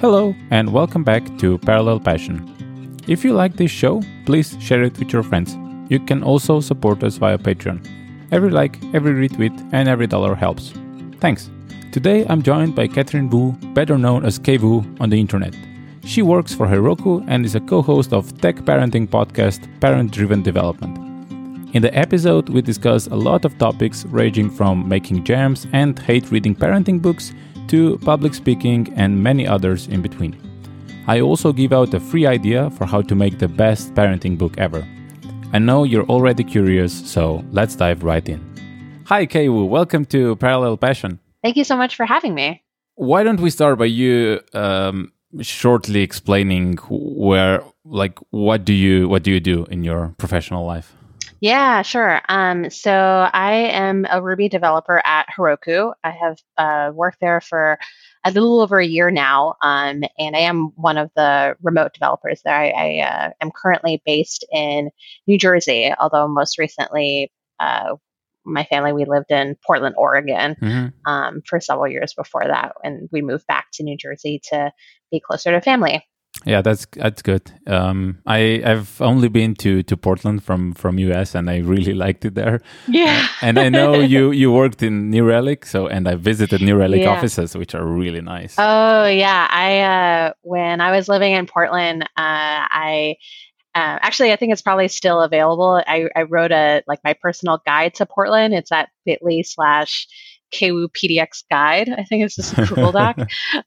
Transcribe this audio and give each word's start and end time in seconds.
Hello, 0.00 0.34
and 0.50 0.72
welcome 0.72 1.04
back 1.04 1.22
to 1.36 1.58
Parallel 1.58 2.00
Passion. 2.00 2.96
If 3.06 3.22
you 3.22 3.34
like 3.34 3.56
this 3.56 3.70
show, 3.70 4.00
please 4.24 4.56
share 4.58 4.82
it 4.82 4.98
with 4.98 5.12
your 5.12 5.22
friends. 5.22 5.58
You 5.90 6.00
can 6.00 6.22
also 6.22 6.60
support 6.60 7.04
us 7.04 7.18
via 7.18 7.36
Patreon. 7.36 7.86
Every 8.32 8.48
like, 8.48 8.82
every 8.94 9.12
retweet, 9.12 9.54
and 9.74 9.90
every 9.90 10.06
dollar 10.06 10.34
helps. 10.34 10.72
Thanks. 11.20 11.50
Today 11.92 12.24
I'm 12.30 12.40
joined 12.40 12.74
by 12.74 12.86
Catherine 12.86 13.28
Wu, 13.28 13.52
better 13.74 13.98
known 13.98 14.24
as 14.24 14.38
Kwu 14.38 14.98
on 15.02 15.10
the 15.10 15.20
internet. 15.20 15.54
She 16.06 16.22
works 16.22 16.54
for 16.54 16.66
Heroku 16.66 17.22
and 17.28 17.44
is 17.44 17.54
a 17.54 17.60
co 17.60 17.82
host 17.82 18.14
of 18.14 18.40
tech 18.40 18.56
parenting 18.56 19.06
podcast 19.06 19.68
Parent 19.80 20.12
Driven 20.12 20.42
Development. 20.42 20.96
In 21.74 21.82
the 21.82 21.94
episode, 21.94 22.48
we 22.48 22.62
discuss 22.62 23.06
a 23.08 23.16
lot 23.16 23.44
of 23.44 23.58
topics 23.58 24.06
ranging 24.06 24.48
from 24.48 24.88
making 24.88 25.24
jams 25.24 25.66
and 25.74 25.98
hate 25.98 26.30
reading 26.30 26.54
parenting 26.54 27.02
books 27.02 27.34
to 27.70 27.98
public 27.98 28.34
speaking 28.34 28.92
and 28.96 29.22
many 29.22 29.46
others 29.46 29.86
in 29.86 30.02
between. 30.02 30.36
I 31.06 31.20
also 31.20 31.52
give 31.52 31.72
out 31.72 31.94
a 31.94 32.00
free 32.00 32.26
idea 32.26 32.68
for 32.70 32.84
how 32.84 33.00
to 33.02 33.14
make 33.14 33.38
the 33.38 33.46
best 33.46 33.94
parenting 33.94 34.36
book 34.36 34.58
ever. 34.58 34.86
I 35.52 35.58
know 35.58 35.84
you're 35.84 36.06
already 36.06 36.44
curious, 36.44 36.92
so 36.92 37.44
let's 37.52 37.76
dive 37.76 38.02
right 38.02 38.28
in. 38.28 38.40
Hi, 39.06 39.24
Kwu. 39.24 39.68
Welcome 39.68 40.04
to 40.06 40.36
Parallel 40.36 40.76
Passion. 40.76 41.20
Thank 41.42 41.56
you 41.56 41.64
so 41.64 41.76
much 41.76 41.96
for 41.96 42.06
having 42.06 42.34
me. 42.34 42.62
Why 42.96 43.22
don't 43.22 43.40
we 43.40 43.50
start 43.50 43.78
by 43.78 43.86
you 43.86 44.40
um, 44.52 45.12
shortly 45.40 46.02
explaining 46.02 46.76
where, 46.88 47.62
like, 47.84 48.18
what 48.30 48.64
do 48.64 48.74
you 48.74 49.08
what 49.08 49.22
do 49.22 49.30
you 49.30 49.40
do 49.40 49.64
in 49.70 49.84
your 49.84 50.14
professional 50.18 50.66
life? 50.66 50.92
Yeah, 51.40 51.80
sure. 51.82 52.20
Um, 52.28 52.68
so 52.68 52.92
I 52.92 53.52
am 53.72 54.06
a 54.10 54.22
Ruby 54.22 54.50
developer 54.50 55.00
at 55.04 55.26
Heroku. 55.36 55.94
I 56.04 56.10
have 56.10 56.38
uh, 56.58 56.92
worked 56.94 57.18
there 57.20 57.40
for 57.40 57.78
a 58.24 58.30
little 58.30 58.60
over 58.60 58.78
a 58.78 58.86
year 58.86 59.10
now, 59.10 59.54
um, 59.62 60.02
and 60.18 60.36
I 60.36 60.40
am 60.40 60.72
one 60.76 60.98
of 60.98 61.10
the 61.16 61.56
remote 61.62 61.94
developers 61.94 62.42
there. 62.44 62.54
I, 62.54 62.68
I 62.68 62.98
uh, 63.00 63.30
am 63.40 63.50
currently 63.50 64.02
based 64.04 64.44
in 64.52 64.90
New 65.26 65.38
Jersey, 65.38 65.90
although 65.98 66.28
most 66.28 66.58
recently, 66.58 67.32
uh, 67.58 67.94
my 68.44 68.64
family 68.64 68.92
we 68.92 69.06
lived 69.06 69.30
in 69.30 69.56
Portland, 69.66 69.94
Oregon, 69.96 70.56
mm-hmm. 70.60 71.10
um, 71.10 71.40
for 71.46 71.58
several 71.60 71.90
years 71.90 72.12
before 72.12 72.44
that, 72.46 72.72
and 72.84 73.08
we 73.12 73.22
moved 73.22 73.46
back 73.46 73.68
to 73.74 73.82
New 73.82 73.96
Jersey 73.96 74.42
to 74.50 74.72
be 75.10 75.20
closer 75.20 75.52
to 75.52 75.60
family. 75.62 76.06
Yeah, 76.46 76.62
that's 76.62 76.86
that's 76.92 77.20
good. 77.20 77.52
Um, 77.66 78.18
I 78.26 78.62
I've 78.64 79.00
only 79.02 79.28
been 79.28 79.54
to 79.56 79.82
to 79.82 79.96
Portland 79.96 80.42
from 80.42 80.72
from 80.72 80.98
US, 80.98 81.34
and 81.34 81.50
I 81.50 81.58
really 81.58 81.92
liked 82.06 82.24
it 82.24 82.34
there. 82.34 82.62
Yeah, 82.88 83.28
and 83.42 83.58
I 83.58 83.68
know 83.68 83.94
you 84.14 84.30
you 84.30 84.50
worked 84.50 84.82
in 84.82 85.10
New 85.10 85.24
Relic, 85.24 85.66
so 85.66 85.86
and 85.86 86.08
I 86.08 86.14
visited 86.14 86.62
New 86.62 86.76
Relic 86.76 87.02
yeah. 87.02 87.10
offices, 87.10 87.54
which 87.56 87.74
are 87.74 87.84
really 87.84 88.22
nice. 88.22 88.54
Oh 88.58 89.06
yeah, 89.06 89.48
I 89.50 89.80
uh, 89.80 90.32
when 90.42 90.80
I 90.80 90.92
was 90.92 91.08
living 91.08 91.32
in 91.34 91.46
Portland, 91.46 92.04
uh, 92.04 92.06
I 92.16 93.16
uh, 93.74 93.98
actually, 94.02 94.32
I 94.32 94.36
think 94.36 94.52
it's 94.52 94.62
probably 94.62 94.88
still 94.88 95.20
available. 95.20 95.82
I, 95.86 96.08
I 96.16 96.22
wrote 96.22 96.50
a 96.50 96.82
like 96.88 96.98
my 97.04 97.12
personal 97.12 97.62
guide 97.64 97.94
to 97.94 98.06
Portland. 98.06 98.52
It's 98.52 98.72
at 98.72 98.88
Bitly 99.06 99.46
slash 99.46 100.08
Kwu 100.52 100.88
PDX 100.88 101.44
guide. 101.50 101.88
I 101.88 102.04
think 102.04 102.24
it's 102.24 102.36
just 102.36 102.56
a 102.56 102.66
Google 102.66 102.92
Doc. 103.00 103.18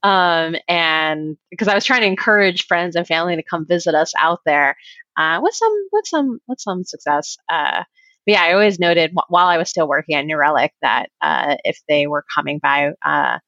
um, 0.04 0.56
and 0.68 1.38
because 1.50 1.68
I 1.68 1.76
was 1.76 1.86
trying 1.86 2.02
to 2.02 2.08
encourage 2.08 2.68
friends 2.68 2.96
and 2.96 3.08
family 3.08 3.36
to 3.36 3.44
come 3.44 3.66
visit 3.68 3.96
us 3.96 4.14
out 4.18 4.40
there 4.46 4.76
uh, 5.18 5.40
with 5.42 5.54
some 5.54 5.88
with 5.92 6.06
some 6.08 6.40
with 6.48 6.60
some 6.60 6.84
success. 6.84 7.38
Uh, 7.52 7.84
but 8.26 8.32
yeah, 8.34 8.44
I 8.44 8.54
always 8.54 8.80
noted 8.80 9.12
while 9.28 9.48
I 9.48 9.58
was 9.58 9.70
still 9.70 9.88
working 9.88 10.16
at 10.16 10.26
New 10.26 10.38
Relic 10.38 10.72
that 10.82 11.10
uh, 11.22 11.58
if 11.64 11.80
they 11.90 12.08
were 12.08 12.26
coming 12.34 12.60
by 12.60 12.92
uh, 13.06 13.40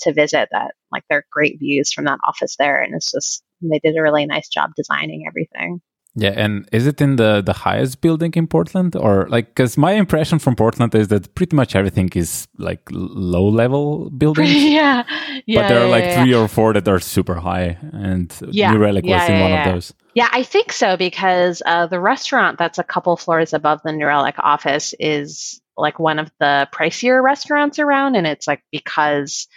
to 0.00 0.12
visit, 0.12 0.48
that 0.50 0.74
like 0.90 1.04
there 1.08 1.18
are 1.18 1.26
great 1.32 1.58
views 1.58 1.92
from 1.92 2.04
that 2.06 2.18
office 2.26 2.56
there, 2.58 2.82
and 2.82 2.94
it's 2.94 3.12
just 3.12 3.44
they 3.60 3.78
did 3.78 3.96
a 3.96 4.02
really 4.02 4.26
nice 4.26 4.48
job 4.48 4.70
designing 4.76 5.24
everything. 5.26 5.80
Yeah, 6.16 6.32
and 6.36 6.68
is 6.70 6.86
it 6.86 7.00
in 7.00 7.16
the 7.16 7.42
the 7.42 7.52
highest 7.52 8.00
building 8.00 8.32
in 8.36 8.46
Portland, 8.46 8.94
or 8.94 9.26
like? 9.28 9.48
Because 9.48 9.76
my 9.76 9.92
impression 9.92 10.38
from 10.38 10.54
Portland 10.54 10.94
is 10.94 11.08
that 11.08 11.34
pretty 11.34 11.56
much 11.56 11.74
everything 11.74 12.08
is 12.14 12.46
like 12.56 12.80
low 12.92 13.48
level 13.48 14.10
buildings. 14.10 14.54
yeah, 14.54 15.02
yeah. 15.46 15.62
But 15.62 15.68
there 15.68 15.84
are 15.84 15.88
like 15.88 16.04
yeah, 16.04 16.22
three 16.22 16.34
or 16.34 16.46
four 16.46 16.72
that 16.74 16.86
are 16.86 17.00
super 17.00 17.34
high, 17.34 17.78
and 17.92 18.32
New 18.42 18.78
Relic 18.78 19.04
was 19.04 19.28
in 19.28 19.40
one 19.40 19.52
of 19.52 19.64
those. 19.64 19.92
Yeah, 20.14 20.28
I 20.30 20.44
think 20.44 20.72
so 20.72 20.96
because 20.96 21.60
uh, 21.66 21.88
the 21.88 21.98
restaurant 21.98 22.58
that's 22.58 22.78
a 22.78 22.84
couple 22.84 23.16
floors 23.16 23.52
above 23.52 23.80
the 23.82 23.90
New 23.90 24.06
Relic 24.06 24.36
office 24.38 24.94
is 25.00 25.60
like 25.76 25.98
one 25.98 26.20
of 26.20 26.30
the 26.38 26.68
pricier 26.72 27.20
restaurants 27.20 27.80
around, 27.80 28.14
and 28.14 28.24
it's 28.24 28.46
like 28.46 28.62
because 28.70 29.48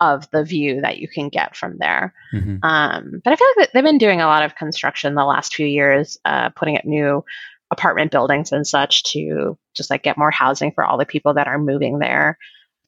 of 0.00 0.30
the 0.30 0.44
view 0.44 0.80
that 0.82 0.98
you 0.98 1.08
can 1.08 1.28
get 1.28 1.56
from 1.56 1.78
there. 1.78 2.14
Mm-hmm. 2.32 2.56
Um, 2.62 3.20
but 3.24 3.32
I 3.32 3.36
feel 3.36 3.46
like 3.56 3.72
they've 3.72 3.82
been 3.82 3.98
doing 3.98 4.20
a 4.20 4.26
lot 4.26 4.44
of 4.44 4.54
construction 4.54 5.14
the 5.14 5.24
last 5.24 5.54
few 5.54 5.66
years, 5.66 6.18
uh, 6.24 6.50
putting 6.50 6.76
up 6.76 6.84
new 6.84 7.24
apartment 7.70 8.12
buildings 8.12 8.52
and 8.52 8.66
such 8.66 9.02
to 9.04 9.58
just 9.74 9.90
like 9.90 10.02
get 10.02 10.18
more 10.18 10.30
housing 10.30 10.72
for 10.72 10.84
all 10.84 10.98
the 10.98 11.06
people 11.06 11.34
that 11.34 11.48
are 11.48 11.58
moving 11.58 11.98
there. 11.98 12.38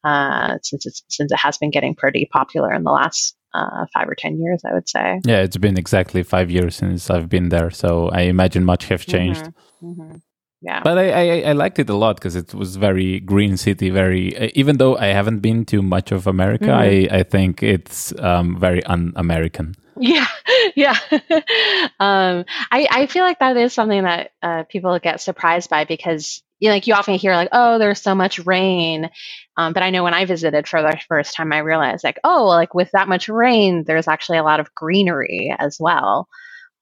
Uh, 0.05 0.59
since 0.63 0.87
it's 0.87 1.03
since 1.09 1.33
it 1.33 1.39
has 1.39 1.59
been 1.59 1.71
getting 1.71 1.95
pretty 1.95 2.29
popular 2.31 2.73
in 2.73 2.85
the 2.85 2.91
last 2.91 3.37
uh, 3.53 3.85
five 3.93 4.09
or 4.09 4.15
ten 4.15 4.41
years, 4.41 4.63
I 4.65 4.73
would 4.73 4.89
say. 4.89 5.21
Yeah, 5.25 5.41
it's 5.41 5.57
been 5.57 5.77
exactly 5.77 6.23
five 6.23 6.51
years 6.51 6.77
since 6.77 7.11
I've 7.11 7.29
been 7.29 7.49
there, 7.49 7.71
so 7.71 8.09
I 8.11 8.23
imagine 8.23 8.65
much 8.65 8.87
have 8.87 9.05
changed. 9.05 9.43
Mm-hmm. 9.43 10.03
Mm-hmm 10.03 10.17
yeah. 10.61 10.81
But 10.83 10.99
i 10.99 11.11
i, 11.11 11.41
I 11.51 11.53
liked 11.53 11.79
it 11.79 11.89
a 11.89 11.95
lot 11.95 12.17
because 12.17 12.35
it 12.35 12.53
was 12.55 12.77
very 12.77 13.21
green 13.21 13.57
city 13.57 13.91
very 13.91 14.37
uh, 14.37 14.49
even 14.55 14.79
though 14.79 14.97
i 14.97 15.07
haven't 15.07 15.41
been 15.41 15.65
to 15.67 15.83
much 15.83 16.11
of 16.13 16.27
america 16.27 16.67
mm-hmm. 16.67 17.13
i 17.13 17.19
i 17.19 17.23
think 17.23 17.63
it's 17.63 18.13
um, 18.19 18.59
very 18.59 18.83
un-american. 18.85 19.75
Yeah. 20.01 20.27
Yeah. 20.75 20.97
Um 22.01 22.45
i 22.71 22.87
i 22.91 23.07
feel 23.07 23.25
like 23.25 23.39
that 23.41 23.57
is 23.57 23.73
something 23.73 24.05
that 24.05 24.31
uh, 24.43 24.63
people 24.65 24.99
get 24.99 25.21
surprised 25.21 25.71
by 25.71 25.85
because 25.85 26.43
you 26.61 26.69
know, 26.69 26.75
like 26.75 26.87
you 26.87 26.95
often 26.95 27.15
hear 27.15 27.35
like 27.35 27.51
oh 27.53 27.79
there's 27.79 28.01
so 28.01 28.15
much 28.15 28.39
rain. 28.41 29.11
Um, 29.57 29.73
but 29.73 29.83
i 29.83 29.91
know 29.91 30.05
when 30.05 30.15
i 30.15 30.25
visited 30.25 30.69
for 30.69 30.83
the 30.83 30.99
first 31.09 31.35
time 31.35 31.53
i 31.53 31.59
realized 31.59 32.05
like 32.05 32.21
oh 32.25 32.47
like 32.47 32.75
with 32.75 32.91
that 32.93 33.09
much 33.09 33.29
rain 33.29 33.85
there's 33.85 34.09
actually 34.09 34.39
a 34.39 34.45
lot 34.45 34.61
of 34.61 34.75
greenery 34.75 35.55
as 35.59 35.79
well 35.81 36.29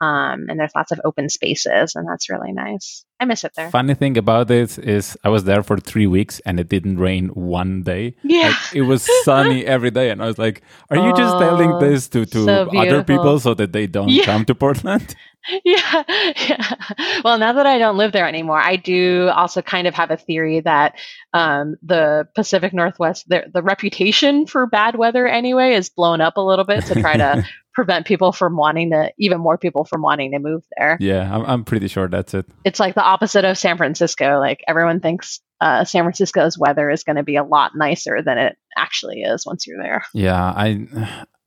um, 0.01 0.47
and 0.49 0.61
there's 0.61 0.73
lots 0.77 0.93
of 0.93 1.01
open 1.05 1.29
spaces, 1.29 1.95
and 1.95 2.07
that's 2.07 2.29
really 2.29 2.53
nice. 2.53 3.05
I 3.19 3.25
miss 3.25 3.45
it 3.45 3.53
there. 3.57 3.71
Funny 3.71 3.95
thing 3.95 4.19
about 4.19 4.51
it 4.51 4.79
is, 4.79 5.17
I 5.25 5.31
was 5.31 5.45
there 5.45 5.63
for 5.63 5.79
three 5.79 6.07
weeks, 6.07 6.39
and 6.45 6.61
it 6.61 6.69
didn't 6.69 6.99
rain 6.99 7.29
one 7.29 7.83
day. 7.83 8.15
Yeah, 8.23 8.49
like, 8.49 8.75
it 8.75 8.83
was 8.83 9.09
sunny 9.25 9.65
every 9.77 9.91
day, 9.91 10.11
and 10.11 10.23
I 10.23 10.27
was 10.27 10.39
like, 10.39 10.63
"Are 10.91 10.97
you 10.99 11.15
just 11.17 11.39
telling 11.39 11.73
oh, 11.73 11.81
this 11.81 12.09
to 12.09 12.27
to 12.27 12.45
so 12.45 12.71
other 12.77 13.03
people 13.03 13.41
so 13.41 13.55
that 13.55 13.73
they 13.73 13.87
don't 13.87 14.11
yeah. 14.11 14.25
come 14.25 14.45
to 14.45 14.55
Portland?" 14.65 15.17
Yeah, 15.65 16.03
yeah. 16.49 16.75
Well, 17.23 17.39
now 17.39 17.53
that 17.53 17.67
I 17.67 17.79
don't 17.79 17.97
live 17.97 18.13
there 18.13 18.27
anymore, 18.27 18.59
I 18.59 18.77
do 18.77 19.31
also 19.33 19.63
kind 19.63 19.87
of 19.87 19.95
have 19.95 20.11
a 20.11 20.17
theory 20.17 20.61
that 20.61 20.97
um, 21.33 21.77
the 21.83 22.29
Pacific 22.35 22.73
Northwest, 22.73 23.29
the, 23.29 23.45
the 23.53 23.63
reputation 23.63 24.47
for 24.47 24.67
bad 24.67 24.97
weather 24.97 25.27
anyway, 25.27 25.75
is 25.75 25.89
blown 25.89 26.21
up 26.21 26.37
a 26.37 26.41
little 26.41 26.65
bit 26.65 26.87
to 26.87 27.01
try 27.01 27.17
to 27.17 27.47
prevent 27.77 28.07
people 28.07 28.33
from 28.33 28.57
wanting 28.57 28.91
to, 28.91 29.13
even 29.19 29.39
more 29.39 29.59
people 29.59 29.85
from 29.85 30.01
wanting 30.01 30.33
to 30.33 30.39
move 30.39 30.65
there. 30.77 30.97
Yeah, 30.99 31.33
I'm, 31.33 31.45
I'm 31.45 31.65
pretty 31.65 31.89
sure 31.89 32.09
that's 32.09 32.33
it. 32.33 32.47
It's 32.65 32.81
like 32.81 32.95
the 32.95 33.05
opposite 33.05 33.45
of 33.45 33.59
San 33.59 33.77
Francisco. 33.77 34.39
Like 34.41 34.65
everyone 34.67 34.99
thinks 35.01 35.41
uh, 35.61 35.85
San 35.85 36.03
Francisco's 36.03 36.59
weather 36.59 36.91
is 36.91 37.05
going 37.05 37.17
to 37.17 37.23
be 37.23 37.37
a 37.37 37.45
lot 37.45 37.73
nicer 37.77 38.23
than 38.25 38.39
it 38.39 38.57
actually 38.79 39.21
is 39.21 39.45
once 39.47 39.67
you're 39.67 39.81
there. 39.81 40.03
Yeah, 40.15 40.43
I 40.43 40.87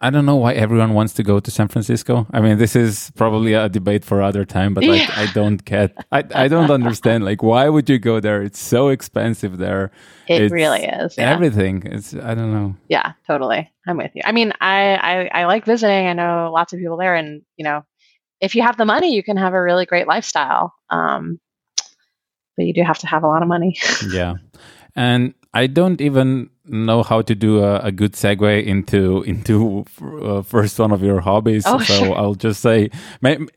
I 0.02 0.10
don't 0.12 0.26
know 0.26 0.38
why 0.38 0.54
everyone 0.54 0.94
wants 0.94 1.14
to 1.16 1.24
go 1.24 1.42
to 1.42 1.52
San 1.52 1.68
Francisco. 1.68 2.26
I 2.32 2.40
mean, 2.40 2.58
this 2.58 2.74
is 2.74 3.12
probably 3.16 3.54
a 3.54 3.68
debate 3.68 4.06
for 4.06 4.22
other 4.22 4.46
time, 4.46 4.74
but 4.74 4.86
like, 4.86 5.02
yeah. 5.02 5.14
I 5.14 5.26
don't 5.34 5.64
get, 5.66 5.94
I, 6.10 6.24
I 6.34 6.48
don't 6.48 6.72
understand. 6.72 7.26
Like, 7.26 7.44
why 7.44 7.68
would 7.68 7.90
you 7.90 8.00
go 8.00 8.22
there? 8.22 8.42
It's 8.42 8.60
so 8.60 8.88
expensive 8.88 9.58
there. 9.58 9.92
It 10.30 10.44
it's 10.44 10.54
really 10.54 10.86
is. 10.86 11.18
Yeah. 11.18 11.30
Everything. 11.30 11.84
It's, 11.86 12.14
I 12.14 12.34
don't 12.34 12.54
know. 12.54 12.76
Yeah, 12.88 13.12
totally. 13.28 13.70
I'm 13.86 13.98
with 13.98 14.12
you. 14.16 14.22
I 14.24 14.32
mean, 14.32 14.54
I, 14.62 14.96
I, 14.96 15.42
I 15.42 15.46
like 15.46 15.66
visiting. 15.66 16.08
I 16.08 16.14
know 16.14 16.50
lots 16.54 16.72
of 16.72 16.80
people 16.80 16.96
there, 16.96 17.16
and 17.16 17.42
you 17.58 17.66
know, 17.66 17.84
if 18.40 18.56
you 18.56 18.62
have 18.62 18.78
the 18.78 18.86
money, 18.86 19.14
you 19.14 19.24
can 19.24 19.36
have 19.36 19.54
a 19.54 19.62
really 19.62 19.86
great 19.86 20.08
lifestyle. 20.08 20.74
Um, 20.90 21.42
but 22.56 22.66
you 22.66 22.74
do 22.74 22.84
have 22.84 23.00
to 23.00 23.08
have 23.08 23.24
a 23.24 23.28
lot 23.28 23.42
of 23.42 23.50
money. 23.50 23.78
yeah, 24.10 24.36
and 24.96 25.34
I 25.54 25.68
don't 25.68 26.00
even 26.00 26.52
know 26.70 27.04
how 27.04 27.22
to 27.22 27.36
do 27.36 27.64
a, 27.64 27.80
a 27.80 27.92
good 27.92 28.14
segue 28.14 28.66
into 28.66 29.24
into 29.24 29.86
uh, 30.02 30.42
first 30.42 30.80
one 30.80 30.92
of 30.92 31.02
your 31.02 31.20
hobbies. 31.20 31.64
Oh, 31.66 31.80
so 31.80 31.94
sure. 31.94 32.18
I'll 32.18 32.36
just 32.36 32.62
say, 32.62 32.90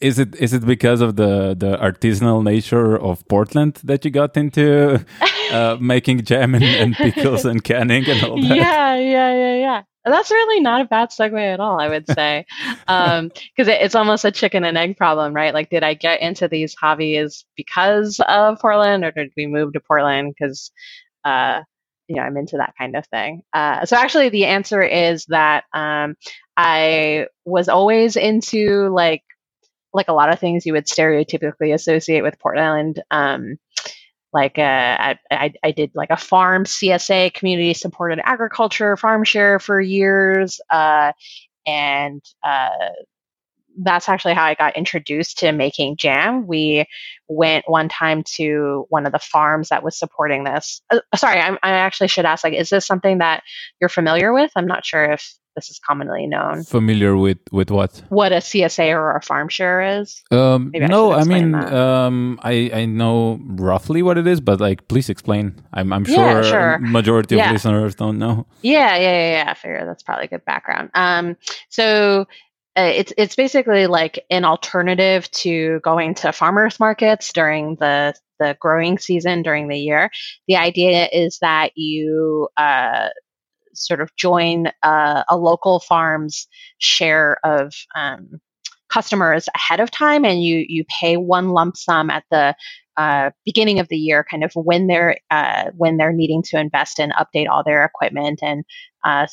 is 0.01 0.19
it 0.19 0.35
is 0.37 0.53
it 0.53 0.67
because 0.67 1.01
of 1.01 1.17
the 1.17 1.55
the 1.55 1.77
artisanal 1.77 2.43
nature 2.43 2.99
of 2.99 3.27
Portland 3.29 3.81
that 3.85 4.05
you 4.05 4.11
got 4.11 4.37
into 4.37 5.05
uh, 5.53 5.77
making 5.81 6.25
jam 6.25 6.55
and, 6.55 6.65
and, 6.65 6.95
pickles 6.95 7.45
and 7.45 7.63
canning 7.63 8.09
and 8.09 8.25
all 8.25 8.37
that? 8.41 8.57
Yeah, 8.57 8.97
yeah, 8.97 9.35
yeah, 9.35 9.55
yeah. 9.57 9.83
That's 10.05 10.33
really 10.33 10.61
not 10.61 10.81
a 10.81 10.85
bad 10.85 11.11
segue 11.11 11.39
at 11.39 11.61
all, 11.61 11.81
I 11.81 11.89
would 11.89 12.09
say, 12.09 12.45
because 12.81 13.19
um, 13.19 13.31
it, 13.57 13.69
it's 13.69 13.95
almost 13.95 14.25
a 14.25 14.33
chicken 14.33 14.65
and 14.65 14.77
egg 14.77 14.97
problem, 14.97 15.33
right? 15.33 15.55
Like, 15.55 15.71
did 15.71 15.85
I 15.85 15.95
get 15.95 16.21
into 16.21 16.49
these 16.49 16.75
hobbies 16.75 17.45
because 17.57 18.21
of 18.27 18.59
Portland, 18.59 19.05
or 19.05 19.13
did 19.13 19.31
we 19.37 19.47
move 19.47 19.75
to 19.75 19.81
Portland 19.81 20.35
because 20.37 20.73
uh, 21.25 21.63
you 22.13 22.19
know, 22.19 22.25
I'm 22.25 22.37
into 22.37 22.59
that 22.59 22.75
kind 22.77 22.95
of 22.95 23.07
thing. 23.07 23.43
Uh, 23.55 23.87
so 23.87 23.97
actually, 23.97 24.29
the 24.29 24.45
answer 24.45 24.83
is 24.83 25.25
that 25.27 25.65
um, 25.73 26.15
I 26.59 27.29
was 27.47 27.71
always 27.71 28.17
into 28.17 28.91
like 28.91 29.23
like 29.95 30.09
a 30.09 30.13
lot 30.13 30.31
of 30.31 30.39
things 30.39 30.67
you 30.67 30.75
would 30.75 30.87
stereotypically 30.87 31.73
associate 31.73 32.23
with 32.23 32.39
Portland. 32.39 33.03
Um, 33.11 33.57
like 34.31 34.59
uh, 34.59 34.63
I, 34.63 35.19
I, 35.31 35.55
I, 35.63 35.71
did 35.73 35.93
like 35.95 36.11
a 36.11 36.19
farm 36.19 36.65
CSA 36.65 37.33
community 37.33 37.73
supported 37.73 38.21
agriculture 38.23 38.97
farm 38.99 39.25
share 39.25 39.59
for 39.59 39.81
years, 39.81 40.61
uh, 40.71 41.13
and 41.67 42.23
uh, 42.45 42.69
that's 43.79 44.09
actually 44.09 44.35
how 44.35 44.45
I 44.45 44.55
got 44.55 44.77
introduced 44.77 45.39
to 45.39 45.53
making 45.53 45.97
jam. 45.97 46.47
We 46.47 46.87
went 47.29 47.65
one 47.69 47.89
time 47.89 48.23
to 48.37 48.87
one 48.89 49.07
of 49.07 49.13
the 49.13 49.19
farms 49.19 49.69
that 49.71 49.83
was 49.83 49.99
supporting 49.99 50.45
this. 50.45 50.83
Uh, 50.91 51.01
sorry, 51.17 51.41
I'm, 51.41 51.59
i 51.63 51.71
actually 51.71 52.09
should 52.09 52.25
ask, 52.25 52.45
like, 52.45 52.55
is 52.55 52.69
this 52.69 52.87
something 52.87 53.19
that 53.19 53.43
you're 53.81 53.89
familiar 53.89 54.33
with? 54.33 54.51
I'm 54.57 54.67
not 54.67 54.85
sure 54.85 55.05
if 55.05 55.35
this 55.55 55.71
is 55.71 55.79
commonly 55.79 56.27
known. 56.27 56.65
Familiar 56.65 57.17
with 57.17 57.39
with 57.51 57.71
what? 57.71 58.03
What 58.09 58.33
a 58.33 58.37
CSA 58.37 58.95
or 58.95 59.17
a 59.17 59.23
farm 59.23 59.49
share 59.49 60.01
is? 60.01 60.23
Um, 60.31 60.73
I 60.75 60.79
no, 60.79 61.13
I 61.13 61.25
mean, 61.25 61.55
um, 61.55 62.41
I 62.43 62.71
I 62.73 62.85
know 62.87 63.39
roughly 63.43 64.03
what 64.03 64.19
it 64.19 64.27
is, 64.27 64.41
but 64.41 64.61
like, 64.61 64.89
please 64.89 65.11
explain. 65.11 65.63
I'm 65.73 65.93
I'm 65.93 66.05
sure, 66.05 66.15
yeah, 66.15 66.43
sure. 66.43 66.79
majority 66.79 67.39
of 67.39 67.51
listeners 67.51 67.95
don't 67.95 68.19
know. 68.19 68.47
Yeah, 68.63 68.97
yeah, 68.97 69.13
yeah, 69.13 69.45
yeah. 69.45 69.51
I 69.51 69.55
figure 69.55 69.85
that's 69.85 70.03
probably 70.03 70.29
good 70.29 70.45
background. 70.45 70.91
Um, 70.95 71.37
so 71.69 72.27
it's 72.77 73.13
it's 73.19 73.37
basically 73.37 73.87
like 73.87 74.25
an 74.31 74.45
alternative 74.45 75.31
to 75.31 75.81
going 75.81 76.15
to 76.15 76.33
farmers 76.33 76.81
markets 76.81 77.33
during 77.33 77.77
the 77.77 78.15
the 78.39 78.57
growing 78.61 78.99
season 78.99 79.43
during 79.43 79.69
the 79.69 79.79
year. 79.79 80.11
The 80.49 80.57
idea 80.57 81.09
is 81.13 81.39
that 81.41 81.73
you 81.77 82.49
uh, 82.57 83.09
sort 83.75 84.01
of 84.01 84.15
join 84.17 84.69
uh, 84.83 85.25
a 85.29 85.37
local 85.37 85.81
farm's 85.81 86.47
share 86.79 87.39
of 87.45 87.75
um, 87.95 88.41
customers 88.89 89.49
ahead 89.55 89.81
of 89.81 89.91
time, 89.91 90.25
and 90.25 90.43
you 90.43 90.65
you 90.67 90.85
pay 91.01 91.17
one 91.17 91.51
lump 91.51 91.77
sum 91.77 92.11
at 92.11 92.25
the 92.31 92.55
uh, 92.97 93.31
beginning 93.45 93.81
of 93.81 93.89
the 93.89 93.97
year, 93.97 94.25
kind 94.31 94.45
of 94.45 94.53
when 94.55 94.87
they're 94.87 95.17
uh, 95.31 95.71
when 95.77 95.97
they're 95.97 96.13
needing 96.13 96.43
to 96.45 96.59
invest 96.59 96.99
and 96.99 97.13
update 97.13 97.49
all 97.49 97.63
their 97.65 97.85
equipment 97.85 98.41
and 98.43 98.65
uh, 99.05 99.27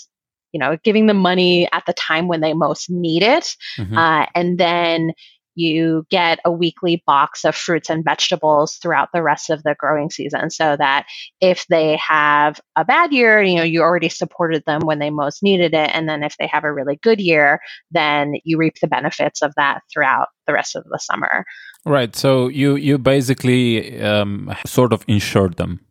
you 0.51 0.59
know, 0.59 0.77
giving 0.83 1.07
them 1.07 1.17
money 1.17 1.67
at 1.71 1.83
the 1.85 1.93
time 1.93 2.27
when 2.27 2.41
they 2.41 2.53
most 2.53 2.89
need 2.89 3.23
it. 3.23 3.55
Mm-hmm. 3.77 3.97
Uh, 3.97 4.25
and 4.35 4.57
then 4.57 5.13
you 5.59 6.05
get 6.09 6.39
a 6.45 6.51
weekly 6.51 7.03
box 7.05 7.43
of 7.43 7.53
fruits 7.55 7.89
and 7.89 8.03
vegetables 8.03 8.75
throughout 8.75 9.09
the 9.13 9.21
rest 9.21 9.49
of 9.49 9.61
the 9.63 9.75
growing 9.77 10.09
season 10.09 10.49
so 10.49 10.77
that 10.77 11.05
if 11.41 11.65
they 11.69 11.97
have 11.97 12.61
a 12.77 12.85
bad 12.85 13.11
year, 13.11 13.41
you 13.41 13.57
know, 13.57 13.63
you 13.63 13.81
already 13.81 14.09
supported 14.09 14.63
them 14.65 14.81
when 14.85 14.99
they 14.99 15.09
most 15.09 15.43
needed 15.43 15.73
it. 15.73 15.89
And 15.93 16.07
then 16.07 16.23
if 16.23 16.35
they 16.37 16.47
have 16.47 16.63
a 16.63 16.73
really 16.73 16.97
good 17.03 17.19
year, 17.19 17.59
then 17.91 18.33
you 18.45 18.57
reap 18.57 18.75
the 18.81 18.87
benefits 18.87 19.41
of 19.41 19.53
that 19.57 19.81
throughout 19.91 20.29
the 20.47 20.53
rest 20.53 20.75
of 20.75 20.85
the 20.85 20.99
summer. 20.99 21.43
Right. 21.85 22.15
So 22.15 22.47
you, 22.47 22.75
you 22.75 22.97
basically 22.97 24.01
um, 24.01 24.55
sort 24.65 24.93
of 24.93 25.03
insured 25.07 25.57
them 25.57 25.85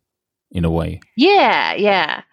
in 0.51 0.65
a 0.65 0.71
way. 0.71 0.99
Yeah. 1.15 1.75
Yeah. 1.75 2.23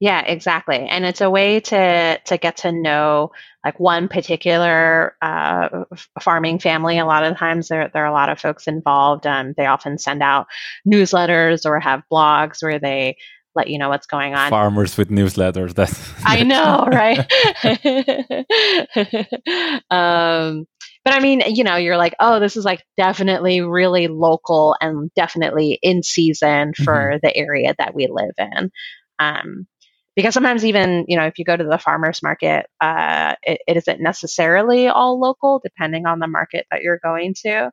Yeah, 0.00 0.20
exactly. 0.20 0.86
And 0.88 1.04
it's 1.04 1.20
a 1.20 1.30
way 1.30 1.60
to 1.60 2.20
to 2.24 2.38
get 2.38 2.58
to 2.58 2.72
know 2.72 3.32
like 3.64 3.80
one 3.80 4.08
particular 4.08 5.16
uh, 5.22 5.84
farming 6.20 6.58
family. 6.58 6.98
A 6.98 7.06
lot 7.06 7.24
of 7.24 7.36
times 7.36 7.68
there 7.68 7.90
there 7.92 8.04
are 8.04 8.10
a 8.10 8.12
lot 8.12 8.28
of 8.28 8.40
folks 8.40 8.66
involved. 8.66 9.26
Um, 9.26 9.54
they 9.56 9.66
often 9.66 9.98
send 9.98 10.22
out 10.22 10.46
newsletters 10.86 11.64
or 11.64 11.80
have 11.80 12.02
blogs 12.12 12.62
where 12.62 12.78
they 12.78 13.16
let 13.54 13.68
you 13.68 13.78
know 13.78 13.88
what's 13.88 14.06
going 14.06 14.34
on. 14.34 14.50
Farmers 14.50 14.96
with 14.96 15.10
newsletters. 15.10 15.74
That's, 15.74 15.96
that's 15.96 16.20
I 16.24 16.42
know, 16.42 16.88
right? 16.90 17.20
um, 19.90 20.66
but 21.04 21.12
I 21.12 21.20
mean, 21.20 21.42
you 21.46 21.64
know, 21.64 21.76
you're 21.76 21.98
like, 21.98 22.14
oh, 22.18 22.40
this 22.40 22.56
is 22.56 22.64
like 22.64 22.82
definitely 22.96 23.60
really 23.60 24.08
local 24.08 24.74
and 24.80 25.12
definitely 25.14 25.78
in 25.82 26.02
season 26.02 26.72
for 26.74 26.94
mm-hmm. 26.94 27.18
the 27.22 27.36
area 27.36 27.74
that 27.78 27.94
we 27.94 28.08
live 28.10 28.34
in. 28.38 28.70
Um, 29.18 29.66
because 30.16 30.34
sometimes 30.34 30.64
even 30.64 31.04
you 31.08 31.16
know 31.16 31.26
if 31.26 31.38
you 31.38 31.44
go 31.44 31.56
to 31.56 31.64
the 31.64 31.78
farmers 31.78 32.22
market 32.22 32.66
uh, 32.80 33.34
it, 33.42 33.60
it 33.66 33.76
isn't 33.76 34.00
necessarily 34.00 34.88
all 34.88 35.20
local 35.20 35.60
depending 35.62 36.06
on 36.06 36.18
the 36.18 36.26
market 36.26 36.66
that 36.70 36.82
you're 36.82 37.00
going 37.02 37.34
to. 37.44 37.70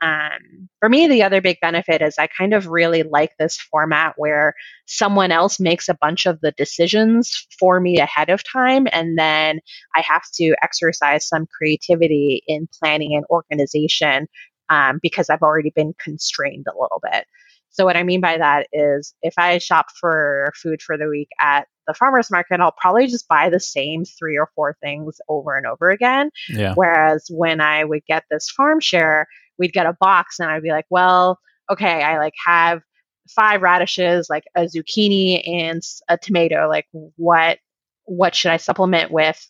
Um, 0.00 0.68
for 0.80 0.88
me 0.88 1.06
the 1.06 1.22
other 1.22 1.40
big 1.40 1.58
benefit 1.60 2.02
is 2.02 2.16
i 2.18 2.26
kind 2.26 2.54
of 2.54 2.66
really 2.66 3.04
like 3.04 3.30
this 3.38 3.56
format 3.56 4.14
where 4.16 4.54
someone 4.84 5.30
else 5.30 5.60
makes 5.60 5.88
a 5.88 5.94
bunch 6.00 6.26
of 6.26 6.40
the 6.40 6.50
decisions 6.52 7.46
for 7.56 7.78
me 7.78 7.98
ahead 7.98 8.28
of 8.28 8.42
time 8.42 8.88
and 8.90 9.16
then 9.16 9.60
i 9.94 10.00
have 10.00 10.24
to 10.34 10.56
exercise 10.60 11.28
some 11.28 11.46
creativity 11.56 12.42
in 12.48 12.68
planning 12.80 13.14
and 13.14 13.24
organization 13.30 14.26
um, 14.70 14.98
because 15.00 15.30
i've 15.30 15.42
already 15.42 15.70
been 15.70 15.94
constrained 16.02 16.66
a 16.68 16.76
little 16.76 17.00
bit. 17.00 17.24
So 17.70 17.84
what 17.86 17.96
I 17.96 18.02
mean 18.02 18.20
by 18.20 18.36
that 18.38 18.66
is 18.72 19.14
if 19.22 19.34
I 19.38 19.58
shop 19.58 19.86
for 19.98 20.52
food 20.54 20.82
for 20.82 20.98
the 20.98 21.08
week 21.08 21.28
at 21.40 21.66
the 21.86 21.94
farmers 21.94 22.30
market, 22.30 22.60
I'll 22.60 22.72
probably 22.72 23.06
just 23.06 23.28
buy 23.28 23.48
the 23.48 23.60
same 23.60 24.04
three 24.04 24.38
or 24.38 24.50
four 24.54 24.76
things 24.82 25.20
over 25.28 25.56
and 25.56 25.66
over 25.66 25.90
again. 25.90 26.30
Yeah. 26.48 26.74
Whereas 26.74 27.26
when 27.30 27.60
I 27.60 27.84
would 27.84 28.04
get 28.06 28.24
this 28.30 28.50
farm 28.50 28.80
share, 28.80 29.26
we'd 29.58 29.72
get 29.72 29.86
a 29.86 29.96
box 30.00 30.38
and 30.38 30.50
I'd 30.50 30.62
be 30.62 30.70
like, 30.70 30.86
well, 30.90 31.38
okay, 31.70 32.02
I 32.02 32.18
like 32.18 32.34
have 32.44 32.82
five 33.28 33.62
radishes, 33.62 34.28
like 34.28 34.44
a 34.54 34.62
zucchini 34.62 35.42
and 35.46 35.82
a 36.08 36.18
tomato. 36.18 36.68
Like 36.68 36.86
what 36.92 37.58
what 38.04 38.34
should 38.34 38.50
I 38.50 38.56
supplement 38.56 39.10
with 39.10 39.46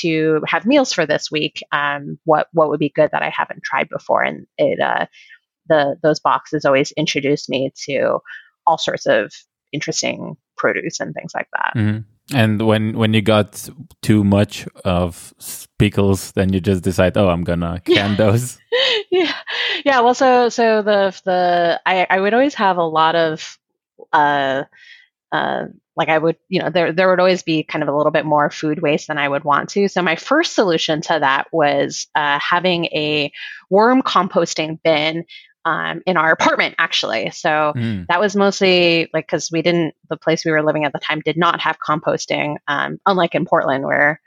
to 0.00 0.42
have 0.46 0.66
meals 0.66 0.92
for 0.92 1.06
this 1.06 1.30
week? 1.30 1.62
Um, 1.72 2.18
what 2.24 2.48
what 2.52 2.68
would 2.68 2.80
be 2.80 2.90
good 2.90 3.10
that 3.12 3.22
I 3.22 3.30
haven't 3.30 3.62
tried 3.62 3.88
before? 3.88 4.22
And 4.22 4.46
it 4.58 4.80
uh, 4.80 5.06
the 5.68 5.96
those 6.02 6.20
boxes 6.20 6.64
always 6.64 6.92
introduced 6.92 7.48
me 7.48 7.72
to 7.86 8.18
all 8.66 8.78
sorts 8.78 9.06
of 9.06 9.32
interesting 9.74 10.36
produce 10.56 11.00
and 11.00 11.14
things 11.14 11.32
like 11.34 11.48
that. 11.52 11.72
Mm-hmm. 11.76 12.00
And 12.32 12.66
when 12.66 12.96
when 12.96 13.12
you 13.12 13.20
got 13.20 13.68
too 14.00 14.24
much 14.24 14.66
of 14.84 15.34
pickles, 15.78 16.32
then 16.32 16.52
you 16.52 16.60
just 16.60 16.82
decide, 16.82 17.18
oh, 17.18 17.28
I'm 17.28 17.44
gonna 17.44 17.80
can 17.84 18.16
those. 18.16 18.58
yeah, 19.10 19.34
yeah. 19.84 20.00
Well, 20.00 20.14
so 20.14 20.48
so 20.48 20.80
the 20.80 21.20
the 21.24 21.80
I 21.84 22.06
I 22.08 22.20
would 22.20 22.32
always 22.32 22.54
have 22.54 22.78
a 22.78 22.82
lot 22.82 23.14
of 23.14 23.58
uh 24.12 24.64
uh 25.32 25.64
like 25.96 26.08
I 26.08 26.16
would 26.16 26.36
you 26.48 26.60
know 26.60 26.70
there 26.70 26.92
there 26.92 27.10
would 27.10 27.20
always 27.20 27.42
be 27.42 27.62
kind 27.62 27.82
of 27.82 27.88
a 27.88 27.96
little 27.96 28.12
bit 28.12 28.24
more 28.24 28.50
food 28.50 28.80
waste 28.80 29.08
than 29.08 29.18
I 29.18 29.28
would 29.28 29.44
want 29.44 29.68
to. 29.70 29.88
So 29.88 30.00
my 30.00 30.16
first 30.16 30.54
solution 30.54 31.02
to 31.02 31.18
that 31.20 31.48
was 31.52 32.06
uh, 32.14 32.38
having 32.38 32.86
a 32.86 33.32
worm 33.68 34.02
composting 34.02 34.78
bin 34.82 35.24
um, 35.64 36.02
in 36.06 36.16
our 36.16 36.32
apartment 36.32 36.74
actually. 36.78 37.30
So 37.30 37.72
mm. 37.76 38.06
that 38.08 38.20
was 38.20 38.36
mostly 38.36 39.08
like 39.12 39.26
because 39.26 39.50
we 39.50 39.62
didn't 39.62 39.94
the 40.08 40.16
place 40.16 40.44
we 40.44 40.50
were 40.50 40.62
living 40.62 40.84
at 40.84 40.92
the 40.92 40.98
time 40.98 41.20
did 41.24 41.36
not 41.36 41.60
have 41.60 41.78
composting, 41.78 42.56
um, 42.68 42.98
unlike 43.06 43.34
in 43.34 43.46
Portland 43.46 43.84
where 43.84 44.20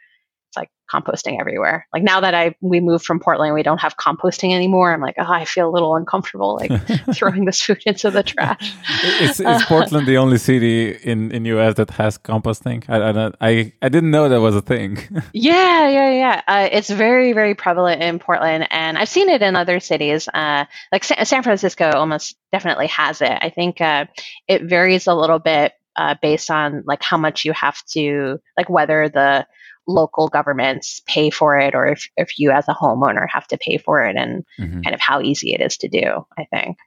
composting 0.94 1.40
everywhere. 1.40 1.88
Like 1.94 2.04
now 2.04 2.22
that 2.22 2.34
I 2.34 2.56
we 2.62 2.80
moved 2.80 3.06
from 3.06 3.20
Portland, 3.20 3.54
we 3.54 3.64
don't 3.64 3.80
have 3.80 3.96
composting 3.98 4.54
anymore. 4.54 4.94
I'm 4.94 5.02
like, 5.02 5.16
oh, 5.18 5.32
I 5.32 5.46
feel 5.46 5.70
a 5.70 5.72
little 5.72 5.96
uncomfortable 5.96 6.56
like 6.56 6.72
throwing 7.14 7.46
this 7.46 7.62
food 7.62 7.82
into 7.86 8.12
the 8.12 8.24
trash. 8.24 8.74
is, 9.22 9.40
is 9.40 9.64
Portland 9.64 10.08
the 10.08 10.18
only 10.18 10.38
city 10.38 10.92
in 10.92 11.32
in 11.32 11.46
US 11.46 11.76
that 11.76 11.92
has 11.92 12.18
composting? 12.18 12.84
I 12.90 12.98
I 13.10 13.32
I, 13.42 13.74
I 13.82 13.90
didn't 13.90 14.12
know 14.12 14.30
that 14.30 14.42
was 14.42 14.56
a 14.56 14.62
thing. 14.62 14.98
yeah, 15.34 15.90
yeah, 15.90 16.12
yeah. 16.12 16.42
Uh, 16.48 16.70
it's 16.72 16.90
very 16.90 17.34
very 17.34 17.56
prevalent 17.56 18.02
in 18.02 18.20
Portland, 18.20 18.68
and 18.72 18.98
I've 18.98 19.10
seen 19.10 19.30
it 19.30 19.42
in 19.42 19.56
other 19.56 19.80
cities. 19.80 20.28
Uh, 20.28 20.66
like 20.92 21.04
Sa- 21.04 21.24
San 21.24 21.44
Francisco, 21.44 21.92
almost 21.92 22.36
definitely 22.52 22.88
has 22.88 23.22
it. 23.22 23.38
I 23.42 23.50
think 23.50 23.82
uh, 23.82 24.06
it 24.48 24.64
varies 24.64 25.08
a 25.08 25.14
little 25.14 25.40
bit 25.40 25.74
uh, 25.98 26.16
based 26.22 26.52
on 26.52 26.84
like 26.86 27.04
how 27.04 27.18
much 27.18 27.44
you 27.44 27.54
have 27.54 27.84
to 27.88 28.40
like 28.56 28.70
whether 28.70 29.10
the 29.10 29.46
local 29.88 30.28
governments 30.28 31.02
pay 31.08 31.30
for 31.30 31.58
it 31.58 31.74
or 31.74 31.88
if, 31.88 32.08
if 32.18 32.38
you 32.38 32.52
as 32.52 32.68
a 32.68 32.74
homeowner 32.74 33.26
have 33.30 33.48
to 33.48 33.58
pay 33.58 33.78
for 33.78 34.04
it 34.04 34.16
and 34.16 34.46
mm-hmm. 34.60 34.82
kind 34.82 34.94
of 34.94 35.00
how 35.00 35.22
easy 35.22 35.54
it 35.54 35.62
is 35.62 35.78
to 35.78 35.88
do, 35.88 36.26
I 36.38 36.46
think. 36.46 36.78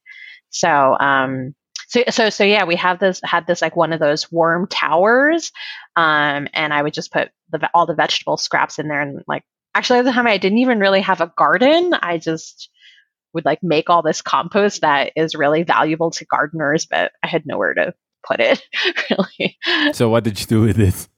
So, 0.50 0.68
um, 0.68 1.54
so, 1.88 2.04
so, 2.10 2.30
so 2.30 2.44
yeah, 2.44 2.64
we 2.64 2.76
have 2.76 3.00
this, 3.00 3.20
had 3.24 3.46
this 3.46 3.62
like 3.62 3.74
one 3.74 3.92
of 3.92 4.00
those 4.00 4.30
worm 4.30 4.66
towers. 4.68 5.50
Um, 5.96 6.46
and 6.52 6.72
I 6.72 6.82
would 6.82 6.94
just 6.94 7.12
put 7.12 7.30
the, 7.50 7.68
all 7.74 7.86
the 7.86 7.94
vegetable 7.94 8.36
scraps 8.36 8.78
in 8.78 8.88
there 8.88 9.00
and 9.00 9.22
like, 9.26 9.44
actually 9.74 10.00
at 10.00 10.04
the 10.04 10.12
time 10.12 10.26
I 10.26 10.38
didn't 10.38 10.58
even 10.58 10.78
really 10.78 11.00
have 11.00 11.20
a 11.20 11.32
garden. 11.36 11.94
I 11.94 12.18
just 12.18 12.70
would 13.32 13.44
like 13.44 13.62
make 13.62 13.88
all 13.88 14.02
this 14.02 14.22
compost 14.22 14.82
that 14.82 15.12
is 15.16 15.34
really 15.34 15.62
valuable 15.62 16.10
to 16.10 16.24
gardeners, 16.24 16.86
but 16.86 17.12
I 17.22 17.28
had 17.28 17.46
nowhere 17.46 17.74
to 17.74 17.94
put 18.26 18.40
it 18.40 18.62
really. 19.10 19.58
So 19.92 20.08
what 20.08 20.24
did 20.24 20.38
you 20.40 20.46
do 20.46 20.62
with 20.62 20.78
it? 20.78 21.08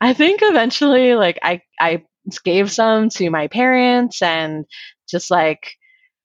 I 0.00 0.12
think 0.14 0.40
eventually, 0.42 1.14
like 1.14 1.38
I 1.42 1.62
I 1.80 2.04
gave 2.44 2.70
some 2.70 3.08
to 3.10 3.30
my 3.30 3.48
parents 3.48 4.22
and 4.22 4.64
just 5.08 5.30
like 5.30 5.76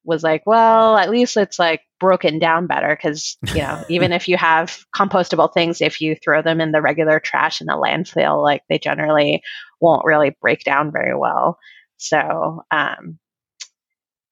was 0.05 0.23
like, 0.23 0.43
well, 0.45 0.97
at 0.97 1.09
least 1.09 1.35
it's 1.35 1.57
like 1.57 1.81
broken 1.99 2.39
down 2.39 2.67
better 2.67 2.95
because, 2.95 3.37
you 3.53 3.61
know, 3.61 3.83
even 3.89 4.11
if 4.11 4.27
you 4.27 4.37
have 4.37 4.79
compostable 4.95 5.51
things, 5.51 5.81
if 5.81 5.99
you 5.99 6.15
throw 6.15 6.41
them 6.41 6.61
in 6.61 6.71
the 6.71 6.81
regular 6.81 7.19
trash 7.19 7.59
in 7.59 7.67
the 7.67 7.73
landfill, 7.73 8.41
like 8.41 8.61
they 8.69 8.77
generally 8.77 9.41
won't 9.81 10.05
really 10.05 10.35
break 10.41 10.63
down 10.63 10.91
very 10.91 11.15
well. 11.15 11.57
So, 11.97 12.63
um, 12.71 13.19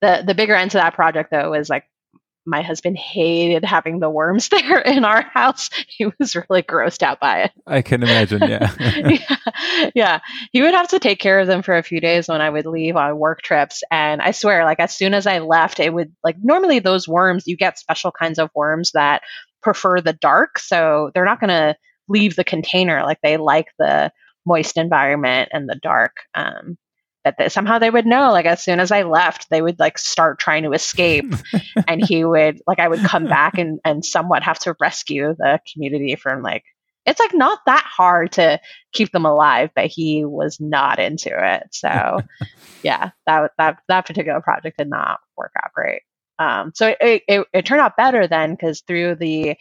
the, 0.02 0.24
the 0.26 0.36
bigger 0.36 0.54
end 0.54 0.72
to 0.72 0.78
that 0.78 0.96
project 0.96 1.32
though 1.32 1.52
was 1.52 1.70
like 1.70 1.86
my 2.46 2.62
husband 2.62 2.98
hated 2.98 3.64
having 3.64 4.00
the 4.00 4.10
worms 4.10 4.50
there 4.50 4.80
in 4.80 5.06
our 5.06 5.22
house. 5.22 5.70
He 5.88 6.08
was 6.20 6.36
really 6.36 6.64
grossed 6.64 7.04
out 7.04 7.20
by 7.20 7.44
it. 7.44 7.52
I 7.66 7.82
can 7.82 8.04
imagine, 8.04 8.42
yeah. 8.42 8.74
yeah. 9.20 9.90
Yeah. 9.96 10.20
He 10.52 10.62
would 10.62 10.74
have 10.74 10.90
to 10.90 11.00
take 11.00 11.20
care 11.20 11.40
of 11.40 11.48
them 11.48 11.62
for 11.62 11.78
a 11.78 11.84
few 11.84 12.00
days 12.02 12.28
when 12.28 12.42
I 12.42 12.50
would 12.50 12.66
leave 12.66 12.96
on 12.96 13.18
work 13.18 13.42
trips. 13.42 13.84
And 13.92 14.22
I 14.22 14.32
swear, 14.32 14.66
like, 14.66 14.80
as 14.80 14.96
soon 14.96 15.14
as 15.14 15.28
I 15.28 15.40
left, 15.40 15.80
it 15.80 15.94
would, 15.94 16.14
like, 16.24 16.38
normally 16.42 16.80
those 16.80 17.08
worms, 17.08 17.44
you 17.48 17.58
get 17.58 17.80
special 17.80 18.12
kinds 18.12 18.40
of 18.40 18.50
worms 18.56 18.92
that 18.94 19.22
prefer 19.62 20.02
the 20.02 20.14
dark. 20.14 20.60
So 20.60 21.12
they're 21.14 21.26
not 21.26 21.40
going 21.40 21.50
to 21.50 21.76
leave 22.08 22.36
the 22.36 22.44
container. 22.44 23.04
Like, 23.04 23.20
they 23.24 23.38
like 23.38 23.68
the 23.80 24.12
moist 24.46 24.78
environment 24.78 25.50
and 25.54 25.70
the 25.70 25.80
dark. 25.82 26.18
Um, 26.36 26.78
that 27.24 27.38
they, 27.38 27.50
somehow 27.50 27.80
they 27.80 27.90
would 27.90 28.06
know 28.06 28.32
like 28.32 28.46
as 28.46 28.64
soon 28.64 28.80
as 28.80 28.92
i 28.92 29.04
left 29.04 29.50
they 29.50 29.62
would 29.62 29.80
like 29.80 29.98
start 29.98 30.40
trying 30.40 30.64
to 30.64 30.72
escape. 30.72 31.26
And 31.88 32.06
he 32.06 32.24
would 32.24 32.62
like 32.68 32.80
i 32.80 32.88
would 32.88 33.04
come 33.04 33.26
back 33.26 33.58
and 33.58 33.80
and 33.84 34.06
somewhat 34.06 34.44
have 34.44 34.60
to 34.60 34.76
rescue 34.80 35.36
the 35.38 35.60
community 35.72 36.16
from 36.16 36.42
like 36.42 36.64
it's 37.06 37.20
like 37.20 37.34
not 37.34 37.60
that 37.66 37.84
hard 37.86 38.32
to 38.34 38.60
keep 38.94 39.12
them 39.12 39.26
alive 39.26 39.72
but 39.76 39.88
he 39.88 40.24
was 40.26 40.60
not 40.60 41.00
into 41.00 41.30
it. 41.34 41.68
So 41.72 42.22
yeah 42.84 43.12
that 43.26 43.52
that 43.58 43.80
that 43.88 44.06
particular 44.06 44.42
project 44.42 44.78
did 44.78 44.90
not 44.90 45.20
work 45.38 45.52
out 45.64 45.74
great. 45.74 46.02
Um 46.40 46.72
so 46.76 46.96
it 47.00 47.24
it, 47.28 47.48
it 47.54 47.66
turned 47.66 47.82
out 47.82 47.98
better 47.98 48.28
then 48.28 48.52
because 48.52 48.82
through 48.82 49.16
the 49.16 49.56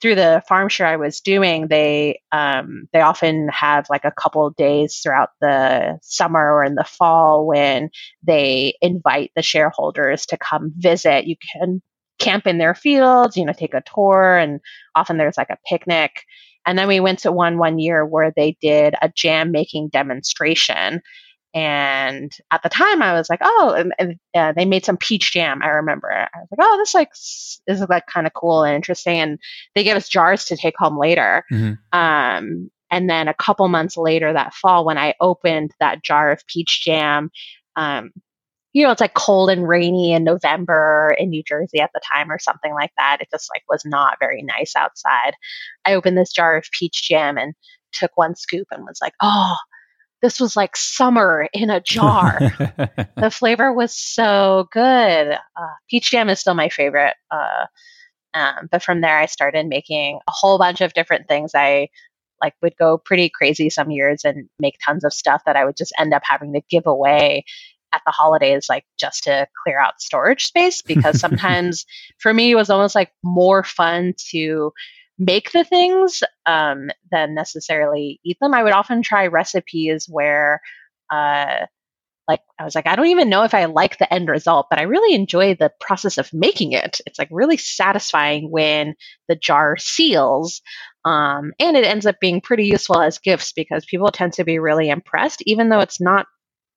through 0.00 0.14
the 0.14 0.42
farm 0.48 0.68
share 0.68 0.86
I 0.86 0.96
was 0.96 1.20
doing, 1.20 1.68
they 1.68 2.20
um, 2.32 2.88
they 2.92 3.00
often 3.00 3.48
have 3.48 3.86
like 3.90 4.04
a 4.04 4.12
couple 4.12 4.48
days 4.50 5.00
throughout 5.02 5.30
the 5.40 5.98
summer 6.02 6.54
or 6.54 6.64
in 6.64 6.74
the 6.74 6.84
fall 6.84 7.46
when 7.46 7.90
they 8.22 8.74
invite 8.80 9.32
the 9.34 9.42
shareholders 9.42 10.26
to 10.26 10.36
come 10.36 10.72
visit. 10.76 11.26
You 11.26 11.36
can 11.52 11.82
camp 12.18 12.46
in 12.46 12.58
their 12.58 12.74
fields, 12.74 13.36
you 13.36 13.44
know, 13.44 13.52
take 13.52 13.74
a 13.74 13.82
tour, 13.94 14.36
and 14.36 14.60
often 14.94 15.18
there's 15.18 15.38
like 15.38 15.50
a 15.50 15.58
picnic. 15.68 16.22
And 16.66 16.78
then 16.78 16.88
we 16.88 17.00
went 17.00 17.20
to 17.20 17.32
one 17.32 17.58
one 17.58 17.78
year 17.78 18.04
where 18.04 18.32
they 18.34 18.56
did 18.60 18.94
a 19.00 19.08
jam 19.08 19.50
making 19.50 19.88
demonstration. 19.88 21.00
And 21.54 22.30
at 22.50 22.62
the 22.62 22.68
time, 22.68 23.00
I 23.00 23.14
was 23.14 23.30
like, 23.30 23.40
"Oh!" 23.42 23.74
And, 23.76 23.92
and 23.98 24.18
uh, 24.34 24.52
they 24.52 24.66
made 24.66 24.84
some 24.84 24.98
peach 24.98 25.32
jam. 25.32 25.62
I 25.62 25.68
remember. 25.68 26.10
I 26.10 26.28
was 26.34 26.48
like, 26.50 26.60
"Oh, 26.60 26.76
this 26.76 26.94
like 26.94 27.10
is 27.66 27.88
like 27.88 28.06
kind 28.06 28.26
of 28.26 28.34
cool 28.34 28.64
and 28.64 28.74
interesting." 28.74 29.18
And 29.18 29.38
they 29.74 29.82
gave 29.82 29.96
us 29.96 30.08
jars 30.08 30.44
to 30.46 30.56
take 30.56 30.74
home 30.76 30.98
later. 30.98 31.44
Mm-hmm. 31.50 31.98
Um, 31.98 32.70
and 32.90 33.08
then 33.08 33.28
a 33.28 33.34
couple 33.34 33.66
months 33.68 33.96
later, 33.96 34.32
that 34.32 34.54
fall, 34.54 34.84
when 34.84 34.98
I 34.98 35.14
opened 35.20 35.72
that 35.80 36.02
jar 36.02 36.30
of 36.30 36.46
peach 36.46 36.82
jam, 36.84 37.30
um, 37.76 38.10
you 38.74 38.84
know, 38.84 38.90
it's 38.90 39.00
like 39.00 39.14
cold 39.14 39.50
and 39.50 39.66
rainy 39.66 40.12
in 40.12 40.24
November 40.24 41.14
in 41.18 41.30
New 41.30 41.42
Jersey 41.42 41.80
at 41.80 41.90
the 41.94 42.00
time 42.12 42.30
or 42.30 42.38
something 42.38 42.74
like 42.74 42.92
that. 42.98 43.18
It 43.20 43.28
just 43.30 43.48
like 43.54 43.62
was 43.68 43.82
not 43.86 44.18
very 44.20 44.42
nice 44.42 44.76
outside. 44.76 45.32
I 45.86 45.94
opened 45.94 46.18
this 46.18 46.32
jar 46.32 46.56
of 46.56 46.66
peach 46.78 47.08
jam 47.08 47.38
and 47.38 47.54
took 47.92 48.10
one 48.16 48.36
scoop 48.36 48.68
and 48.70 48.84
was 48.84 48.98
like, 49.00 49.14
"Oh." 49.22 49.56
This 50.22 50.40
was 50.40 50.56
like 50.56 50.76
summer 50.76 51.48
in 51.52 51.70
a 51.70 51.80
jar. 51.80 52.38
the 53.16 53.30
flavor 53.30 53.72
was 53.72 53.94
so 53.94 54.68
good. 54.72 55.32
Uh, 55.32 55.74
peach 55.88 56.10
jam 56.10 56.28
is 56.28 56.40
still 56.40 56.54
my 56.54 56.68
favorite. 56.68 57.14
Uh, 57.30 57.66
um, 58.34 58.68
but 58.70 58.82
from 58.82 59.00
there, 59.00 59.16
I 59.16 59.26
started 59.26 59.66
making 59.66 60.18
a 60.28 60.32
whole 60.32 60.58
bunch 60.58 60.80
of 60.80 60.92
different 60.92 61.28
things. 61.28 61.52
I 61.54 61.88
like 62.40 62.54
would 62.62 62.76
go 62.78 62.98
pretty 62.98 63.28
crazy 63.28 63.68
some 63.70 63.90
years 63.90 64.24
and 64.24 64.48
make 64.60 64.76
tons 64.84 65.04
of 65.04 65.12
stuff 65.12 65.42
that 65.46 65.56
I 65.56 65.64
would 65.64 65.76
just 65.76 65.92
end 65.98 66.14
up 66.14 66.22
having 66.24 66.52
to 66.52 66.60
give 66.70 66.86
away 66.86 67.44
at 67.92 68.02
the 68.04 68.12
holidays, 68.12 68.66
like 68.68 68.84
just 68.98 69.24
to 69.24 69.46
clear 69.64 69.80
out 69.80 70.00
storage 70.00 70.46
space. 70.46 70.82
Because 70.82 71.20
sometimes 71.20 71.86
for 72.18 72.32
me, 72.32 72.50
it 72.50 72.56
was 72.56 72.70
almost 72.70 72.94
like 72.94 73.12
more 73.22 73.62
fun 73.64 74.14
to 74.30 74.72
make 75.18 75.52
the 75.52 75.64
things 75.64 76.22
um, 76.46 76.90
than 77.10 77.34
necessarily 77.34 78.20
eat 78.24 78.38
them. 78.40 78.54
I 78.54 78.62
would 78.62 78.72
often 78.72 79.02
try 79.02 79.26
recipes 79.26 80.06
where, 80.08 80.60
uh, 81.12 81.66
like, 82.28 82.40
I 82.58 82.64
was 82.64 82.74
like, 82.74 82.86
I 82.86 82.94
don't 82.94 83.06
even 83.06 83.30
know 83.30 83.44
if 83.44 83.54
I 83.54 83.64
like 83.64 83.98
the 83.98 84.12
end 84.12 84.28
result, 84.28 84.66
but 84.70 84.78
I 84.78 84.82
really 84.82 85.14
enjoy 85.14 85.54
the 85.54 85.72
process 85.80 86.18
of 86.18 86.32
making 86.32 86.72
it. 86.72 87.00
It's 87.06 87.18
like 87.18 87.28
really 87.30 87.56
satisfying 87.56 88.50
when 88.50 88.94
the 89.28 89.36
jar 89.36 89.76
seals. 89.78 90.60
Um, 91.04 91.52
and 91.58 91.76
it 91.76 91.84
ends 91.84 92.06
up 92.06 92.16
being 92.20 92.42
pretty 92.42 92.66
useful 92.66 93.00
as 93.00 93.18
gifts 93.18 93.52
because 93.52 93.86
people 93.86 94.10
tend 94.10 94.34
to 94.34 94.44
be 94.44 94.58
really 94.58 94.90
impressed, 94.90 95.42
even 95.46 95.70
though 95.70 95.80
it's 95.80 96.00
not 96.00 96.26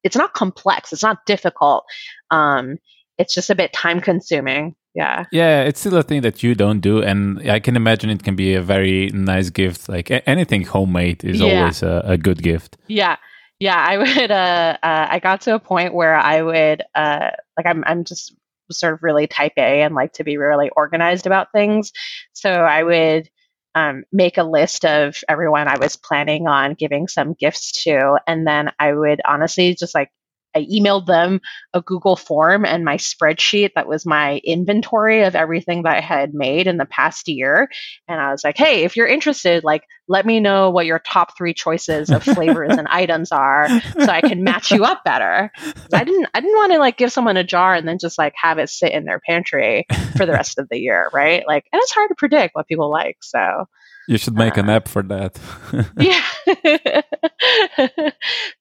it's 0.04 0.16
not 0.16 0.34
complex, 0.34 0.94
it's 0.94 1.04
not 1.04 1.26
difficult. 1.28 1.84
Um, 2.32 2.78
it's 3.18 3.36
just 3.36 3.50
a 3.52 3.56
bit 3.56 3.74
time 3.74 4.02
consuming 4.02 4.76
yeah 4.94 5.26
yeah 5.32 5.64
it's 5.64 5.80
still 5.80 5.96
a 5.96 6.04
thing 6.04 6.22
that 6.22 6.44
you 6.44 6.54
don't 6.54 6.80
do 6.80 7.02
and 7.02 7.40
i 7.50 7.60
can 7.60 7.76
imagine 7.76 8.10
it 8.10 8.24
can 8.24 8.36
be 8.36 8.54
a 8.54 8.62
very 8.62 9.10
nice 9.14 9.50
gift 9.50 9.88
like 9.88 10.12
anything 10.28 10.64
homemade 10.64 11.24
is 11.24 11.40
yeah. 11.40 11.60
always 11.60 11.82
a, 11.82 12.02
a, 12.06 12.18
good 12.18 12.42
gift 12.42 12.78
yeah 12.88 13.16
yeah 13.60 13.84
i 13.88 13.98
would 14.04 14.32
uh, 14.32 14.78
uh, 14.84 15.08
i 15.10 15.20
got 15.20 15.42
to 15.42 15.56
a 15.56 15.60
point 15.60 15.94
where 15.94 16.16
i 16.16 16.42
would 16.42 16.84
uh 16.96 17.30
like 17.58 17.66
i'm 17.66 17.84
i'm 17.86 18.04
just 18.04 18.36
sort 18.70 18.94
of 18.94 19.04
really 19.04 19.28
type 19.28 19.54
a 19.58 19.82
and 19.82 19.96
like 19.96 20.14
to 20.14 20.24
be 20.24 20.38
really 20.38 20.70
organized 20.76 21.26
about 21.26 21.52
things 21.54 21.92
so 22.34 22.50
i 22.50 22.84
would 22.84 23.30
um, 23.76 24.04
make 24.12 24.38
a 24.38 24.44
list 24.44 24.86
of 24.86 25.18
everyone 25.30 25.68
I 25.68 25.78
was 25.78 25.96
planning 25.96 26.48
on 26.48 26.74
giving 26.74 27.08
some 27.08 27.34
gifts 27.34 27.84
to. 27.84 28.20
And 28.28 28.46
then 28.46 28.72
I 28.80 28.94
would 28.94 29.22
honestly 29.26 29.76
just 29.76 29.96
like 29.96 30.12
I 30.56 30.66
emailed 30.66 31.06
them 31.06 31.42
a 31.74 31.82
Google 31.82 32.16
form 32.16 32.66
and 32.66 32.86
my 32.86 32.98
spreadsheet 32.98 33.72
that 33.76 33.88
was 33.88 34.06
my 34.06 34.42
inventory 34.44 35.24
of 35.24 35.36
everything 35.36 35.84
that 35.84 35.98
I 35.98 36.02
had 36.02 36.34
made 36.34 36.68
in 36.68 36.78
the 36.78 36.86
past 36.86 37.28
year. 37.28 37.70
And 38.08 38.20
I 38.20 38.32
was 38.32 38.44
like, 38.44 38.58
hey, 38.58 38.84
if 38.84 38.96
you're 38.96 39.08
interested, 39.08 39.64
like, 39.64 39.84
let 40.08 40.26
me 40.26 40.40
know 40.40 40.70
what 40.70 40.86
your 40.86 41.00
top 41.00 41.38
three 41.38 41.54
choices 41.54 42.10
of 42.10 42.24
flavors 42.24 42.76
and 42.78 42.88
items 42.90 43.32
are 43.32 43.70
so 43.70 44.08
I 44.08 44.22
can 44.22 44.44
match 44.44 44.72
you 44.72 44.84
up 44.84 45.04
better. 45.06 45.52
I 45.94 46.04
didn't, 46.04 46.28
I 46.34 46.42
didn't 46.42 46.58
want 46.58 46.74
to 46.74 46.80
like 46.80 46.98
give 46.98 47.12
someone 47.12 47.38
a 47.38 47.44
jar 47.44 47.76
and 47.76 47.88
then 47.88 47.98
just 47.98 48.18
like 48.18 48.34
have 48.36 48.58
it 48.58 48.70
sit 48.70 48.92
in 48.92 49.06
their 49.06 49.22
pantry 49.26 49.86
for 50.18 50.26
the 50.26 50.34
rest 50.34 50.60
of 50.60 50.68
the 50.70 50.80
year. 50.80 51.10
Right. 51.14 51.44
Like, 51.48 51.66
and 51.72 51.82
it's 51.82 51.94
hard 51.94 52.10
to 52.10 52.16
predict 52.16 52.56
what 52.56 52.68
people 52.68 52.92
like. 52.92 53.18
So, 53.22 53.68
you 54.08 54.18
should 54.18 54.36
make 54.36 54.58
uh, 54.58 54.62
an 54.62 54.70
app 54.70 54.88
for 54.88 55.04
that. 55.04 55.40
yeah. 55.98 56.22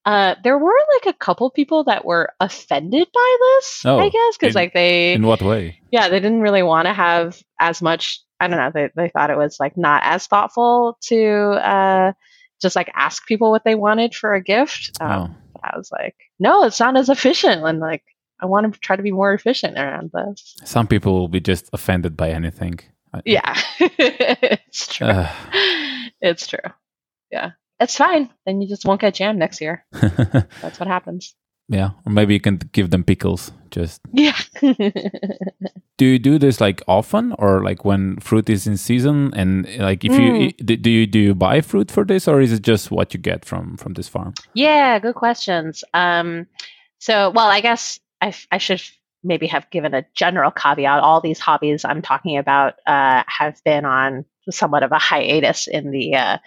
uh, 0.05 0.35
there 0.43 0.59
were 0.59 0.75
like 0.95 1.15
a 1.15 1.19
couple 1.19 1.51
people 1.51 1.85
that 1.85 2.05
were 2.05 2.33
offended 2.41 3.09
by 3.13 3.37
this, 3.41 3.83
oh, 3.85 3.99
I 3.99 4.09
guess, 4.09 4.37
because 4.39 4.55
like 4.55 4.73
they. 4.73 5.15
In 5.15 5.27
what 5.27 5.43
way? 5.43 5.81
Yeah, 5.91 6.09
they 6.09 6.21
didn't 6.21 6.43
really 6.43 6.63
want 6.63 6.87
to 6.87 6.93
have 6.93 7.41
as 7.59 7.83
much. 7.83 8.23
I 8.39 8.49
don't 8.49 8.59
know. 8.59 8.71
They, 8.73 8.91
they 8.97 9.09
thought 9.11 9.31
it 9.31 9.37
was 9.37 9.59
like 9.61 9.77
not 9.77 10.03
as 10.05 10.27
thoughtful 10.27 10.99
to 11.09 11.33
uh, 11.53 12.13
just 12.61 12.77
like 12.77 12.91
ask 12.95 13.27
people 13.27 13.51
what 13.51 13.65
they 13.65 13.75
wanted 13.75 14.15
for 14.15 14.35
a 14.35 14.43
gift. 14.43 14.93
Um, 15.01 15.11
oh. 15.11 15.59
I 15.63 15.77
was 15.77 15.91
like, 15.93 16.17
no, 16.39 16.65
it's 16.65 16.81
not 16.81 16.97
as 16.97 17.09
efficient. 17.09 17.63
And 17.65 17.81
like, 17.81 18.03
I 18.41 18.47
want 18.47 18.73
to 18.73 18.81
try 18.81 18.97
to 18.97 19.03
be 19.03 19.13
more 19.13 19.35
efficient 19.35 19.77
around 19.77 20.11
this. 20.15 20.57
Some 20.65 20.87
people 20.87 21.13
will 21.13 21.29
be 21.29 21.41
just 21.41 21.69
offended 21.73 22.17
by 22.17 22.31
anything. 22.31 22.81
Yeah, 23.25 23.61
it's 23.81 24.87
true. 24.87 25.09
Uh. 25.09 25.33
It's 26.21 26.47
true. 26.47 26.59
Yeah, 27.31 27.53
it's 27.81 27.97
fine. 27.97 28.31
Then 28.47 28.61
you 28.61 28.69
just 28.69 28.85
won't 28.85 29.01
get 29.01 29.15
jam 29.15 29.39
next 29.39 29.61
year. 29.61 29.85
That's 29.93 30.79
what 30.79 30.87
happens. 30.87 31.35
Yeah, 31.69 31.91
or 32.05 32.13
maybe 32.13 32.35
you 32.35 32.41
can 32.41 32.59
give 32.73 32.91
them 32.91 33.05
pickles. 33.05 33.53
Just 33.71 34.01
yeah. 34.13 34.37
do 34.61 36.05
you 36.05 36.19
do 36.19 36.37
this 36.37 36.61
like 36.61 36.83
often, 36.89 37.33
or 37.39 37.63
like 37.63 37.85
when 37.85 38.17
fruit 38.19 38.51
is 38.51 38.67
in 38.67 38.77
season? 38.77 39.33
And 39.35 39.69
like, 39.79 40.05
if 40.05 40.11
mm. 40.11 40.53
you 40.59 40.77
do 40.77 40.91
you 40.91 41.07
do 41.07 41.19
you 41.21 41.35
buy 41.35 41.61
fruit 41.61 41.91
for 41.91 42.05
this, 42.05 42.27
or 42.27 42.41
is 42.41 42.53
it 42.53 42.63
just 42.63 42.91
what 42.91 43.15
you 43.15 43.21
get 43.21 43.45
from 43.45 43.77
from 43.77 43.95
this 43.95 44.09
farm? 44.09 44.35
Yeah, 44.53 44.99
good 44.99 45.15
questions. 45.15 45.85
Um, 45.95 46.49
so 46.99 47.31
well, 47.31 47.47
I 47.47 47.61
guess 47.61 48.01
I 48.21 48.35
I 48.51 48.59
should 48.59 48.83
maybe 49.23 49.47
have 49.47 49.71
given 49.71 49.95
a 49.95 50.05
general 50.13 50.51
caveat. 50.51 51.01
All 51.01 51.21
these 51.21 51.39
hobbies 51.39 51.85
I'm 51.85 52.03
talking 52.03 52.37
about 52.37 52.75
uh, 52.85 53.23
have 53.29 53.63
been 53.65 53.85
on 53.85 54.25
somewhat 54.51 54.83
of 54.83 54.91
a 54.91 54.99
hiatus 54.99 55.69
in 55.69 55.93
the 55.93 56.17
uh, 56.17 56.39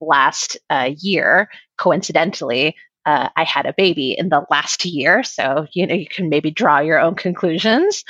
last 0.00 0.56
uh, 0.70 0.90
year. 0.98 1.48
Coincidentally, 1.76 2.74
uh, 3.08 3.30
I 3.34 3.44
had 3.44 3.64
a 3.64 3.72
baby 3.74 4.14
in 4.18 4.28
the 4.28 4.44
last 4.50 4.84
year, 4.84 5.22
so 5.22 5.66
you 5.72 5.86
know 5.86 5.94
you 5.94 6.06
can 6.06 6.28
maybe 6.28 6.50
draw 6.50 6.80
your 6.80 7.00
own 7.00 7.14
conclusions. 7.14 8.04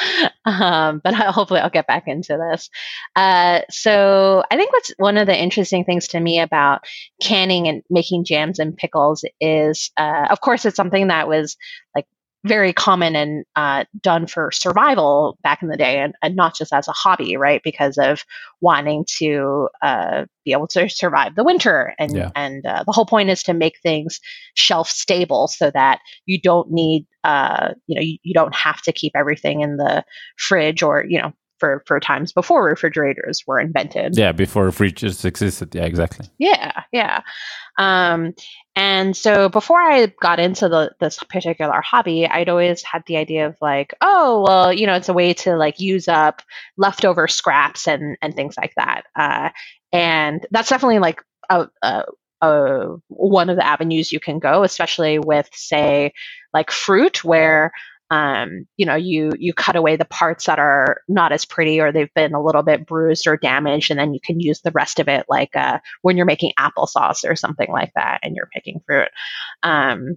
Um, 0.44 1.00
but 1.04 1.14
I, 1.14 1.30
hopefully, 1.30 1.60
I'll 1.60 1.70
get 1.70 1.86
back 1.86 2.08
into 2.08 2.36
this. 2.36 2.68
Uh, 3.14 3.60
so 3.70 4.42
I 4.50 4.56
think 4.56 4.72
what's 4.72 4.92
one 4.96 5.16
of 5.16 5.26
the 5.26 5.40
interesting 5.40 5.84
things 5.84 6.08
to 6.08 6.20
me 6.20 6.40
about 6.40 6.84
canning 7.22 7.68
and 7.68 7.82
making 7.88 8.24
jams 8.24 8.58
and 8.58 8.76
pickles 8.76 9.24
is, 9.40 9.92
uh, 9.96 10.26
of 10.30 10.40
course, 10.40 10.64
it's 10.64 10.76
something 10.76 11.08
that 11.08 11.28
was 11.28 11.56
like 11.94 12.06
very 12.48 12.72
common 12.72 13.14
and 13.14 13.44
uh, 13.54 13.84
done 14.00 14.26
for 14.26 14.50
survival 14.50 15.38
back 15.42 15.62
in 15.62 15.68
the 15.68 15.76
day 15.76 15.98
and, 15.98 16.14
and, 16.22 16.34
not 16.34 16.56
just 16.56 16.72
as 16.72 16.88
a 16.88 16.92
hobby, 16.92 17.36
right? 17.36 17.60
Because 17.62 17.98
of 17.98 18.24
wanting 18.60 19.04
to 19.18 19.68
uh, 19.82 20.24
be 20.44 20.52
able 20.52 20.66
to 20.68 20.88
survive 20.88 21.34
the 21.34 21.44
winter. 21.44 21.94
And, 21.98 22.16
yeah. 22.16 22.30
and 22.34 22.64
uh, 22.64 22.84
the 22.84 22.92
whole 22.92 23.06
point 23.06 23.30
is 23.30 23.42
to 23.44 23.54
make 23.54 23.78
things 23.82 24.20
shelf 24.54 24.88
stable 24.88 25.48
so 25.48 25.70
that 25.70 26.00
you 26.26 26.40
don't 26.40 26.70
need, 26.70 27.06
uh, 27.24 27.74
you 27.86 27.94
know, 27.94 28.02
you, 28.02 28.18
you 28.22 28.34
don't 28.34 28.54
have 28.54 28.82
to 28.82 28.92
keep 28.92 29.12
everything 29.14 29.60
in 29.60 29.76
the 29.76 30.04
fridge 30.36 30.82
or, 30.82 31.04
you 31.06 31.20
know, 31.20 31.32
for 31.58 31.82
for 31.86 32.00
times 32.00 32.32
before 32.32 32.64
refrigerators 32.64 33.42
were 33.46 33.58
invented. 33.58 34.16
Yeah, 34.16 34.32
before 34.32 34.68
fridges 34.68 35.24
existed. 35.24 35.74
Yeah, 35.74 35.84
exactly. 35.84 36.26
Yeah, 36.38 36.84
yeah. 36.92 37.22
Um, 37.78 38.34
and 38.74 39.16
so 39.16 39.48
before 39.48 39.80
I 39.80 40.12
got 40.20 40.40
into 40.40 40.68
the 40.68 40.92
this 41.00 41.18
particular 41.18 41.80
hobby, 41.80 42.26
I'd 42.26 42.48
always 42.48 42.82
had 42.82 43.02
the 43.06 43.16
idea 43.16 43.46
of 43.46 43.56
like, 43.60 43.94
oh, 44.00 44.44
well, 44.46 44.72
you 44.72 44.86
know, 44.86 44.94
it's 44.94 45.08
a 45.08 45.14
way 45.14 45.34
to 45.34 45.56
like 45.56 45.80
use 45.80 46.08
up 46.08 46.42
leftover 46.76 47.28
scraps 47.28 47.86
and 47.86 48.16
and 48.22 48.34
things 48.34 48.56
like 48.56 48.72
that. 48.76 49.02
Uh, 49.16 49.50
and 49.92 50.46
that's 50.50 50.68
definitely 50.68 50.98
like 50.98 51.22
a, 51.50 51.68
a 51.82 52.04
uh, 52.40 52.96
one 53.08 53.50
of 53.50 53.56
the 53.56 53.66
avenues 53.66 54.12
you 54.12 54.20
can 54.20 54.38
go, 54.38 54.62
especially 54.62 55.18
with, 55.18 55.48
say, 55.52 56.12
like 56.54 56.70
fruit, 56.70 57.24
where 57.24 57.72
um, 58.10 58.66
you 58.76 58.86
know, 58.86 58.94
you 58.94 59.32
you 59.38 59.52
cut 59.52 59.76
away 59.76 59.96
the 59.96 60.04
parts 60.04 60.46
that 60.46 60.58
are 60.58 61.02
not 61.08 61.32
as 61.32 61.44
pretty 61.44 61.80
or 61.80 61.92
they've 61.92 62.12
been 62.14 62.34
a 62.34 62.42
little 62.42 62.62
bit 62.62 62.86
bruised 62.86 63.26
or 63.26 63.36
damaged, 63.36 63.90
and 63.90 64.00
then 64.00 64.14
you 64.14 64.20
can 64.24 64.40
use 64.40 64.60
the 64.62 64.70
rest 64.70 64.98
of 64.98 65.08
it, 65.08 65.26
like 65.28 65.54
uh, 65.54 65.78
when 66.02 66.16
you're 66.16 66.26
making 66.26 66.52
applesauce 66.58 67.28
or 67.28 67.36
something 67.36 67.70
like 67.70 67.92
that, 67.94 68.20
and 68.22 68.34
you're 68.34 68.48
picking 68.52 68.80
fruit. 68.86 69.08
Um, 69.62 70.16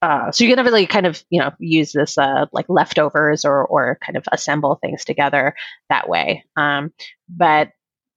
uh, 0.00 0.30
so 0.30 0.44
you 0.44 0.54
can 0.54 0.64
really 0.64 0.86
kind 0.86 1.06
of 1.06 1.22
you 1.30 1.40
know 1.40 1.52
use 1.58 1.92
this 1.92 2.18
uh, 2.18 2.46
like 2.52 2.66
leftovers 2.68 3.44
or 3.44 3.66
or 3.66 3.98
kind 4.04 4.16
of 4.16 4.24
assemble 4.30 4.78
things 4.80 5.04
together 5.04 5.54
that 5.88 6.08
way. 6.08 6.44
Um, 6.56 6.92
but 7.28 7.70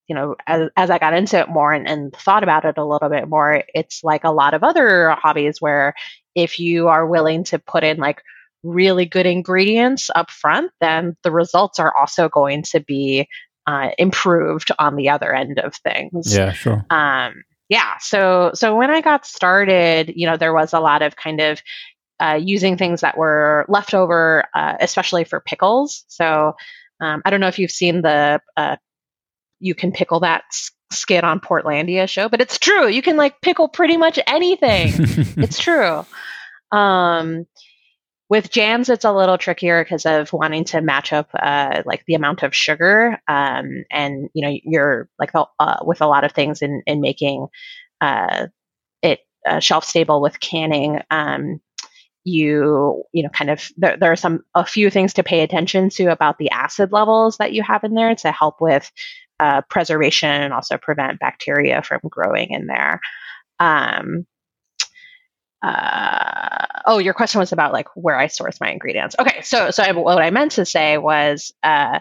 you 0.08 0.16
know, 0.16 0.36
as, 0.48 0.70
as 0.76 0.90
I 0.90 0.98
got 0.98 1.14
into 1.14 1.40
it 1.40 1.50
more 1.50 1.72
and, 1.72 1.88
and 1.88 2.12
thought 2.14 2.44
about 2.44 2.66
it 2.66 2.78
a 2.80 2.86
little 2.86 3.10
bit 3.10 3.28
more, 3.28 3.64
it's 3.76 4.04
like 4.04 4.24
a 4.24 4.32
lot 4.32 4.56
of 4.56 4.64
other 4.64 5.12
hobbies 5.12 5.62
where 5.62 5.94
if 6.34 6.60
you 6.60 6.88
are 6.88 7.06
willing 7.06 7.44
to 7.46 7.60
put 7.60 7.84
in 7.84 7.98
like 7.98 8.22
really 8.64 9.06
good 9.06 9.26
ingredients 9.26 10.10
up 10.14 10.32
front, 10.32 10.72
then 10.82 11.16
the 11.24 11.32
results 11.32 11.80
are 11.80 11.94
also 11.98 12.30
going 12.30 12.64
to 12.64 12.80
be 12.80 13.28
uh, 13.68 13.90
improved 13.98 14.72
on 14.80 14.96
the 14.96 15.10
other 15.10 15.34
end 15.34 15.60
of 15.60 15.76
things. 15.76 16.36
Yeah, 16.36 16.52
sure. 16.52 16.86
Um, 16.90 17.44
yeah. 17.70 17.98
So 18.00 18.52
so 18.56 18.76
when 18.76 18.90
I 18.90 19.02
got 19.02 19.26
started, 19.26 20.12
you 20.16 20.28
know, 20.28 20.38
there 20.38 20.54
was 20.54 20.74
a 20.74 20.80
lot 20.80 21.02
of 21.02 21.16
kind 21.16 21.40
of 21.40 21.62
uh, 22.20 22.40
using 22.42 22.78
things 22.78 23.02
that 23.02 23.18
were 23.18 23.66
left 23.70 23.94
over, 23.94 24.44
uh, 24.56 24.76
especially 24.80 25.24
for 25.24 25.40
pickles. 25.40 26.04
So 26.08 26.54
um, 27.00 27.22
I 27.24 27.30
don't 27.30 27.40
know 27.40 27.48
if 27.48 27.60
you've 27.60 27.72
seen 27.72 28.02
the 28.02 28.42
uh, 28.58 28.78
you 29.60 29.76
can 29.76 29.92
pickle 29.92 30.22
that 30.22 30.44
skit 30.92 31.24
on 31.24 31.40
Portlandia 31.40 32.10
show, 32.10 32.28
but 32.28 32.42
it's 32.42 32.58
true. 32.58 32.88
You 32.88 33.02
can 33.02 33.18
like 33.18 33.42
pickle 33.42 33.68
pretty 33.68 33.98
much 33.98 34.20
anything. 34.26 34.92
it's 35.38 35.60
true. 35.60 36.06
Um, 36.72 37.46
with 38.30 38.52
jams, 38.52 38.90
it's 38.90 39.06
a 39.06 39.12
little 39.12 39.38
trickier 39.38 39.84
because 39.84 40.06
of 40.06 40.32
wanting 40.32 40.64
to 40.66 40.82
match 40.82 41.12
up 41.12 41.30
uh, 41.34 41.82
like 41.86 42.06
the 42.06 42.14
amount 42.14 42.44
of 42.44 42.56
sugar, 42.56 43.20
um, 43.28 43.84
and 43.92 44.30
you 44.34 44.46
know 44.48 44.58
you're 44.64 45.10
like 45.18 45.32
uh, 45.34 45.78
with 45.82 46.02
a 46.02 46.08
lot 46.08 46.24
of 46.24 46.32
things 46.32 46.62
in 46.62 46.84
in 46.86 47.02
making 47.02 47.48
uh, 48.02 48.48
it 49.02 49.22
uh, 49.48 49.60
shelf 49.60 49.84
stable 49.84 50.22
with 50.22 50.40
canning. 50.40 51.02
Um, 51.10 51.60
you 52.26 53.04
you 53.14 53.24
know 53.24 53.30
kind 53.30 53.50
of 53.50 53.70
there, 53.78 53.98
there 53.98 54.12
are 54.12 54.18
some 54.18 54.42
a 54.54 54.66
few 54.66 54.90
things 54.90 55.14
to 55.14 55.24
pay 55.24 55.42
attention 55.42 55.90
to 55.90 56.08
about 56.08 56.38
the 56.38 56.52
acid 56.52 56.92
levels 56.92 57.38
that 57.38 57.54
you 57.54 57.64
have 57.64 57.84
in 57.84 57.96
there 57.96 58.14
to 58.14 58.32
help 58.32 58.62
with 58.62 58.92
uh, 59.40 59.62
preservation 59.70 60.30
and 60.30 60.54
also 60.54 60.78
prevent 60.78 61.20
bacteria 61.20 61.82
from 61.82 62.02
growing 62.10 62.52
in 62.52 62.68
there. 62.68 63.00
Um, 63.60 64.26
uh, 65.62 66.66
oh, 66.86 67.00
your 67.00 67.14
question 67.14 67.40
was 67.40 67.52
about 67.52 67.74
like 67.74 67.88
where 67.96 68.18
I 68.18 68.28
source 68.28 68.60
my 68.62 68.72
ingredients. 68.72 69.16
Okay, 69.20 69.42
so 69.42 69.72
so 69.72 69.84
I, 69.84 69.92
what 69.92 70.22
I 70.22 70.30
meant 70.30 70.54
to 70.54 70.66
say 70.66 70.98
was 70.98 71.54
uh, 71.64 72.00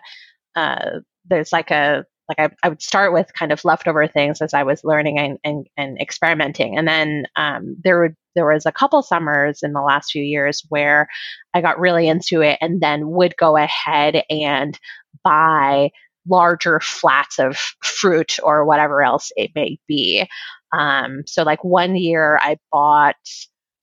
uh, 0.54 1.00
there's 1.28 1.52
like 1.52 1.70
a 1.70 2.04
like 2.28 2.38
I, 2.38 2.50
I 2.62 2.68
would 2.68 2.83
start 2.83 3.12
with 3.12 3.33
kind 3.33 3.52
of 3.52 3.64
leftover 3.64 4.06
things 4.06 4.42
as 4.42 4.52
I 4.54 4.62
was 4.62 4.85
learning 4.85 5.18
and 5.18 5.38
and, 5.44 5.66
and 5.76 6.00
experimenting, 6.00 6.78
and 6.78 6.87
then 6.87 7.24
um, 7.37 7.76
there 7.83 8.00
would 8.00 8.16
there 8.35 8.46
was 8.46 8.66
a 8.66 8.72
couple 8.72 9.02
summers 9.02 9.61
in 9.62 9.72
the 9.72 9.83
last 9.83 10.12
few 10.12 10.22
years 10.22 10.64
where 10.68 11.09
I 11.52 11.61
got 11.61 11.80
really 11.80 12.09
into 12.09 12.42
it, 12.42 12.59
and 12.61 12.80
then 12.80 13.11
would 13.11 13.37
go 13.37 13.56
ahead 13.56 14.22
and 14.30 14.78
buy 15.24 15.90
larger 16.28 16.78
flats 16.80 17.38
of 17.38 17.56
fruit 17.83 18.38
or 18.42 18.64
whatever 18.64 19.02
else 19.02 19.33
it 19.37 19.50
may 19.54 19.78
be. 19.88 20.28
Um, 20.72 21.22
so 21.26 21.42
like 21.42 21.64
one 21.64 21.96
year 21.96 22.38
I 22.40 22.59
bought 22.72 23.16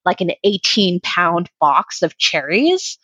like 0.05 0.21
an 0.21 0.31
18 0.43 0.99
pound 1.01 1.49
box 1.59 2.01
of 2.01 2.17
cherries. 2.17 2.97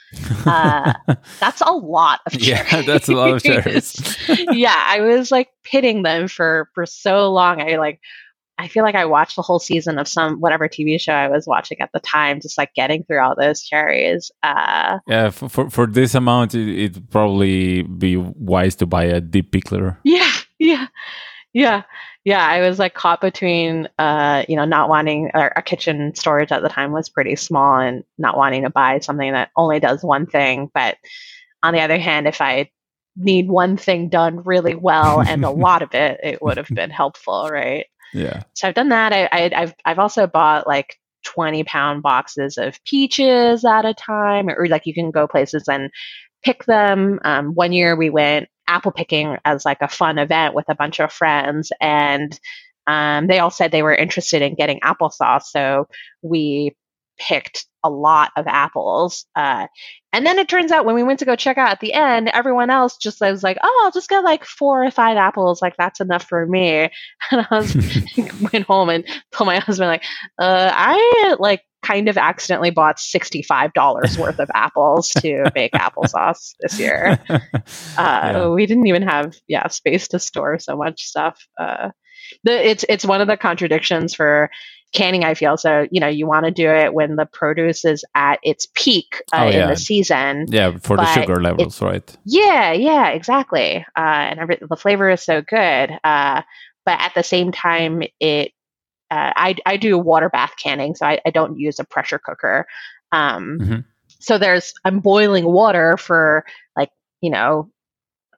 Uh, 0.46 0.94
that's 1.39 1.62
a 1.62 1.72
lot 1.72 2.22
of 2.28 2.34
cherries. 2.34 2.72
Yeah, 2.72 2.82
that's 2.84 3.10
a 3.10 3.13
lot 3.13 3.32
of 3.32 3.44
cherries. 3.44 4.17
yeah, 4.52 4.86
I 4.88 5.02
was 5.02 5.32
like 5.32 5.50
pitting 5.63 6.04
them 6.04 6.28
for 6.28 6.70
for 6.74 6.86
so 6.86 7.32
long. 7.32 7.60
I 7.62 7.78
like 7.78 8.00
I 8.62 8.67
feel 8.67 8.84
like 8.84 8.96
I 8.96 9.06
watched 9.06 9.38
the 9.38 9.41
whole 9.41 9.58
season 9.58 9.98
of 9.98 10.08
some 10.08 10.39
whatever 10.39 10.70
TV 10.70 11.02
show 11.02 11.13
I 11.13 11.28
was 11.28 11.48
watching 11.48 11.82
at 11.82 11.89
the 11.94 12.00
time, 12.00 12.39
just 12.39 12.60
like 12.60 12.72
getting 12.76 13.04
through 13.04 13.20
all 13.20 13.36
those 13.36 13.63
cherries. 13.63 14.32
Uh, 14.44 15.00
yeah, 15.08 15.32
for, 15.32 15.50
for, 15.50 15.70
for 15.72 15.88
this 15.88 16.13
amount, 16.13 16.54
it, 16.54 16.94
would 16.94 17.10
probably 17.10 17.82
be 17.82 18.17
wise 18.17 18.76
to 18.76 18.86
buy 18.86 19.06
a 19.06 19.20
deep 19.20 19.52
pickler. 19.52 19.98
Yeah, 20.04 20.32
yeah, 20.60 20.88
yeah 21.54 21.82
yeah, 22.24 22.46
I 22.46 22.62
was 22.62 22.78
like 22.78 22.94
caught 22.94 23.20
between, 23.20 23.90
uh, 23.98 24.44
you 24.48 24.56
know, 24.56 24.66
not 24.66 24.90
wanting 24.90 25.32
our, 25.34 25.52
our, 25.56 25.62
kitchen 25.62 26.14
storage 26.14 26.52
at 26.52 26.62
the 26.62 26.70
time 26.70 26.92
was 26.92 27.10
pretty 27.10 27.36
small 27.36 27.80
and 27.80 28.04
not 28.20 28.38
wanting 28.38 28.62
to 28.64 28.70
buy 28.70 29.00
something 29.00 29.32
that 29.32 29.50
only 29.56 29.80
does 29.80 30.04
one 30.04 30.28
thing. 30.28 30.70
But 30.72 30.98
on 31.64 31.74
the 31.74 31.82
other 31.82 31.98
hand, 31.98 32.28
if 32.28 32.40
I 32.40 32.70
need 33.16 33.50
one 33.50 33.76
thing 33.76 34.10
done 34.10 34.44
really 34.44 34.76
well 34.76 35.20
and 35.20 35.44
a 35.44 35.50
lot 35.52 35.82
of 35.82 35.96
it, 35.96 36.20
it 36.24 36.42
would 36.42 36.58
have 36.58 36.70
been 36.70 36.92
helpful, 36.92 37.50
right? 37.52 37.88
Yeah. 38.14 38.44
So 38.54 38.68
I've 38.68 38.76
done 38.76 38.90
that. 38.90 39.14
I, 39.14 39.30
I, 39.32 39.52
I've 39.56 39.74
I've 39.86 40.00
also 40.00 40.28
bought 40.28 40.68
like 40.68 40.98
20 41.26 41.64
pound 41.64 42.04
boxes 42.04 42.58
of 42.58 42.84
peaches 42.84 43.66
at 43.66 43.86
a 43.86 43.94
time, 43.94 44.50
or 44.50 44.68
like 44.68 44.86
you 44.86 44.94
can 44.94 45.12
go 45.12 45.28
places 45.28 45.68
and 45.68 45.90
pick 46.44 46.66
them. 46.66 47.20
Um, 47.24 47.54
one 47.56 47.74
year 47.74 47.96
we 47.96 48.10
went 48.10 48.50
apple 48.67 48.91
picking 48.91 49.38
as 49.45 49.65
like 49.65 49.82
a 49.82 49.88
fun 49.88 50.17
event 50.17 50.54
with 50.54 50.65
a 50.69 50.76
bunch 50.76 51.00
of 51.00 51.12
friends 51.12 51.71
and 51.80 52.39
um, 52.88 53.28
they 53.28 53.39
all 53.39 53.52
said 53.52 53.71
they 53.71 53.84
were 53.84 53.93
interested 53.93 54.41
in 54.41 54.56
getting 54.56 54.80
applesauce 54.80 55.43
so 55.43 55.88
we 56.21 56.76
picked 57.17 57.65
a 57.84 57.89
lot 57.89 58.32
of 58.36 58.47
apples 58.47 59.26
uh, 59.36 59.67
and 60.13 60.26
then 60.26 60.39
it 60.39 60.50
turns 60.50 60.71
out 60.71 60.86
when 60.86 60.95
we 60.95 61.04
went 61.04 61.19
to 61.19 61.26
go 61.26 61.36
check 61.36 61.58
out 61.58 61.71
at 61.71 61.80
the 61.80 61.93
end 61.93 62.30
everyone 62.30 62.69
else 62.69 62.97
just 62.97 63.21
was 63.21 63.43
like 63.43 63.58
oh 63.62 63.82
i'll 63.84 63.91
just 63.91 64.10
get 64.10 64.24
like 64.24 64.43
four 64.45 64.84
or 64.84 64.91
five 64.91 65.17
apples 65.17 65.62
like 65.62 65.76
that's 65.78 66.00
enough 66.00 66.24
for 66.24 66.45
me. 66.45 66.89
And 67.32 67.47
i 67.50 67.58
was 67.58 67.76
went 68.54 68.65
home 68.65 68.89
and 68.89 69.06
told 69.32 69.47
my 69.47 69.60
husband 69.60 69.89
like 69.89 70.04
uh, 70.39 70.71
i 70.74 71.36
like 71.39 71.62
kind 71.82 72.08
of 72.08 72.17
accidentally 72.17 72.70
bought 72.70 72.98
$65 72.98 74.17
worth 74.17 74.39
of 74.39 74.50
apples 74.54 75.10
to 75.20 75.44
make 75.56 75.74
applesauce 75.74 76.54
this 76.60 76.80
year. 76.80 77.20
Uh, 77.98 78.32
yeah. 78.34 78.48
We 78.48 78.65
didn't 78.65 78.88
even 78.88 79.02
have, 79.04 79.36
yeah, 79.48 79.67
space 79.67 80.08
to 80.10 80.20
store 80.20 80.60
so 80.60 80.78
much 80.78 81.04
stuff. 81.04 81.46
Uh, 81.60 81.89
the, 82.44 82.70
it's, 82.70 82.86
it's 82.88 83.06
one 83.06 83.22
of 83.22 83.28
the 83.28 83.38
contradictions 83.38 84.15
for 84.15 84.50
canning, 84.94 85.24
I 85.24 85.34
feel. 85.34 85.58
So, 85.58 85.88
you 85.91 86.00
know, 86.00 86.08
you 86.08 86.28
want 86.28 86.46
to 86.46 86.52
do 86.52 86.70
it 86.70 86.94
when 86.94 87.15
the 87.15 87.26
produce 87.26 87.86
is 87.86 88.04
at 88.15 88.39
its 88.44 88.67
peak 88.74 89.24
uh, 89.34 89.44
oh, 89.44 89.50
yeah. 89.50 89.63
in 89.63 89.70
the 89.70 89.76
season. 89.76 90.46
Yeah, 90.50 90.78
for 90.80 90.98
the 90.98 91.06
sugar 91.13 91.41
levels, 91.41 91.82
right? 91.82 92.17
Yeah, 92.26 92.72
yeah, 92.74 93.10
exactly. 93.10 93.86
Uh, 93.96 94.00
and 94.00 94.39
every, 94.39 94.60
the 94.62 94.78
flavor 94.78 95.10
is 95.10 95.24
so 95.24 95.41
good. 95.41 95.91
Uh, 96.04 96.41
but 96.86 97.00
at 97.00 97.13
the 97.15 97.24
same 97.24 97.52
time, 97.52 98.02
it 98.20 98.52
uh, 99.12 99.34
I, 99.36 99.56
I 99.65 99.78
do 99.78 99.97
water 99.97 100.30
bath 100.30 100.54
canning, 100.62 100.95
so 100.95 101.06
I, 101.06 101.19
I 101.26 101.32
don't 101.32 101.60
use 101.60 101.80
a 101.80 101.84
pressure 101.84 102.19
cooker. 102.19 102.65
Um, 103.12 103.60
mm-hmm. 103.60 103.80
So 104.19 104.38
there's 104.38 104.74
I'm 104.86 105.00
boiling 105.00 105.45
water 105.45 105.97
for 105.97 106.45
like 106.78 106.89
you 107.19 107.30
know 107.30 107.69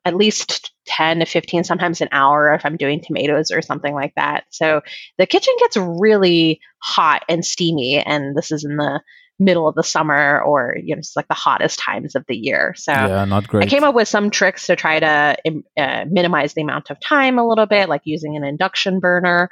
at 0.05 0.15
least 0.15 0.71
10 0.87 1.19
to 1.19 1.25
15 1.25 1.63
sometimes 1.63 2.01
an 2.01 2.09
hour 2.11 2.53
if 2.53 2.65
i'm 2.65 2.75
doing 2.75 3.01
tomatoes 3.01 3.51
or 3.51 3.61
something 3.61 3.93
like 3.93 4.13
that 4.15 4.43
so 4.49 4.81
the 5.17 5.25
kitchen 5.25 5.53
gets 5.59 5.77
really 5.77 6.59
hot 6.81 7.23
and 7.29 7.45
steamy 7.45 7.99
and 7.99 8.35
this 8.35 8.51
is 8.51 8.65
in 8.65 8.75
the 8.75 9.01
middle 9.39 9.67
of 9.67 9.75
the 9.75 9.83
summer 9.83 10.41
or 10.41 10.75
you 10.83 10.93
know 10.93 10.99
it's 10.99 11.15
like 11.15 11.27
the 11.29 11.33
hottest 11.33 11.79
times 11.79 12.15
of 12.15 12.25
the 12.27 12.35
year 12.35 12.73
so 12.77 12.91
yeah 12.91 13.25
not 13.25 13.47
great 13.47 13.65
i 13.65 13.67
came 13.67 13.83
up 13.83 13.95
with 13.95 14.07
some 14.07 14.29
tricks 14.29 14.67
to 14.67 14.75
try 14.75 14.99
to 14.99 15.35
uh, 15.77 16.05
minimize 16.09 16.53
the 16.53 16.61
amount 16.61 16.89
of 16.89 16.99
time 16.99 17.39
a 17.39 17.47
little 17.47 17.65
bit 17.65 17.89
like 17.89 18.01
using 18.03 18.35
an 18.35 18.43
induction 18.43 18.99
burner 18.99 19.49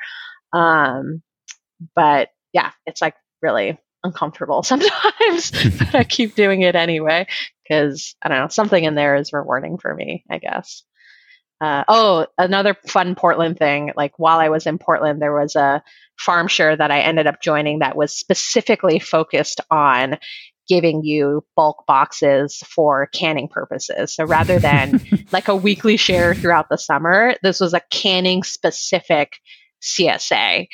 um, 0.54 1.22
but 1.96 2.30
yeah, 2.54 2.72
it's 2.86 3.02
like 3.02 3.16
really 3.42 3.78
uncomfortable 4.04 4.64
sometimes, 4.64 5.52
but 5.52 5.96
I 5.96 6.04
keep 6.04 6.36
doing 6.36 6.62
it 6.62 6.76
anyway 6.76 7.28
because 7.64 8.16
I 8.22 8.30
don't 8.30 8.40
know, 8.40 8.48
something 8.50 8.84
in 8.84 8.96
there 8.96 9.16
is 9.16 9.34
rewarding 9.34 9.78
for 9.78 9.94
me, 9.94 10.24
I 10.30 10.38
guess. 10.40 10.84
Uh, 11.62 11.84
oh, 11.88 12.26
another 12.40 12.76
fun 12.88 13.14
Portland 13.14 13.58
thing. 13.58 13.92
Like 13.96 14.14
while 14.18 14.40
I 14.40 14.50
was 14.50 14.66
in 14.66 14.80
Portland, 14.80 15.22
there 15.22 15.34
was 15.34 15.56
a 15.56 15.84
farm 16.18 16.48
share 16.48 16.76
that 16.76 16.90
I 16.90 17.02
ended 17.02 17.28
up 17.28 17.42
joining 17.42 17.80
that 17.80 17.96
was 17.96 18.16
specifically 18.16 18.98
focused 18.98 19.62
on 19.70 20.18
giving 20.68 21.04
you 21.04 21.44
bulk 21.56 21.84
boxes 21.86 22.64
for 22.66 23.08
canning 23.08 23.48
purposes. 23.48 24.16
So 24.16 24.26
rather 24.26 24.58
than 24.58 25.02
like 25.32 25.50
a 25.50 25.56
weekly 25.56 25.98
share 25.98 26.34
throughout 26.34 26.70
the 26.70 26.78
summer, 26.78 27.36
this 27.44 27.60
was 27.60 27.74
a 27.74 27.82
canning 27.92 28.42
specific 28.42 29.34
CSA. 29.82 30.68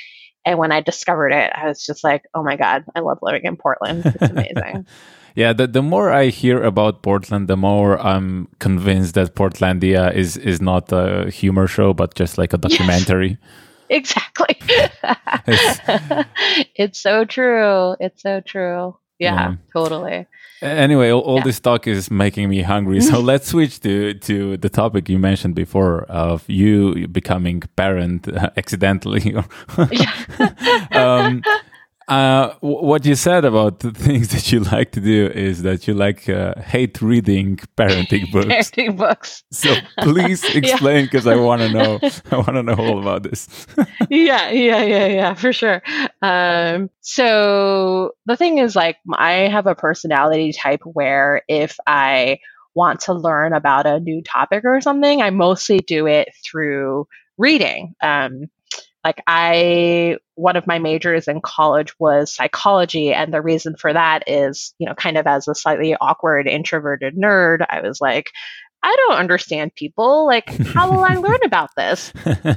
And 0.45 0.57
when 0.57 0.71
I 0.71 0.81
discovered 0.81 1.31
it, 1.31 1.51
I 1.53 1.67
was 1.67 1.85
just 1.85 2.03
like, 2.03 2.23
oh 2.33 2.43
my 2.43 2.55
God, 2.55 2.85
I 2.95 3.01
love 3.01 3.19
living 3.21 3.43
in 3.43 3.57
Portland. 3.57 4.05
It's 4.05 4.31
amazing. 4.31 4.85
yeah, 5.35 5.51
the, 5.51 5.67
the 5.67 5.81
more 5.81 6.11
I 6.11 6.27
hear 6.27 6.63
about 6.63 7.03
Portland, 7.03 7.47
the 7.47 7.57
more 7.57 7.99
I'm 7.99 8.47
convinced 8.59 9.15
that 9.15 9.35
Portlandia 9.35 10.13
is, 10.13 10.37
is 10.37 10.61
not 10.61 10.91
a 10.91 11.29
humor 11.29 11.67
show, 11.67 11.93
but 11.93 12.15
just 12.15 12.37
like 12.37 12.53
a 12.53 12.57
documentary. 12.57 13.29
Yes 13.29 13.37
exactly. 13.89 14.57
it's, 15.47 15.79
it's, 16.75 16.99
so 16.99 17.25
true. 17.25 17.95
It's 17.99 18.21
so 18.21 18.41
true. 18.41 18.97
Yeah, 19.19 19.33
yeah. 19.33 19.55
totally. 19.73 20.27
Anyway, 20.61 21.09
all, 21.11 21.21
all 21.21 21.37
yeah. 21.37 21.43
this 21.43 21.59
talk 21.59 21.87
is 21.87 22.09
making 22.09 22.49
me 22.49 22.61
hungry. 22.61 23.01
So 23.01 23.19
let's 23.31 23.47
switch 23.47 23.79
to 23.81 24.13
to 24.13 24.57
the 24.57 24.69
topic 24.69 25.09
you 25.09 25.19
mentioned 25.19 25.55
before 25.55 26.03
of 26.03 26.43
you 26.47 27.07
becoming 27.07 27.61
parent 27.75 28.27
accidentally. 28.57 29.35
um, 30.91 31.43
uh, 32.07 32.53
what 32.61 33.05
you 33.05 33.15
said 33.15 33.43
about 33.43 33.79
the 33.79 33.91
things 34.05 34.29
that 34.29 34.51
you 34.51 34.61
like 34.61 34.91
to 34.91 35.01
do 35.01 35.27
is 35.27 35.63
that 35.63 35.87
you 35.87 35.93
like 35.93 36.29
uh, 36.29 36.53
hate 36.61 37.01
reading 37.01 37.57
parenting 37.75 38.31
books. 38.31 38.47
parenting 38.47 38.97
books. 38.97 39.43
So 39.51 39.75
please 40.01 40.43
explain 40.55 41.05
because 41.05 41.25
yeah. 41.25 41.33
I 41.33 41.35
want 41.35 41.61
to 41.61 41.69
know. 41.69 41.99
I 42.31 42.35
want 42.37 42.55
to 42.55 42.63
know 42.63 42.75
all 42.75 42.99
about 42.99 43.23
this. 43.23 43.67
yeah, 44.09 44.49
yeah, 44.49 44.83
yeah, 44.83 45.07
yeah, 45.07 45.33
for 45.33 45.51
sure. 45.51 45.81
Um, 46.21 46.89
so 47.01 48.11
the 48.25 48.37
thing 48.37 48.59
is, 48.59 48.75
like, 48.75 48.97
I 49.13 49.49
have 49.49 49.67
a 49.67 49.75
personality 49.75 50.53
type 50.53 50.81
where 50.83 51.41
if 51.49 51.77
I 51.87 52.39
want 52.73 53.01
to 53.01 53.13
learn 53.13 53.53
about 53.53 53.85
a 53.85 53.99
new 53.99 54.21
topic 54.21 54.63
or 54.63 54.79
something, 54.79 55.21
I 55.21 55.31
mostly 55.31 55.79
do 55.79 56.07
it 56.07 56.29
through 56.45 57.07
reading. 57.37 57.95
Um, 58.01 58.49
like 59.07 59.23
I, 59.25 60.17
one 60.35 60.57
of 60.57 60.67
my 60.67 60.79
majors 60.79 61.29
in 61.29 61.39
college 61.39 61.93
was 61.97 62.35
psychology. 62.35 63.13
And 63.13 63.33
the 63.33 63.41
reason 63.41 63.77
for 63.77 63.93
that 63.93 64.25
is, 64.27 64.73
you 64.79 64.85
know, 64.85 64.95
kind 64.95 65.17
of 65.17 65.25
as 65.25 65.47
a 65.47 65.55
slightly 65.55 65.95
awkward, 65.95 66.45
introverted 66.45 67.15
nerd, 67.15 67.65
I 67.69 67.79
was 67.79 68.01
like, 68.01 68.31
I 68.83 68.93
don't 68.97 69.17
understand 69.17 69.73
people. 69.75 70.25
Like, 70.25 70.49
how 70.49 70.91
will 70.91 71.05
I 71.05 71.13
learn 71.13 71.39
about 71.45 71.69
this? 71.77 72.11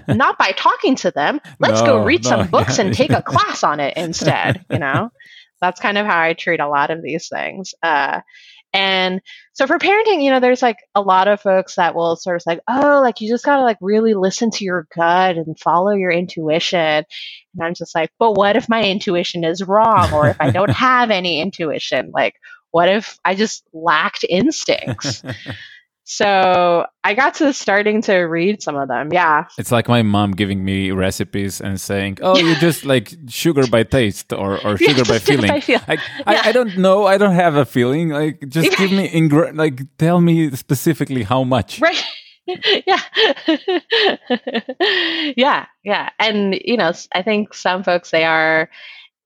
Not 0.09 0.39
by 0.39 0.51
talking 0.57 0.97
to 0.97 1.13
them. 1.13 1.41
Let's 1.61 1.83
no, 1.83 1.87
go 1.87 2.05
read 2.05 2.25
no, 2.25 2.31
some 2.31 2.47
books 2.51 2.79
yeah, 2.79 2.87
and 2.87 2.95
take 2.95 3.13
a 3.13 3.23
class 3.23 3.63
on 3.63 3.79
it 3.79 3.97
instead. 3.97 4.65
You 4.73 4.81
know, 4.81 5.11
that's 5.61 5.81
kind 5.81 5.99
of 5.99 6.07
how 6.07 6.21
I 6.21 6.33
treat 6.33 6.59
a 6.59 6.69
lot 6.69 6.91
of 6.91 7.01
these 7.01 7.29
things. 7.29 7.75
Uh, 7.81 8.23
and 8.73 9.21
so 9.53 9.67
for 9.67 9.79
parenting, 9.79 10.23
you 10.23 10.31
know, 10.31 10.41
there's 10.41 10.63
like 10.63 10.79
a 10.95 11.01
lot 11.01 11.29
of 11.29 11.41
folks 11.41 11.75
that 11.75 11.95
will 11.95 12.17
sort 12.17 12.37
of 12.37 12.43
like, 12.47 12.61
oh, 12.69 13.01
like 13.03 13.21
you 13.21 13.29
just 13.29 13.45
gotta 13.45 13.63
like 13.63 13.79
really 13.81 14.15
listen 14.15 14.51
to 14.53 14.65
your 14.65 14.87
gut 14.95 15.37
and 15.37 15.59
follow 15.59 15.93
your 15.93 16.11
intuition. 16.11 16.79
And 16.79 17.63
I'm 17.63 17.75
just 17.75 17.95
like, 17.95 18.11
but 18.19 18.33
what 18.33 18.57
if 18.57 18.69
my 18.69 18.83
intuition 18.83 19.45
is 19.45 19.63
wrong? 19.63 20.13
Or 20.13 20.29
if 20.29 20.37
I 20.41 20.51
don't 20.51 20.71
have 20.77 21.11
any 21.11 21.41
intuition? 21.41 22.13
Like, 22.15 22.35
what 22.71 22.89
if 22.89 23.19
I 23.25 23.35
just 23.35 23.65
lacked 23.73 24.25
instincts? 24.29 25.23
So 26.13 26.87
I 27.05 27.15
got 27.15 27.35
to 27.35 27.53
starting 27.53 28.03
to 28.03 28.17
read 28.23 28.65
some 28.65 28.75
of 28.75 28.89
them. 28.89 29.13
Yeah. 29.13 29.47
It's 29.59 29.71
like 29.71 29.87
my 29.87 30.03
mom 30.03 30.33
giving 30.33 30.65
me 30.65 30.91
recipes 30.91 31.61
and 31.61 31.81
saying, 31.81 32.19
Oh, 32.21 32.37
you 32.37 32.57
just 32.57 32.85
like 32.85 33.15
sugar 33.29 33.65
by 33.69 33.85
taste 33.85 34.33
or, 34.33 34.59
or 34.67 34.77
sugar 34.89 35.05
by 35.05 35.21
feeling. 35.21 35.47
By 35.47 35.61
feel. 35.61 35.79
I, 35.87 35.99
I, 36.27 36.49
I, 36.49 36.53
don't 36.53 36.77
know. 36.79 37.07
I 37.07 37.17
don't 37.17 37.37
have 37.37 37.55
a 37.55 37.65
feeling. 37.65 38.09
Like, 38.09 38.41
just 38.49 38.77
give 38.77 38.91
me, 38.91 39.09
ingre- 39.21 39.57
like, 39.57 39.83
tell 39.99 40.21
me 40.21 40.51
specifically 40.57 41.23
how 41.23 41.45
much. 41.45 41.81
Right. 41.81 42.03
yeah. 42.87 43.01
yeah. 45.37 45.67
Yeah. 45.85 46.09
And, 46.19 46.61
you 46.65 46.77
know, 46.77 46.93
I 47.15 47.23
think 47.23 47.55
some 47.55 47.85
folks, 47.85 48.11
they 48.11 48.25
are 48.25 48.69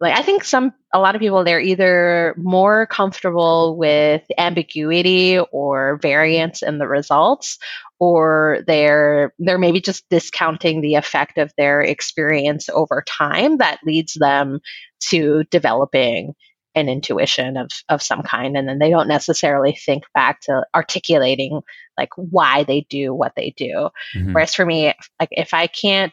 like 0.04 0.16
i 0.16 0.22
think 0.22 0.44
some 0.44 0.72
a 0.92 1.00
lot 1.00 1.14
of 1.14 1.20
people 1.20 1.42
they're 1.42 1.60
either 1.60 2.34
more 2.36 2.86
comfortable 2.86 3.76
with 3.76 4.22
ambiguity 4.38 5.38
or 5.50 5.98
variance 6.00 6.62
in 6.62 6.78
the 6.78 6.86
results 6.86 7.58
or 7.98 8.58
they're 8.66 9.32
they're 9.38 9.58
maybe 9.58 9.80
just 9.80 10.04
discounting 10.10 10.80
the 10.80 10.94
effect 10.94 11.38
of 11.38 11.52
their 11.56 11.80
experience 11.80 12.68
over 12.68 13.02
time 13.08 13.58
that 13.58 13.80
leads 13.84 14.14
them 14.14 14.60
to 15.00 15.42
developing 15.50 16.34
an 16.74 16.88
intuition 16.88 17.56
of 17.56 17.68
of 17.88 18.02
some 18.02 18.22
kind 18.22 18.56
and 18.56 18.68
then 18.68 18.78
they 18.78 18.90
don't 18.90 19.08
necessarily 19.08 19.72
think 19.72 20.04
back 20.12 20.40
to 20.40 20.64
articulating 20.74 21.62
like 21.96 22.10
why 22.16 22.64
they 22.64 22.86
do 22.90 23.14
what 23.14 23.32
they 23.36 23.54
do 23.56 23.88
mm-hmm. 24.14 24.32
whereas 24.34 24.54
for 24.54 24.66
me 24.66 24.92
like 25.18 25.30
if 25.30 25.54
i 25.54 25.66
can't 25.66 26.12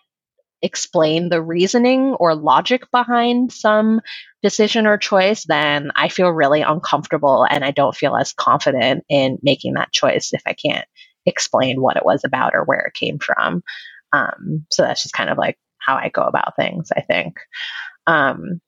explain 0.62 1.30
the 1.30 1.42
reasoning 1.42 2.14
or 2.20 2.36
logic 2.36 2.90
behind 2.92 3.52
some 3.52 4.02
decision 4.44 4.86
or 4.86 4.98
choice, 4.98 5.46
then 5.46 5.92
I 5.96 6.10
feel 6.10 6.30
really 6.30 6.62
uncomfortable 6.62 7.46
and 7.50 7.64
I 7.64 7.72
don't 7.72 7.96
feel 7.96 8.16
as 8.16 8.34
confident 8.34 9.04
in 9.10 9.40
making 9.42 9.74
that 9.74 9.92
choice 9.92 10.34
if 10.34 10.42
I 10.46 10.54
can't 10.54 10.88
explain 11.26 11.82
what 11.82 11.98
it 11.98 12.06
was 12.06 12.24
about 12.24 12.54
or 12.54 12.64
where 12.64 12.82
it 12.82 12.94
came 12.94 13.20
from. 13.20 13.64
Um, 14.14 14.66
so 14.70 14.84
that's 14.84 15.04
just 15.04 15.16
kind 15.16 15.30
of 15.30 15.38
like 15.38 15.58
how 15.78 15.96
I 15.96 16.10
go 16.10 16.24
about 16.24 16.56
things, 16.56 16.92
I 16.96 17.02
think. 17.02 17.38
Um, 18.08 18.62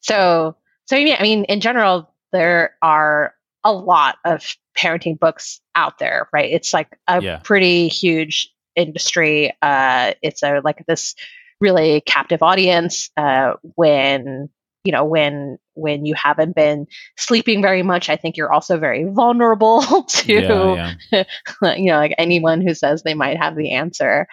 so, 0.00 0.56
so 0.86 0.96
yeah, 0.96 1.16
I 1.18 1.22
mean, 1.22 1.44
in 1.44 1.60
general, 1.60 2.12
there 2.32 2.74
are 2.82 3.34
a 3.64 3.72
lot 3.72 4.16
of 4.24 4.56
parenting 4.76 5.18
books 5.18 5.60
out 5.74 5.98
there, 5.98 6.28
right? 6.32 6.50
It's 6.50 6.72
like 6.72 6.88
a 7.06 7.20
yeah. 7.20 7.40
pretty 7.42 7.88
huge 7.88 8.50
industry. 8.78 9.52
Uh, 9.60 10.12
it's 10.22 10.42
a 10.42 10.60
like 10.64 10.84
this 10.86 11.14
really 11.60 12.00
captive 12.00 12.42
audience 12.42 13.10
uh, 13.16 13.54
when 13.74 14.48
you 14.84 14.92
know 14.92 15.04
when 15.04 15.58
when 15.74 16.06
you 16.06 16.14
haven't 16.14 16.54
been 16.54 16.86
sleeping 17.16 17.60
very 17.60 17.82
much 17.82 18.08
i 18.08 18.16
think 18.16 18.36
you're 18.36 18.52
also 18.52 18.78
very 18.78 19.04
vulnerable 19.04 19.82
to 20.08 20.32
yeah, 20.32 20.94
yeah. 21.12 21.24
you 21.76 21.86
know 21.86 21.98
like 21.98 22.14
anyone 22.16 22.60
who 22.60 22.74
says 22.74 23.02
they 23.02 23.14
might 23.14 23.36
have 23.36 23.56
the 23.56 23.72
answer 23.72 24.26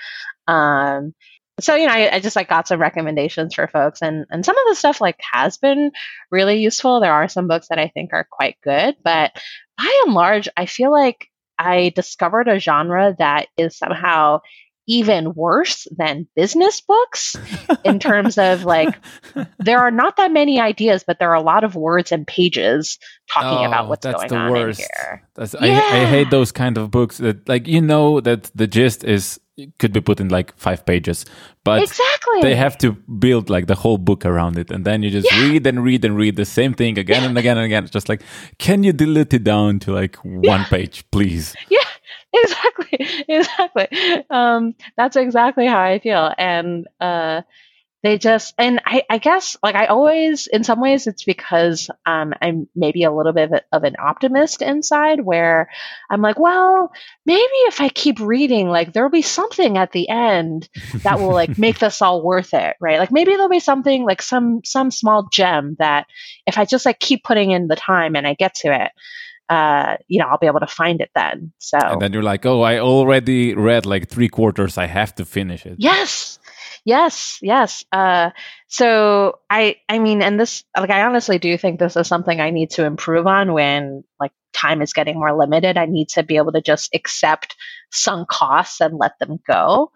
um 0.47 1.13
so 1.59 1.75
you 1.75 1.87
know 1.87 1.93
I, 1.93 2.15
I, 2.15 2.19
just 2.19 2.35
like 2.35 2.47
got 2.47 2.67
some 2.67 2.79
recommendations 2.79 3.55
for 3.55 3.67
folks 3.67 4.01
and 4.01 4.25
and 4.29 4.45
some 4.45 4.57
of 4.57 4.63
the 4.69 4.75
stuff 4.75 5.01
like 5.01 5.19
has 5.33 5.57
been 5.57 5.91
really 6.31 6.59
useful 6.59 6.99
there 6.99 7.13
are 7.13 7.27
some 7.27 7.47
books 7.47 7.69
that 7.69 7.79
i 7.79 7.87
think 7.87 8.11
are 8.13 8.27
quite 8.29 8.57
good 8.63 8.95
but 9.03 9.31
by 9.77 10.03
and 10.05 10.13
large 10.13 10.47
i 10.55 10.67
feel 10.67 10.91
like 10.91 11.27
I 11.57 11.91
discovered 11.95 12.47
a 12.47 12.59
genre 12.59 13.15
that 13.17 13.47
is 13.57 13.77
somehow 13.77 14.41
even 14.87 15.33
worse 15.33 15.87
than 15.97 16.27
business 16.35 16.81
books 16.81 17.35
in 17.83 17.97
terms 17.99 18.37
of 18.37 18.65
like 18.65 18.95
there 19.59 19.79
are 19.79 19.89
not 19.89 20.17
that 20.17 20.31
many 20.31 20.59
ideas 20.59 21.03
but 21.05 21.17
there 21.17 21.31
are 21.31 21.35
a 21.35 21.41
lot 21.41 21.63
of 21.63 21.75
words 21.75 22.11
and 22.11 22.27
pages 22.27 22.99
talking 23.27 23.65
oh, 23.65 23.67
about 23.67 23.87
what's 23.87 24.03
that's 24.03 24.17
going 24.17 24.29
the 24.29 24.35
on 24.35 24.51
worst. 24.51 24.79
in 24.79 24.85
here 24.85 25.27
that's, 25.33 25.55
yeah. 25.59 25.81
I, 25.83 26.01
I 26.01 26.05
hate 26.05 26.29
those 26.29 26.51
kind 26.51 26.77
of 26.77 26.91
books 26.91 27.17
that 27.17 27.49
like 27.49 27.67
you 27.67 27.81
know 27.81 28.21
that 28.21 28.51
the 28.53 28.67
gist 28.67 29.03
is 29.03 29.39
could 29.79 29.93
be 29.93 30.01
put 30.01 30.19
in 30.19 30.27
like 30.29 30.55
five 30.57 30.85
pages 30.85 31.25
but 31.63 31.81
exactly 31.81 32.41
they 32.41 32.55
have 32.55 32.77
to 32.77 32.91
build 32.91 33.49
like 33.49 33.67
the 33.67 33.75
whole 33.75 33.97
book 33.97 34.25
around 34.25 34.57
it 34.57 34.69
and 34.69 34.83
then 34.83 35.01
you 35.01 35.09
just 35.09 35.31
yeah. 35.31 35.43
read 35.43 35.65
and 35.65 35.83
read 35.83 36.03
and 36.03 36.17
read 36.17 36.35
the 36.35 36.45
same 36.45 36.73
thing 36.73 36.97
again 36.97 37.21
yeah. 37.21 37.29
and 37.29 37.37
again 37.37 37.57
and 37.57 37.65
again 37.65 37.83
it's 37.83 37.91
just 37.91 38.09
like 38.09 38.21
can 38.57 38.83
you 38.83 38.91
dilute 38.91 39.33
it 39.33 39.43
down 39.43 39.79
to 39.79 39.93
like 39.93 40.17
yeah. 40.25 40.49
one 40.49 40.63
page 40.65 41.09
please 41.11 41.55
yeah 41.69 41.79
exactly 42.33 43.23
exactly 43.29 44.25
um 44.29 44.75
that's 44.97 45.15
exactly 45.15 45.65
how 45.65 45.79
i 45.79 45.99
feel 45.99 46.33
and 46.37 46.87
uh 46.99 47.41
they 48.05 48.17
just 48.17 48.53
and 48.57 48.81
I, 48.85 49.03
I 49.09 49.17
guess 49.17 49.57
like 49.63 49.75
I 49.75 49.87
always 49.87 50.47
in 50.47 50.63
some 50.63 50.79
ways 50.79 51.07
it's 51.07 51.23
because 51.23 51.89
um, 52.05 52.33
I'm 52.41 52.67
maybe 52.75 53.03
a 53.03 53.11
little 53.11 53.33
bit 53.33 53.51
of, 53.51 53.53
a, 53.53 53.61
of, 53.71 53.83
an 53.83 53.95
optimist 53.97 54.61
inside 54.61 55.21
where 55.21 55.69
I'm 56.09 56.21
like, 56.21 56.37
well, 56.37 56.91
maybe 57.25 57.41
if 57.41 57.81
I 57.81 57.89
keep 57.89 58.19
reading, 58.19 58.69
like 58.69 58.93
there'll 58.93 59.09
be 59.09 59.21
something 59.21 59.77
at 59.77 59.91
the 59.91 60.07
end 60.09 60.69
that 61.03 61.19
will 61.19 61.33
like 61.33 61.57
make 61.57 61.79
this 61.79 62.01
all 62.01 62.23
worth 62.23 62.53
it, 62.53 62.75
right? 62.79 62.99
Like 62.99 63.11
maybe 63.11 63.31
there'll 63.31 63.49
be 63.49 63.59
something 63.59 64.03
like 64.03 64.21
some 64.21 64.61
some 64.63 64.91
small 64.91 65.27
gem 65.31 65.75
that 65.79 66.05
if 66.45 66.57
I 66.57 66.65
just 66.65 66.85
like 66.85 66.99
keep 66.99 67.23
putting 67.23 67.51
in 67.51 67.67
the 67.67 67.75
time 67.75 68.15
and 68.15 68.27
I 68.27 68.35
get 68.35 68.55
to 68.55 68.83
it, 68.83 68.91
uh, 69.49 69.97
you 70.07 70.19
know, 70.19 70.27
I'll 70.27 70.37
be 70.37 70.47
able 70.47 70.59
to 70.59 70.67
find 70.67 71.01
it 71.01 71.11
then. 71.15 71.53
So 71.59 71.77
and 71.77 72.01
then 72.01 72.13
you're 72.13 72.23
like, 72.23 72.45
oh, 72.45 72.61
I 72.61 72.79
already 72.79 73.53
read 73.53 73.85
like 73.85 74.09
three 74.09 74.29
quarters. 74.29 74.77
I 74.77 74.85
have 74.85 75.13
to 75.15 75.25
finish 75.25 75.65
it. 75.65 75.75
Yes, 75.77 76.39
Yes, 76.85 77.39
yes. 77.41 77.83
Uh, 77.91 78.29
so 78.67 79.39
I, 79.49 79.77
I 79.89 79.97
mean, 79.97 80.21
and 80.21 80.39
this, 80.39 80.63
like, 80.77 80.91
I 80.91 81.03
honestly 81.03 81.39
do 81.39 81.57
think 81.57 81.79
this 81.79 81.95
is 81.95 82.07
something 82.07 82.39
I 82.39 82.51
need 82.51 82.69
to 82.71 82.85
improve 82.85 83.25
on 83.25 83.53
when, 83.53 84.03
like, 84.19 84.31
time 84.53 84.83
is 84.83 84.93
getting 84.93 85.15
more 85.17 85.35
limited. 85.35 85.77
I 85.77 85.87
need 85.87 86.09
to 86.09 86.21
be 86.23 86.37
able 86.37 86.51
to 86.51 86.61
just 86.61 86.93
accept 86.93 87.55
sunk 87.91 88.29
costs 88.29 88.81
and 88.81 88.99
let 88.99 89.13
them 89.19 89.39
go. 89.47 89.91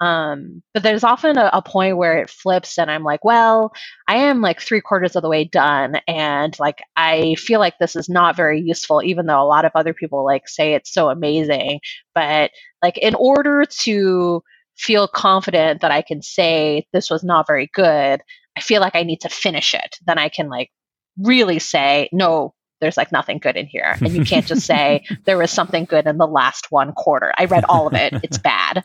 Um, 0.00 0.62
but 0.72 0.82
there's 0.82 1.04
often 1.04 1.36
a, 1.36 1.50
a, 1.52 1.60
point 1.60 1.98
where 1.98 2.18
it 2.22 2.30
flips 2.30 2.78
and 2.78 2.90
I'm 2.90 3.04
like, 3.04 3.22
well, 3.22 3.72
I 4.08 4.16
am 4.16 4.40
like 4.40 4.58
three 4.58 4.80
quarters 4.80 5.14
of 5.14 5.20
the 5.20 5.28
way 5.28 5.44
done. 5.44 5.96
And 6.08 6.58
like, 6.58 6.78
I 6.96 7.34
feel 7.34 7.60
like 7.60 7.78
this 7.78 7.96
is 7.96 8.08
not 8.08 8.34
very 8.34 8.62
useful, 8.62 9.02
even 9.04 9.26
though 9.26 9.42
a 9.42 9.44
lot 9.44 9.66
of 9.66 9.72
other 9.74 9.92
people 9.92 10.24
like 10.24 10.48
say 10.48 10.72
it's 10.72 10.90
so 10.94 11.10
amazing. 11.10 11.80
But 12.14 12.50
like, 12.82 12.96
in 12.96 13.14
order 13.14 13.66
to 13.82 14.42
feel 14.80 15.06
confident 15.06 15.82
that 15.82 15.90
I 15.90 16.02
can 16.02 16.22
say 16.22 16.86
this 16.92 17.10
was 17.10 17.22
not 17.22 17.46
very 17.46 17.70
good, 17.72 18.22
I 18.56 18.60
feel 18.60 18.80
like 18.80 18.96
I 18.96 19.02
need 19.02 19.20
to 19.20 19.28
finish 19.28 19.74
it. 19.74 19.96
Then 20.06 20.18
I 20.18 20.28
can 20.28 20.48
like 20.48 20.70
really 21.18 21.58
say, 21.58 22.08
no, 22.12 22.54
there's 22.80 22.96
like 22.96 23.12
nothing 23.12 23.38
good 23.38 23.56
in 23.56 23.66
here. 23.66 23.96
And 24.00 24.12
you 24.14 24.24
can't 24.24 24.46
just 24.46 24.64
say 24.64 25.04
there 25.26 25.36
was 25.36 25.50
something 25.50 25.84
good 25.84 26.06
in 26.06 26.16
the 26.16 26.26
last 26.26 26.68
one 26.70 26.92
quarter. 26.92 27.32
I 27.36 27.44
read 27.44 27.64
all 27.68 27.86
of 27.86 27.92
it. 27.92 28.14
It's 28.22 28.38
bad. 28.52 28.84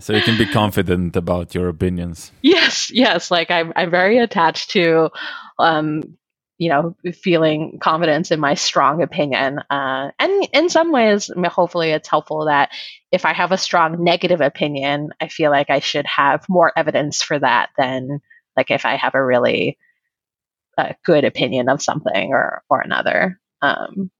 so 0.00 0.12
you 0.12 0.22
can 0.22 0.38
be 0.38 0.46
confident 0.46 1.16
about 1.16 1.52
your 1.52 1.68
opinions. 1.68 2.30
Yes, 2.42 2.90
yes. 2.92 3.30
Like 3.30 3.50
I'm 3.50 3.72
I'm 3.74 3.90
very 3.90 4.18
attached 4.18 4.70
to 4.70 5.10
um 5.58 6.16
you 6.60 6.68
know, 6.68 6.94
feeling 7.14 7.78
confidence 7.80 8.30
in 8.30 8.38
my 8.38 8.52
strong 8.52 9.02
opinion. 9.02 9.60
Uh, 9.70 10.10
and 10.18 10.48
in 10.52 10.68
some 10.68 10.92
ways, 10.92 11.30
hopefully, 11.46 11.90
it's 11.90 12.06
helpful 12.06 12.44
that 12.44 12.68
if 13.12 13.24
I 13.24 13.32
have 13.32 13.52
a 13.52 13.58
strong 13.58 14.02
negative 14.04 14.40
opinion, 14.40 15.10
I 15.20 15.28
feel 15.28 15.50
like 15.50 15.70
I 15.70 15.80
should 15.80 16.06
have 16.06 16.48
more 16.48 16.72
evidence 16.76 17.22
for 17.22 17.38
that 17.38 17.70
than 17.76 18.20
like 18.56 18.70
if 18.70 18.84
I 18.84 18.96
have 18.96 19.14
a 19.14 19.24
really 19.24 19.78
good 21.04 21.24
opinion 21.24 21.68
of 21.68 21.82
something 21.82 22.32
or 22.32 22.62
or 22.70 22.80
another. 22.80 23.38
Um, 23.62 24.10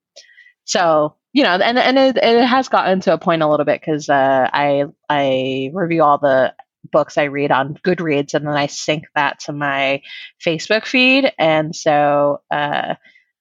so 0.64 1.16
you 1.32 1.44
know, 1.44 1.50
and 1.50 1.78
and 1.78 1.98
it, 1.98 2.16
it 2.16 2.44
has 2.44 2.68
gotten 2.68 3.00
to 3.00 3.12
a 3.14 3.18
point 3.18 3.42
a 3.42 3.48
little 3.48 3.66
bit 3.66 3.80
because 3.80 4.08
uh, 4.08 4.48
I 4.52 4.84
I 5.08 5.70
review 5.72 6.02
all 6.02 6.18
the 6.18 6.54
books 6.90 7.18
I 7.18 7.24
read 7.24 7.52
on 7.52 7.78
Goodreads 7.84 8.34
and 8.34 8.46
then 8.46 8.54
I 8.56 8.66
sync 8.66 9.04
that 9.14 9.40
to 9.40 9.52
my 9.52 10.02
Facebook 10.44 10.86
feed, 10.86 11.32
and 11.38 11.74
so 11.74 12.40
uh, 12.50 12.94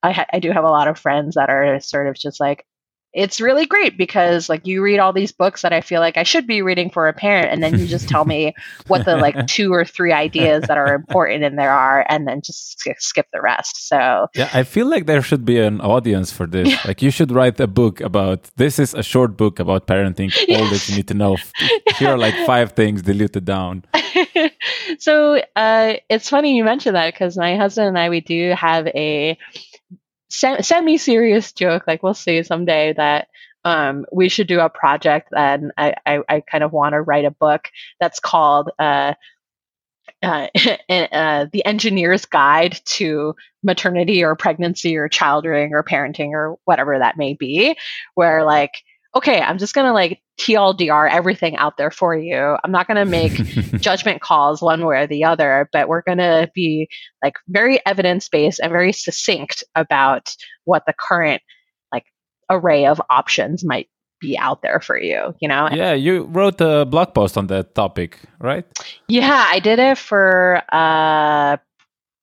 I 0.04 0.12
ha- 0.12 0.28
I 0.32 0.40
do 0.40 0.52
have 0.52 0.64
a 0.64 0.70
lot 0.70 0.88
of 0.88 1.00
friends 1.00 1.36
that 1.36 1.50
are 1.50 1.80
sort 1.80 2.08
of 2.08 2.16
just 2.16 2.40
like, 2.40 2.66
it's 3.14 3.42
really 3.42 3.66
great 3.66 3.98
because 3.98 4.50
like 4.50 4.68
you 4.68 4.82
read 4.82 5.00
all 5.00 5.14
these 5.14 5.32
books 5.32 5.64
that 5.64 5.74
I 5.74 5.82
feel 5.82 6.00
like 6.00 6.18
I 6.18 6.24
should 6.24 6.46
be 6.46 6.62
reading 6.62 6.90
for 6.92 7.08
a 7.08 7.14
parent, 7.14 7.52
and 7.52 7.64
then 7.64 7.80
you 7.80 7.88
just 7.88 8.08
tell 8.08 8.26
me 8.26 8.54
what 8.88 9.06
the 9.06 9.18
like 9.18 9.48
two 9.48 9.74
or 9.74 9.84
three 9.84 10.12
ideas 10.12 10.66
that 10.68 10.78
are 10.78 10.94
important 10.94 11.44
in 11.44 11.56
there 11.56 11.72
are, 11.72 12.06
and 12.08 12.28
then 12.28 12.42
just 12.42 12.80
skip 13.00 13.28
the 13.34 13.42
rest. 13.42 13.88
So 13.88 14.28
yeah, 14.36 14.50
I 14.54 14.64
feel 14.64 14.88
like 14.88 15.06
there 15.06 15.22
should 15.22 15.44
be 15.44 15.58
an 15.60 15.82
audience 15.82 16.32
for 16.32 16.48
this. 16.48 16.70
Yeah. 16.70 16.78
Like 16.90 17.04
you 17.04 17.12
should 17.12 17.32
write 17.32 17.60
a 17.60 17.68
book 17.68 18.02
about 18.02 18.50
this 18.56 18.80
is 18.80 18.96
a 18.96 19.04
short 19.04 19.38
book 19.38 19.60
about 19.60 19.86
parenting, 19.86 20.32
all 20.58 20.68
that 20.70 20.90
you 20.90 20.96
need 20.96 21.08
to 21.10 21.14
know. 21.14 21.38
Here 21.98 22.10
are 22.10 22.18
like 22.18 22.34
five 22.48 22.72
things 22.72 23.04
diluted 23.04 23.46
down. 23.46 23.84
so 24.98 25.40
uh, 25.56 25.94
it's 26.10 26.30
funny 26.30 26.56
you 26.56 26.64
mentioned 26.64 26.96
that 26.96 27.14
because 27.14 27.38
my 27.38 27.58
husband 27.58 27.90
and 27.90 28.00
I 28.00 28.10
we 28.10 28.22
do 28.22 28.54
have 28.58 28.88
a 28.88 29.38
semi 30.30 30.98
serious 30.98 31.52
joke. 31.52 31.84
Like 31.88 32.04
we'll 32.04 32.14
see 32.14 32.44
someday 32.44 32.94
that 32.94 33.28
um, 33.66 34.06
we 34.12 34.30
should 34.30 34.48
do 34.48 34.60
a 34.60 34.70
project 34.70 35.30
and 35.36 35.72
I, 35.78 35.96
I, 36.06 36.20
I 36.30 36.40
kind 36.42 36.64
of 36.64 36.72
want 36.72 36.94
to 36.94 37.02
write 37.02 37.26
a 37.26 37.32
book 37.32 37.70
that's 38.00 38.20
called 38.20 38.72
uh, 38.80 39.14
uh, 40.24 40.48
uh, 40.90 41.46
the 41.52 41.66
engineer's 41.66 42.26
guide 42.26 42.80
to 42.86 43.36
maternity 43.64 44.24
or 44.24 44.36
pregnancy 44.36 44.96
or 44.96 45.10
child 45.10 45.46
rearing 45.46 45.74
or 45.74 45.84
parenting 45.84 46.32
or 46.32 46.58
whatever 46.66 47.00
that 47.00 47.18
may 47.18 47.34
be 47.34 47.78
where 48.16 48.46
like 48.46 48.84
okay 49.20 49.42
i'm 49.42 49.58
just 49.58 49.74
gonna 49.74 49.94
like 49.94 50.22
TLDR 50.40 51.12
everything 51.12 51.58
out 51.58 51.78
there 51.78 51.92
for 51.92 52.16
you. 52.16 52.58
I'm 52.64 52.72
not 52.72 52.88
going 52.88 52.98
to 52.98 53.06
make 53.06 53.34
judgment 53.82 54.22
calls 54.22 54.62
one 54.62 54.86
way 54.86 55.04
or 55.04 55.08
the 55.08 55.26
other, 55.26 55.70
but 55.74 55.90
we're 55.90 56.02
going 56.02 56.20
to 56.20 56.50
be 56.56 56.88
like 57.22 57.34
very 57.48 57.86
evidence 57.86 58.30
based 58.30 58.60
and 58.64 58.72
very 58.72 58.94
succinct 58.94 59.64
about 59.76 60.34
what 60.64 60.86
the 60.88 60.94
current 60.98 61.42
like 61.92 62.06
array 62.50 62.86
of 62.86 63.02
options 63.10 63.66
might 63.66 63.90
be 64.22 64.38
out 64.38 64.62
there 64.62 64.80
for 64.80 65.00
you, 65.00 65.34
you 65.42 65.50
know? 65.50 65.68
Yeah, 65.72 65.94
you 65.94 66.24
wrote 66.24 66.62
a 66.62 66.86
blog 66.86 67.14
post 67.14 67.38
on 67.38 67.48
that 67.48 67.76
topic, 67.76 68.20
right? 68.40 68.66
Yeah, 69.08 69.46
I 69.48 69.60
did 69.60 69.80
it 69.80 69.98
for 69.98 70.62
uh 70.72 71.58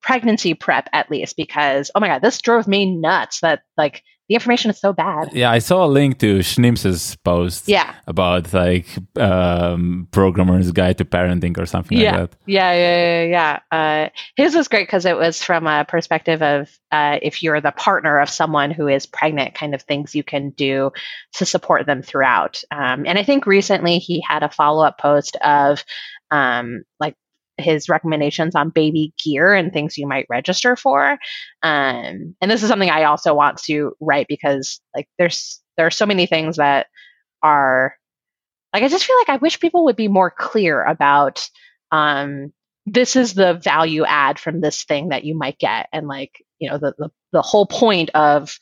pregnancy 0.03 0.55
prep 0.55 0.89
at 0.93 1.11
least 1.11 1.37
because 1.37 1.91
oh 1.95 2.01
my 2.01 2.09
god, 2.09 2.23
this 2.23 2.41
drove 2.41 2.67
me 2.67 2.97
nuts 2.97 3.41
that 3.41 3.61
like 3.77 4.03
the 4.29 4.35
information 4.35 4.71
is 4.71 4.79
so 4.79 4.93
bad. 4.93 5.33
Yeah, 5.33 5.51
I 5.51 5.61
saw 5.61 5.85
a 5.85 5.87
link 5.87 6.19
to 6.19 6.41
Schneems's 6.41 7.17
post. 7.17 7.69
Yeah. 7.69 7.95
about 8.07 8.53
like 8.53 8.87
um, 9.17 10.09
programmer's 10.11 10.73
guide 10.73 10.99
to 10.99 11.05
parenting 11.05 11.59
or 11.59 11.67
something 11.67 11.99
yeah. 11.99 12.17
like 12.17 12.31
that. 12.31 12.39
Yeah, 12.47 12.73
yeah, 12.73 13.23
yeah. 13.23 13.59
yeah. 13.71 13.79
Uh, 13.79 14.09
his 14.37 14.55
was 14.55 14.69
great 14.69 14.87
because 14.87 15.05
it 15.05 15.17
was 15.17 15.43
from 15.43 15.67
a 15.67 15.85
perspective 15.85 16.43
of 16.43 16.71
uh, 16.91 17.19
if 17.23 17.43
you're 17.43 17.61
the 17.61 17.73
partner 17.73 18.19
of 18.19 18.29
someone 18.29 18.71
who 18.71 18.89
is 18.89 19.07
pregnant, 19.07 19.55
kind 19.55 19.75
of 19.75 19.83
things 19.83 20.15
you 20.15 20.25
can 20.25 20.51
do 20.51 20.93
to 21.35 21.47
support 21.47 21.87
them 21.87 22.03
throughout. 22.03 22.63
Um, 22.71 23.07
and 23.07 23.19
I 23.19 23.23
think 23.23 23.47
recently 23.47 23.99
he 23.99 24.25
had 24.27 24.43
a 24.43 24.51
follow 24.51 24.85
up 24.85 24.99
post 24.99 25.37
of 25.37 25.85
um, 26.31 26.83
like 26.99 27.17
his 27.59 27.89
recommendations 27.89 28.55
on 28.55 28.71
baby 28.71 29.13
gear 29.23 29.55
and 29.55 29.73
things 29.73 29.97
you 29.97 30.07
might 30.07 30.27
register 30.29 30.77
for. 30.77 31.13
Um, 31.63 32.35
and 32.41 32.51
this 32.51 32.63
is 32.63 32.69
something 32.69 32.91
I 32.91 33.05
also 33.05 33.35
want 33.35 33.59
to 33.65 33.93
write 34.01 34.27
because 34.29 34.81
like 34.95 35.09
there's 35.19 35.61
there 35.77 35.87
are 35.87 35.91
so 35.91 36.07
many 36.07 36.27
things 36.27 36.57
that 36.57 36.87
are 37.43 37.95
like 38.73 38.83
I 38.83 38.89
just 38.89 39.05
feel 39.05 39.17
like 39.19 39.31
I 39.31 39.37
wish 39.37 39.61
people 39.61 39.85
would 39.85 39.97
be 39.97 40.09
more 40.09 40.31
clear 40.31 40.83
about 40.83 41.49
um, 41.93 42.53
this 42.85 43.17
is 43.17 43.35
the 43.35 43.55
value 43.55 44.05
add 44.05 44.39
from 44.39 44.61
this 44.61 44.85
thing 44.85 45.09
that 45.09 45.25
you 45.25 45.37
might 45.37 45.59
get 45.59 45.89
and 45.93 46.07
like 46.07 46.33
you 46.59 46.71
know 46.71 46.79
the 46.79 46.95
the, 46.99 47.11
the 47.33 47.43
whole 47.43 47.67
point 47.67 48.11
of 48.15 48.59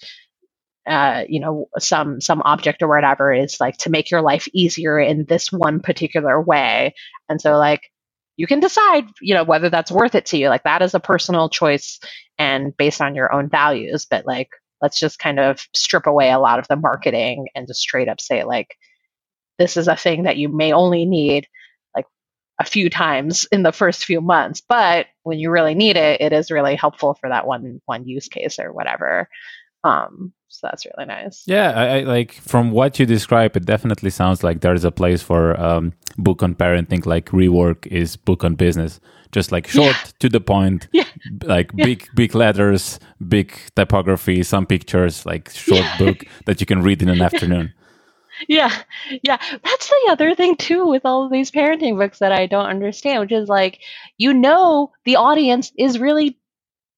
uh, 0.87 1.24
you 1.28 1.40
know 1.40 1.66
some 1.78 2.20
some 2.20 2.42
object 2.44 2.83
or 2.83 2.88
whatever 2.88 3.33
is 3.33 3.59
like 3.61 3.76
to 3.78 3.90
make 3.90 4.11
your 4.11 4.20
life 4.20 4.46
easier 4.52 4.98
in 4.98 5.24
this 5.24 5.50
one 5.50 5.80
particular 5.80 6.40
way 6.40 6.94
and 7.28 7.40
so 7.40 7.57
like 7.57 7.90
you 8.37 8.47
can 8.47 8.61
decide, 8.61 9.07
you 9.20 9.35
know, 9.35 9.44
whether 9.44 9.70
that's 9.70 9.92
worth 9.92 10.14
it 10.14 10.27
to 10.27 10.38
you. 10.38 10.49
Like 10.49 10.64
that 10.64 10.83
is 10.83 10.94
a 10.94 11.01
personal 11.01 11.49
choice 11.49 12.01
and 12.38 12.77
based 12.77 13.01
on 13.01 13.14
your 13.14 13.33
own 13.33 13.49
values. 13.49 14.07
But 14.09 14.27
like, 14.27 14.51
let's 14.83 14.99
just 14.99 15.18
kind 15.18 15.38
of 15.38 15.61
strip 15.75 16.07
away 16.07 16.31
a 16.31 16.38
lot 16.38 16.59
of 16.59 16.68
the 16.68 16.77
marketing 16.77 17.47
and 17.55 17.66
just 17.66 17.81
straight 17.81 18.09
up 18.09 18.20
say, 18.20 18.44
like, 18.44 18.77
this 19.59 19.77
is 19.77 19.88
a 19.88 19.97
thing 19.97 20.25
that 20.25 20.37
you 20.37 20.49
may 20.49 20.73
only 20.73 21.07
need 21.07 21.47
like 21.94 22.07
a 22.61 22.64
few 22.64 22.90
times 22.90 23.47
in 23.53 23.62
the 23.62 23.73
first 23.73 24.05
few 24.05 24.20
months. 24.20 24.61
But 24.68 25.07
when 25.23 25.38
you 25.38 25.51
really 25.51 25.75
need 25.75 25.97
it, 25.97 26.20
it 26.20 26.33
is 26.33 26.51
really 26.51 26.75
helpful 26.75 27.14
for 27.14 27.29
that 27.29 27.47
one 27.47 27.81
one 27.87 28.07
use 28.07 28.29
case 28.29 28.59
or 28.59 28.73
whatever. 28.73 29.29
Um, 29.85 30.33
so 30.49 30.66
that's 30.68 30.87
really 30.87 31.07
nice. 31.07 31.44
Yeah, 31.47 31.73
I, 31.73 31.87
I, 31.87 32.01
like 32.01 32.33
from 32.33 32.70
what 32.70 32.99
you 32.99 33.07
describe, 33.07 33.57
it 33.57 33.66
definitely 33.66 34.11
sounds 34.11 34.42
like 34.42 34.61
there's 34.61 34.85
a 34.85 34.90
place 34.90 35.20
for 35.20 35.61
um, 35.61 35.92
book 36.16 36.42
on 36.42 36.55
parenting, 36.55 37.05
like 37.07 37.27
rework 37.27 37.87
is 37.88 38.16
book 38.16 38.44
on 38.44 38.55
business, 38.55 38.99
just 39.33 39.53
like 39.53 39.66
short 39.66 39.97
yeah. 39.97 40.11
to 40.20 40.29
the 40.29 40.40
point, 40.40 40.88
yeah. 40.92 41.05
like 41.42 41.70
yeah. 41.75 41.85
big 41.85 42.09
big 42.14 42.35
letters, 42.35 42.99
big 43.29 43.53
typography, 43.77 44.42
some 44.42 44.64
pictures, 44.64 45.27
like 45.27 45.51
short 45.55 45.87
book 45.99 46.25
that 46.47 46.61
you 46.61 46.66
can 46.66 46.83
read 46.83 47.03
in 47.03 47.09
an 47.09 47.20
afternoon. 47.20 47.73
Yeah, 48.49 48.73
yeah. 49.23 49.38
That's 49.62 49.88
the 49.88 50.09
other 50.11 50.35
thing 50.35 50.57
too 50.57 50.87
with 50.87 51.05
all 51.05 51.25
of 51.25 51.33
these 51.33 51.51
parenting 51.51 51.99
books 51.99 52.18
that 52.18 52.33
I 52.33 52.47
don't 52.47 52.66
understand, 52.66 53.20
which 53.20 53.33
is 53.33 53.49
like, 53.49 53.81
you 54.18 54.33
know, 54.33 54.92
the 55.05 55.16
audience 55.16 55.73
is 55.79 55.99
really 55.99 56.38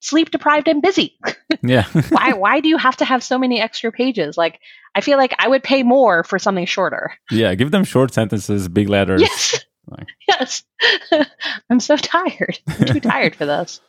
sleep 0.07 0.31
deprived 0.31 0.69
and 0.69 0.83
busy. 0.83 1.19
Yeah. 1.63 1.85
why 2.11 2.33
why 2.45 2.61
do 2.61 2.69
you 2.69 2.77
have 2.77 2.97
to 2.99 3.05
have 3.05 3.25
so 3.25 3.39
many 3.39 3.61
extra 3.61 3.91
pages? 3.91 4.37
Like 4.37 4.61
I 4.95 5.01
feel 5.01 5.17
like 5.17 5.35
I 5.39 5.49
would 5.49 5.63
pay 5.63 5.83
more 5.83 6.23
for 6.23 6.39
something 6.39 6.67
shorter. 6.67 7.15
Yeah, 7.31 7.55
give 7.55 7.71
them 7.71 7.85
short 7.85 8.13
sentences, 8.13 8.69
big 8.69 8.89
letters. 8.89 9.23
Yes. 9.23 9.65
Like. 9.87 10.09
Yes. 10.29 10.65
I'm 11.71 11.81
so 11.81 11.97
tired. 11.97 12.59
I'm 12.69 12.87
too 12.87 13.01
tired 13.01 13.35
for 13.37 13.47
this. 13.47 13.81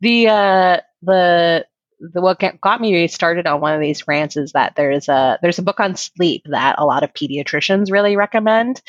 The 0.00 0.28
uh 0.28 0.80
the 1.02 1.64
the 2.00 2.20
what 2.20 2.42
got 2.60 2.80
me 2.80 3.08
started 3.08 3.46
on 3.46 3.60
one 3.60 3.74
of 3.74 3.80
these 3.80 4.06
rants 4.06 4.36
is 4.36 4.52
that 4.52 4.74
there's 4.76 5.08
a 5.08 5.38
there's 5.40 5.58
a 5.58 5.62
book 5.62 5.80
on 5.80 5.96
sleep 5.96 6.42
that 6.50 6.76
a 6.78 6.84
lot 6.84 7.02
of 7.02 7.14
pediatricians 7.14 7.90
really 7.90 8.16
recommend. 8.16 8.82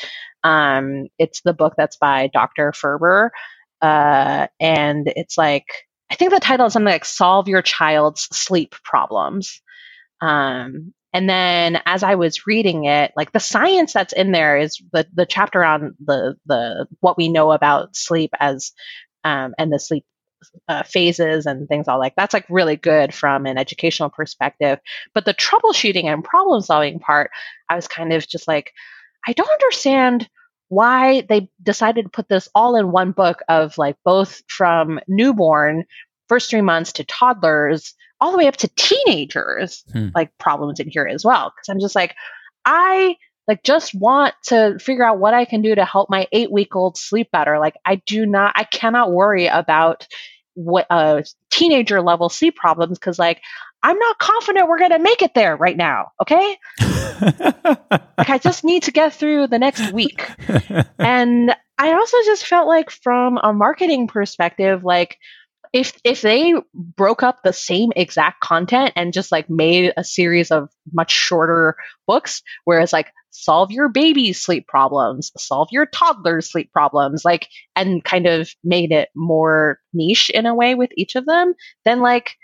Um, 0.44 1.06
it's 1.18 1.40
the 1.40 1.54
book 1.54 1.74
that's 1.76 1.96
by 1.96 2.28
Dr. 2.32 2.72
Ferber, 2.72 3.32
uh, 3.80 4.48
and 4.60 5.10
it's 5.16 5.38
like 5.38 5.66
I 6.10 6.14
think 6.14 6.32
the 6.32 6.40
title 6.40 6.66
is 6.66 6.72
something 6.72 6.92
like 6.92 7.04
"Solve 7.04 7.48
Your 7.48 7.62
Child's 7.62 8.28
Sleep 8.32 8.74
Problems," 8.84 9.60
um, 10.20 10.92
and 11.12 11.28
then 11.28 11.80
as 11.86 12.02
I 12.02 12.16
was 12.16 12.46
reading 12.46 12.84
it, 12.84 13.12
like 13.16 13.32
the 13.32 13.40
science 13.40 13.92
that's 13.92 14.12
in 14.12 14.32
there 14.32 14.58
is 14.58 14.80
the 14.92 15.06
the 15.12 15.26
chapter 15.26 15.64
on 15.64 15.94
the 16.04 16.36
the 16.46 16.86
what 17.00 17.16
we 17.16 17.28
know 17.28 17.52
about 17.52 17.96
sleep 17.96 18.30
as 18.38 18.72
um, 19.24 19.54
and 19.58 19.72
the 19.72 19.78
sleep 19.78 20.04
uh, 20.68 20.82
phases 20.82 21.46
and 21.46 21.68
things 21.68 21.88
all 21.88 21.98
like 21.98 22.14
that's 22.16 22.34
like 22.34 22.46
really 22.48 22.76
good 22.76 23.12
from 23.12 23.46
an 23.46 23.58
educational 23.58 24.10
perspective. 24.10 24.78
But 25.14 25.24
the 25.24 25.34
troubleshooting 25.34 26.04
and 26.04 26.22
problem 26.24 26.60
solving 26.60 26.98
part, 27.00 27.30
I 27.68 27.76
was 27.76 27.88
kind 27.88 28.12
of 28.12 28.26
just 28.26 28.46
like, 28.46 28.72
I 29.26 29.32
don't 29.32 29.50
understand 29.50 30.28
why 30.68 31.22
they 31.28 31.48
decided 31.62 32.04
to 32.04 32.10
put 32.10 32.28
this 32.28 32.48
all 32.54 32.76
in 32.76 32.90
one 32.90 33.12
book 33.12 33.42
of 33.48 33.76
like 33.78 33.96
both 34.04 34.42
from 34.48 35.00
newborn 35.08 35.84
first 36.28 36.50
three 36.50 36.60
months 36.60 36.92
to 36.92 37.04
toddlers 37.04 37.94
all 38.20 38.32
the 38.32 38.38
way 38.38 38.46
up 38.46 38.56
to 38.56 38.68
teenagers 38.76 39.84
hmm. 39.92 40.08
like 40.14 40.36
problems 40.38 40.80
in 40.80 40.88
here 40.88 41.06
as 41.06 41.24
well 41.24 41.52
because 41.54 41.68
i'm 41.68 41.80
just 41.80 41.94
like 41.94 42.14
i 42.64 43.16
like 43.46 43.62
just 43.62 43.94
want 43.94 44.34
to 44.44 44.78
figure 44.78 45.04
out 45.04 45.18
what 45.18 45.34
i 45.34 45.44
can 45.44 45.62
do 45.62 45.74
to 45.74 45.84
help 45.84 46.10
my 46.10 46.26
eight 46.32 46.52
week 46.52 46.76
old 46.76 46.96
sleep 46.96 47.30
better 47.30 47.58
like 47.58 47.74
i 47.84 47.96
do 48.06 48.26
not 48.26 48.52
i 48.54 48.64
cannot 48.64 49.12
worry 49.12 49.46
about 49.46 50.06
what 50.58 50.86
uh 50.90 51.22
teenager 51.50 52.02
level 52.02 52.28
sleep 52.28 52.56
problems 52.56 52.98
because 52.98 53.16
like 53.16 53.40
i'm 53.84 53.96
not 53.96 54.18
confident 54.18 54.68
we're 54.68 54.78
going 54.78 54.90
to 54.90 54.98
make 54.98 55.22
it 55.22 55.34
there 55.34 55.56
right 55.56 55.76
now 55.76 56.08
okay? 56.20 56.56
Like 58.18 58.30
i 58.30 58.38
just 58.38 58.64
need 58.64 58.84
to 58.84 58.92
get 58.92 59.14
through 59.14 59.46
the 59.46 59.58
next 59.58 59.92
week. 59.92 60.28
And 60.98 61.54
i 61.78 61.92
also 61.92 62.16
just 62.24 62.44
felt 62.44 62.66
like 62.66 62.90
from 62.90 63.38
a 63.42 63.52
marketing 63.52 64.08
perspective 64.08 64.82
like 64.82 65.18
if 65.72 65.98
if 66.04 66.22
they 66.22 66.54
broke 66.74 67.22
up 67.22 67.42
the 67.42 67.52
same 67.52 67.92
exact 67.94 68.40
content 68.40 68.92
and 68.96 69.12
just 69.12 69.30
like 69.30 69.48
made 69.50 69.92
a 69.96 70.04
series 70.04 70.50
of 70.50 70.70
much 70.92 71.12
shorter 71.12 71.76
books 72.06 72.42
whereas 72.64 72.92
like 72.92 73.12
solve 73.40 73.70
your 73.70 73.88
baby's 73.88 74.40
sleep 74.40 74.66
problems 74.66 75.30
solve 75.36 75.68
your 75.70 75.86
toddler's 75.86 76.50
sleep 76.50 76.72
problems 76.72 77.24
like 77.24 77.48
and 77.76 78.04
kind 78.04 78.26
of 78.26 78.50
made 78.64 78.90
it 78.90 79.08
more 79.14 79.78
niche 79.92 80.30
in 80.30 80.46
a 80.46 80.54
way 80.54 80.74
with 80.74 80.90
each 80.96 81.14
of 81.14 81.26
them 81.26 81.54
then 81.84 82.00
like 82.00 82.36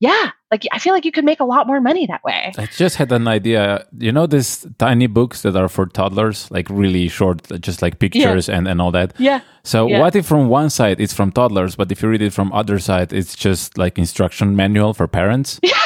yeah, 0.00 0.30
like 0.50 0.66
I 0.72 0.78
feel 0.78 0.94
like 0.94 1.04
you 1.04 1.12
could 1.12 1.26
make 1.26 1.40
a 1.40 1.44
lot 1.44 1.66
more 1.66 1.78
money 1.78 2.06
that 2.06 2.24
way. 2.24 2.52
I 2.56 2.64
just 2.66 2.96
had 2.96 3.12
an 3.12 3.28
idea. 3.28 3.86
You 3.98 4.12
know, 4.12 4.26
these 4.26 4.66
tiny 4.78 5.06
books 5.06 5.42
that 5.42 5.54
are 5.56 5.68
for 5.68 5.84
toddlers, 5.84 6.50
like 6.50 6.68
really 6.70 7.08
short, 7.08 7.46
just 7.60 7.82
like 7.82 7.98
pictures 7.98 8.48
yeah. 8.48 8.56
and, 8.56 8.66
and 8.66 8.80
all 8.80 8.90
that. 8.92 9.12
Yeah. 9.18 9.42
So 9.62 9.86
yeah. 9.86 10.00
what 10.00 10.16
if 10.16 10.24
from 10.24 10.48
one 10.48 10.70
side 10.70 11.00
it's 11.02 11.12
from 11.12 11.30
toddlers, 11.32 11.76
but 11.76 11.92
if 11.92 12.02
you 12.02 12.08
read 12.08 12.22
it 12.22 12.32
from 12.32 12.50
other 12.54 12.78
side, 12.78 13.12
it's 13.12 13.36
just 13.36 13.76
like 13.76 13.98
instruction 13.98 14.56
manual 14.56 14.94
for 14.94 15.06
parents? 15.06 15.60
Yeah. 15.70 15.76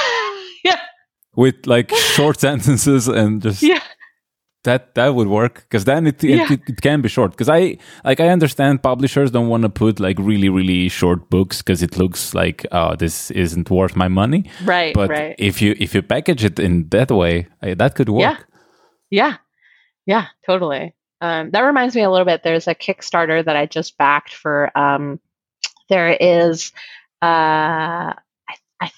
yeah. 0.64 0.80
With 1.34 1.66
like 1.66 1.90
short 1.90 2.38
sentences 2.46 3.08
and 3.08 3.42
just 3.42 3.62
yeah 3.62 3.80
that 4.64 4.94
that 4.94 5.14
would 5.14 5.28
work 5.28 5.54
because 5.68 5.84
then 5.84 6.06
it, 6.06 6.22
yeah. 6.22 6.52
it, 6.52 6.60
it 6.66 6.80
can 6.80 7.00
be 7.00 7.08
short. 7.08 7.30
Because 7.30 7.48
i 7.48 7.76
like 8.04 8.20
i 8.20 8.28
understand 8.28 8.82
publishers 8.82 9.30
don't 9.30 9.48
want 9.48 9.62
to 9.62 9.68
put 9.68 10.00
like 10.00 10.18
really 10.18 10.48
really 10.48 10.88
short 10.88 11.30
books 11.30 11.62
because 11.62 11.82
it 11.82 11.96
looks 11.96 12.34
like 12.34 12.66
oh 12.72 12.96
this 12.96 13.30
isn't 13.30 13.70
worth 13.70 13.96
my 13.96 14.08
money. 14.08 14.44
Right 14.64 14.94
but 14.94 15.10
right. 15.10 15.34
if 15.38 15.62
you 15.62 15.74
if 15.78 15.94
you 15.94 16.02
package 16.02 16.44
it 16.44 16.58
in 16.58 16.88
that 16.88 17.10
way 17.10 17.46
that 17.62 17.94
could 17.94 18.08
work. 18.08 18.20
Yeah 18.20 18.36
yeah. 19.10 19.36
Yeah 20.06 20.26
totally. 20.46 20.94
Um, 21.20 21.50
that 21.52 21.60
reminds 21.60 21.94
me 21.94 22.02
a 22.02 22.10
little 22.10 22.26
bit. 22.26 22.42
There's 22.42 22.68
a 22.68 22.74
kickstarter 22.74 23.42
that 23.44 23.56
i 23.56 23.66
just 23.66 23.96
backed 23.96 24.34
for 24.34 24.76
um, 24.76 25.20
there 25.88 26.10
is 26.10 26.72
uh, 27.22 28.12
I, 28.12 28.54
I 28.80 28.90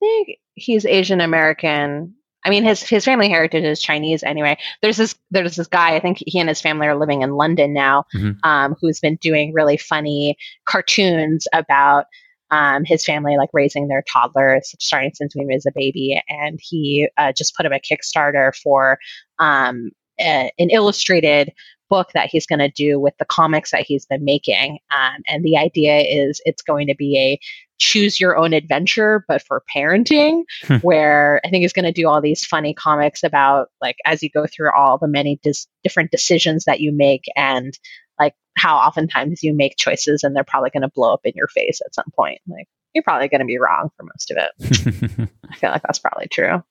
think 0.00 0.38
he's 0.54 0.84
asian 0.84 1.20
american 1.20 2.14
I 2.44 2.50
mean, 2.50 2.64
his 2.64 2.82
his 2.82 3.04
family 3.04 3.28
heritage 3.28 3.64
is 3.64 3.80
Chinese 3.80 4.22
anyway. 4.22 4.58
There's 4.80 4.96
this 4.96 5.14
there's 5.30 5.56
this 5.56 5.66
guy. 5.66 5.96
I 5.96 6.00
think 6.00 6.18
he 6.26 6.38
and 6.38 6.48
his 6.48 6.60
family 6.60 6.86
are 6.86 6.96
living 6.96 7.22
in 7.22 7.32
London 7.32 7.72
now, 7.72 8.04
mm-hmm. 8.14 8.38
um, 8.48 8.76
who's 8.80 9.00
been 9.00 9.16
doing 9.16 9.52
really 9.52 9.76
funny 9.76 10.36
cartoons 10.64 11.46
about 11.52 12.06
um, 12.50 12.84
his 12.84 13.04
family 13.04 13.36
like 13.36 13.50
raising 13.52 13.88
their 13.88 14.02
toddler 14.10 14.60
starting 14.64 15.12
since 15.14 15.34
he 15.34 15.44
was 15.44 15.66
a 15.66 15.72
baby. 15.74 16.20
And 16.28 16.58
he 16.62 17.08
uh, 17.16 17.32
just 17.32 17.54
put 17.56 17.66
up 17.66 17.72
a 17.72 17.80
Kickstarter 17.80 18.54
for 18.56 18.98
um, 19.38 19.90
a, 20.20 20.50
an 20.58 20.70
illustrated 20.70 21.52
book 21.88 22.10
that 22.14 22.28
he's 22.30 22.46
going 22.46 22.58
to 22.58 22.70
do 22.70 22.98
with 22.98 23.14
the 23.18 23.24
comics 23.24 23.70
that 23.70 23.84
he's 23.86 24.06
been 24.06 24.24
making. 24.24 24.78
Um, 24.90 25.22
and 25.26 25.44
the 25.44 25.56
idea 25.56 25.98
is 25.98 26.40
it's 26.44 26.62
going 26.62 26.86
to 26.88 26.94
be 26.94 27.18
a 27.18 27.40
choose 27.78 28.20
your 28.20 28.36
own 28.36 28.52
adventure, 28.52 29.24
but 29.28 29.42
for 29.42 29.62
parenting, 29.74 30.42
hmm. 30.64 30.76
where 30.76 31.40
I 31.44 31.50
think 31.50 31.62
he's 31.62 31.72
going 31.72 31.84
to 31.84 31.92
do 31.92 32.08
all 32.08 32.20
these 32.20 32.44
funny 32.44 32.74
comics 32.74 33.22
about 33.22 33.68
like 33.80 33.96
as 34.04 34.22
you 34.22 34.30
go 34.30 34.46
through 34.46 34.72
all 34.76 34.98
the 34.98 35.08
many 35.08 35.38
dis- 35.42 35.68
different 35.82 36.10
decisions 36.10 36.64
that 36.64 36.80
you 36.80 36.92
make 36.92 37.24
and 37.36 37.78
like 38.18 38.34
how 38.56 38.76
oftentimes 38.76 39.42
you 39.42 39.54
make 39.54 39.76
choices 39.76 40.24
and 40.24 40.34
they're 40.34 40.44
probably 40.44 40.70
going 40.70 40.82
to 40.82 40.90
blow 40.94 41.14
up 41.14 41.20
in 41.24 41.32
your 41.36 41.48
face 41.48 41.80
at 41.84 41.94
some 41.94 42.10
point. 42.16 42.40
Like 42.48 42.66
you're 42.94 43.04
probably 43.04 43.28
going 43.28 43.40
to 43.40 43.46
be 43.46 43.58
wrong 43.58 43.90
for 43.96 44.04
most 44.04 44.30
of 44.32 44.38
it. 44.38 45.30
I 45.50 45.54
feel 45.54 45.70
like 45.70 45.82
that's 45.82 46.00
probably 46.00 46.26
true. 46.26 46.62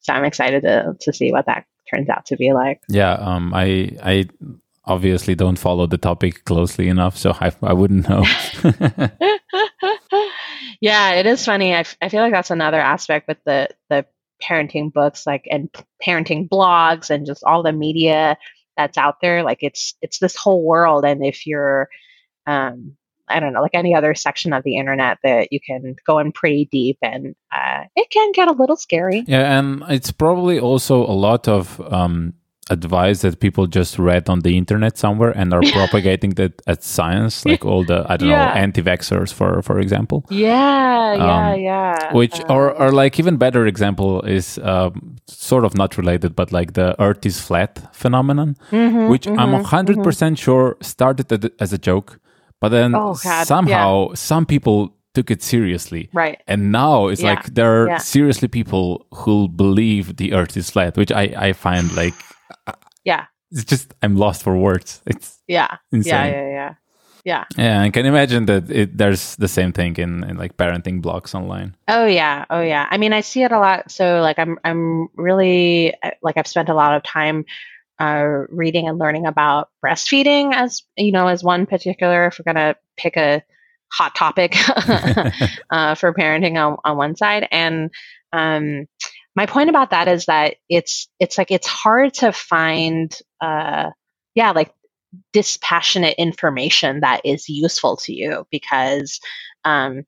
So 0.00 0.12
I'm 0.12 0.24
excited 0.24 0.62
to 0.62 0.96
to 1.00 1.12
see 1.12 1.32
what 1.32 1.46
that 1.46 1.64
turns 1.90 2.08
out 2.08 2.26
to 2.26 2.36
be 2.36 2.52
like. 2.52 2.80
Yeah, 2.88 3.12
um, 3.12 3.52
I 3.54 3.96
I 4.02 4.28
obviously 4.84 5.34
don't 5.34 5.58
follow 5.58 5.86
the 5.86 5.98
topic 5.98 6.44
closely 6.44 6.88
enough, 6.88 7.16
so 7.16 7.32
I 7.40 7.52
I 7.62 7.72
wouldn't 7.72 8.08
know. 8.08 8.24
yeah, 10.80 11.12
it 11.12 11.26
is 11.26 11.44
funny. 11.44 11.74
I, 11.74 11.80
f- 11.80 11.96
I 12.00 12.08
feel 12.08 12.22
like 12.22 12.32
that's 12.32 12.50
another 12.50 12.80
aspect 12.80 13.28
with 13.28 13.38
the 13.44 13.68
the 13.88 14.06
parenting 14.42 14.92
books, 14.92 15.26
like 15.26 15.46
and 15.50 15.70
parenting 16.04 16.48
blogs, 16.48 17.10
and 17.10 17.26
just 17.26 17.44
all 17.44 17.62
the 17.62 17.72
media 17.72 18.36
that's 18.76 18.98
out 18.98 19.20
there. 19.20 19.42
Like 19.42 19.58
it's 19.62 19.94
it's 20.02 20.18
this 20.18 20.36
whole 20.36 20.64
world, 20.64 21.04
and 21.04 21.24
if 21.24 21.46
you're 21.46 21.88
um, 22.46 22.96
I 23.32 23.40
don't 23.40 23.52
know, 23.52 23.62
like 23.62 23.74
any 23.74 23.94
other 23.94 24.14
section 24.14 24.52
of 24.52 24.62
the 24.64 24.76
internet 24.76 25.18
that 25.22 25.52
you 25.52 25.60
can 25.60 25.96
go 26.06 26.18
in 26.18 26.32
pretty 26.32 26.68
deep 26.70 26.98
and 27.02 27.34
uh, 27.52 27.84
it 27.96 28.10
can 28.10 28.32
get 28.32 28.48
a 28.48 28.52
little 28.52 28.76
scary. 28.76 29.24
Yeah, 29.26 29.58
and 29.58 29.82
it's 29.88 30.12
probably 30.12 30.58
also 30.58 31.04
a 31.04 31.12
lot 31.12 31.48
of 31.48 31.80
um, 31.92 32.34
advice 32.70 33.22
that 33.22 33.40
people 33.40 33.66
just 33.66 33.98
read 33.98 34.28
on 34.28 34.40
the 34.40 34.56
internet 34.56 34.96
somewhere 34.96 35.30
and 35.30 35.52
are 35.52 35.62
propagating 35.72 36.30
that 36.30 36.62
as 36.66 36.84
science, 36.84 37.44
like 37.44 37.64
all 37.64 37.84
the 37.84 38.04
I 38.08 38.16
don't 38.16 38.28
yeah. 38.28 38.46
know 38.46 38.52
anti-vaxxers, 38.52 39.32
for 39.32 39.62
for 39.62 39.78
example. 39.78 40.24
Yeah, 40.30 41.14
yeah, 41.14 41.50
um, 41.50 41.60
yeah. 41.60 42.14
Which 42.14 42.40
um, 42.40 42.50
or 42.50 42.72
or 42.72 42.92
like 42.92 43.18
even 43.18 43.36
better 43.36 43.66
example 43.66 44.22
is 44.22 44.58
um, 44.58 45.16
sort 45.26 45.64
of 45.64 45.76
not 45.76 45.96
related, 45.96 46.34
but 46.34 46.52
like 46.52 46.74
the 46.74 47.00
Earth 47.00 47.24
is 47.26 47.40
flat 47.40 47.94
phenomenon, 47.94 48.56
mm-hmm, 48.70 49.08
which 49.08 49.26
mm-hmm, 49.26 49.38
I'm 49.38 49.64
hundred 49.64 49.96
mm-hmm. 49.96 50.04
percent 50.04 50.38
sure 50.38 50.76
started 50.80 51.52
as 51.60 51.72
a 51.72 51.78
joke 51.78 52.20
but 52.62 52.68
then 52.68 52.94
oh, 52.94 53.14
somehow 53.14 54.08
yeah. 54.08 54.14
some 54.14 54.46
people 54.46 54.94
took 55.14 55.30
it 55.30 55.42
seriously. 55.42 56.08
Right. 56.12 56.40
And 56.46 56.72
now 56.72 57.08
it's 57.08 57.20
yeah. 57.20 57.34
like 57.34 57.54
there 57.54 57.82
are 57.82 57.88
yeah. 57.88 57.98
seriously 57.98 58.48
people 58.48 59.06
who 59.12 59.48
believe 59.48 60.16
the 60.16 60.32
earth 60.32 60.56
is 60.56 60.70
flat, 60.70 60.96
which 60.96 61.10
I, 61.12 61.34
I 61.36 61.52
find 61.52 61.94
like 61.94 62.14
Yeah. 63.04 63.26
It's 63.50 63.64
just 63.64 63.92
I'm 64.00 64.16
lost 64.16 64.42
for 64.42 64.56
words. 64.56 65.02
It's 65.06 65.42
yeah. 65.46 65.76
Insane. 65.90 66.12
Yeah, 66.12 66.30
yeah, 66.30 66.48
yeah. 66.48 66.74
Yeah. 67.24 67.44
Yeah, 67.56 67.82
I 67.82 67.90
can 67.90 68.06
imagine 68.06 68.46
that 68.46 68.70
it, 68.70 68.96
there's 68.96 69.36
the 69.36 69.48
same 69.48 69.72
thing 69.72 69.96
in, 69.96 70.24
in 70.24 70.36
like 70.36 70.56
parenting 70.56 71.02
blogs 71.02 71.34
online. 71.34 71.76
Oh 71.86 72.06
yeah, 72.06 72.46
oh 72.50 72.62
yeah. 72.62 72.88
I 72.90 72.96
mean, 72.98 73.12
I 73.12 73.20
see 73.20 73.42
it 73.42 73.52
a 73.52 73.58
lot. 73.58 73.90
So 73.92 74.20
like, 74.20 74.38
I'm 74.40 74.58
I'm 74.64 75.08
really 75.14 75.94
like 76.22 76.36
I've 76.36 76.48
spent 76.48 76.68
a 76.68 76.74
lot 76.74 76.96
of 76.96 77.02
time 77.04 77.44
uh, 78.02 78.46
reading 78.48 78.88
and 78.88 78.98
learning 78.98 79.26
about 79.26 79.68
breastfeeding 79.84 80.52
as 80.52 80.82
you 80.96 81.12
know 81.12 81.28
as 81.28 81.44
one 81.44 81.66
particular 81.66 82.26
if 82.26 82.38
we're 82.38 82.52
going 82.52 82.56
to 82.56 82.76
pick 82.96 83.16
a 83.16 83.44
hot 83.92 84.14
topic 84.16 84.56
uh, 85.70 85.94
for 85.94 86.12
parenting 86.12 86.56
on, 86.56 86.78
on 86.84 86.96
one 86.96 87.14
side. 87.14 87.46
And 87.52 87.90
um, 88.32 88.86
my 89.36 89.46
point 89.46 89.70
about 89.70 89.90
that 89.90 90.08
is 90.08 90.26
that 90.26 90.56
it's 90.68 91.08
it's 91.20 91.38
like 91.38 91.52
it's 91.52 91.66
hard 91.68 92.14
to 92.14 92.32
find 92.32 93.16
uh, 93.40 93.90
yeah 94.34 94.50
like 94.50 94.72
dispassionate 95.32 96.16
information 96.18 97.00
that 97.00 97.20
is 97.24 97.48
useful 97.48 97.98
to 97.98 98.12
you 98.12 98.46
because 98.50 99.20
um, 99.64 100.02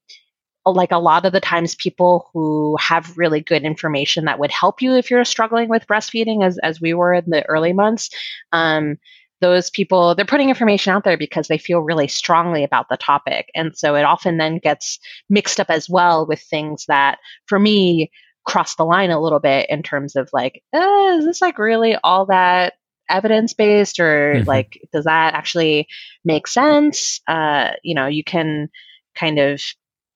like 0.72 0.92
a 0.92 0.98
lot 0.98 1.27
of 1.27 1.33
the 1.33 1.40
times 1.40 1.74
people 1.74 2.31
who 2.33 2.77
have 2.81 3.16
really 3.18 3.40
good 3.40 3.62
information 3.62 4.24
that 4.24 4.38
would 4.38 4.50
help 4.50 4.81
you 4.81 4.94
if 4.94 5.11
you're 5.11 5.24
struggling 5.24 5.68
with 5.68 5.87
breastfeeding 5.87 6.44
as, 6.44 6.59
as 6.59 6.81
we 6.81 6.94
were 6.94 7.14
in 7.14 7.29
the 7.29 7.44
early 7.46 7.72
months 7.72 8.11
um, 8.53 8.97
those 9.41 9.68
people 9.68 10.14
they're 10.14 10.24
putting 10.24 10.49
information 10.49 10.93
out 10.93 11.05
there 11.05 11.18
because 11.18 11.49
they 11.49 11.59
feel 11.59 11.80
really 11.80 12.09
strongly 12.09 12.64
about 12.64 12.89
the 12.89 12.97
topic 12.97 13.51
and 13.55 13.76
so 13.76 13.95
it 13.95 14.05
often 14.05 14.39
then 14.39 14.59
gets 14.59 14.99
mixed 15.28 15.61
up 15.61 15.68
as 15.68 15.89
well 15.89 16.26
with 16.26 16.41
things 16.41 16.86
that 16.86 17.18
for 17.47 17.59
me 17.59 18.11
cross 18.47 18.74
the 18.76 18.84
line 18.84 19.11
a 19.11 19.20
little 19.20 19.41
bit 19.41 19.68
in 19.68 19.82
terms 19.82 20.16
of 20.16 20.28
like 20.32 20.62
uh, 20.74 21.16
is 21.18 21.24
this 21.24 21.43
like 21.43 21.59
really 21.59 21.97
all 22.05 22.26
that 22.26 22.74
evidence 23.11 23.53
based 23.53 24.01
or 24.01 24.34
mm-hmm. 24.36 24.49
like 24.49 24.80
does 24.93 25.05
that 25.05 25.34
actually 25.34 25.86
make 26.24 26.47
sense 26.47 27.20
uh, 27.28 27.70
you 27.82 27.95
know 27.95 28.07
you 28.07 28.24
can 28.24 28.68
kind 29.14 29.39
of 29.39 29.61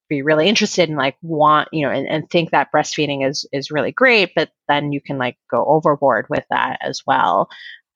be 0.09 0.23
really 0.23 0.49
interested 0.49 0.89
and 0.89 0.99
like 0.99 1.17
want 1.23 1.69
you 1.73 1.87
know 1.87 1.93
and, 1.93 2.09
and 2.09 2.31
think 2.31 2.51
that 2.51 2.73
breastfeeding 2.75 3.27
is 3.29 3.47
is 3.53 3.71
really 3.71 3.93
great 3.93 4.33
but 4.35 4.51
then 4.69 4.93
you 4.93 5.01
can 5.01 5.19
like 5.19 5.37
go 5.51 5.65
overboard 5.65 6.27
with 6.29 6.45
that 6.51 6.79
as 6.83 7.03
well. 7.07 7.49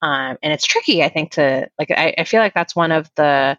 Um, 0.03 0.37
and 0.43 0.53
it's 0.53 0.67
tricky 0.67 1.05
i 1.05 1.09
think 1.09 1.33
to 1.33 1.69
like 1.79 1.93
I, 1.93 2.13
I 2.19 2.25
feel 2.25 2.41
like 2.41 2.55
that's 2.55 2.75
one 2.75 2.91
of 2.91 3.09
the 3.15 3.57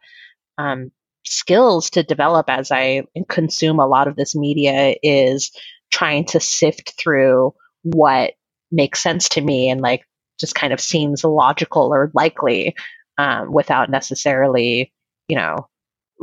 um, 0.57 0.91
skills 1.25 1.89
to 1.91 2.03
develop 2.03 2.49
as 2.49 2.69
i 2.69 3.03
consume 3.29 3.79
a 3.79 3.87
lot 3.87 4.09
of 4.09 4.17
this 4.17 4.35
media 4.35 4.95
is 5.01 5.51
trying 5.89 6.25
to 6.25 6.41
sift 6.41 6.95
through 6.99 7.53
what 7.83 8.33
makes 8.73 9.01
sense 9.01 9.29
to 9.29 9.41
me 9.41 9.69
and 9.69 9.79
like 9.79 10.03
just 10.37 10.53
kind 10.53 10.73
of 10.73 10.81
seems 10.81 11.23
logical 11.23 11.93
or 11.93 12.11
likely 12.13 12.75
um, 13.17 13.53
without 13.53 13.89
necessarily 13.89 14.91
you 15.29 15.37
know 15.37 15.69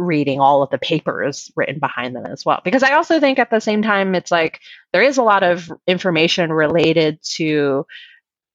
reading 0.00 0.40
all 0.40 0.62
of 0.62 0.70
the 0.70 0.78
papers 0.78 1.50
written 1.56 1.78
behind 1.78 2.16
them 2.16 2.26
as 2.26 2.44
well. 2.44 2.60
Because 2.64 2.82
I 2.82 2.92
also 2.92 3.20
think 3.20 3.38
at 3.38 3.50
the 3.50 3.60
same 3.60 3.82
time, 3.82 4.14
it's 4.14 4.30
like 4.30 4.60
there 4.92 5.02
is 5.02 5.18
a 5.18 5.22
lot 5.22 5.42
of 5.42 5.70
information 5.86 6.52
related 6.52 7.18
to 7.36 7.86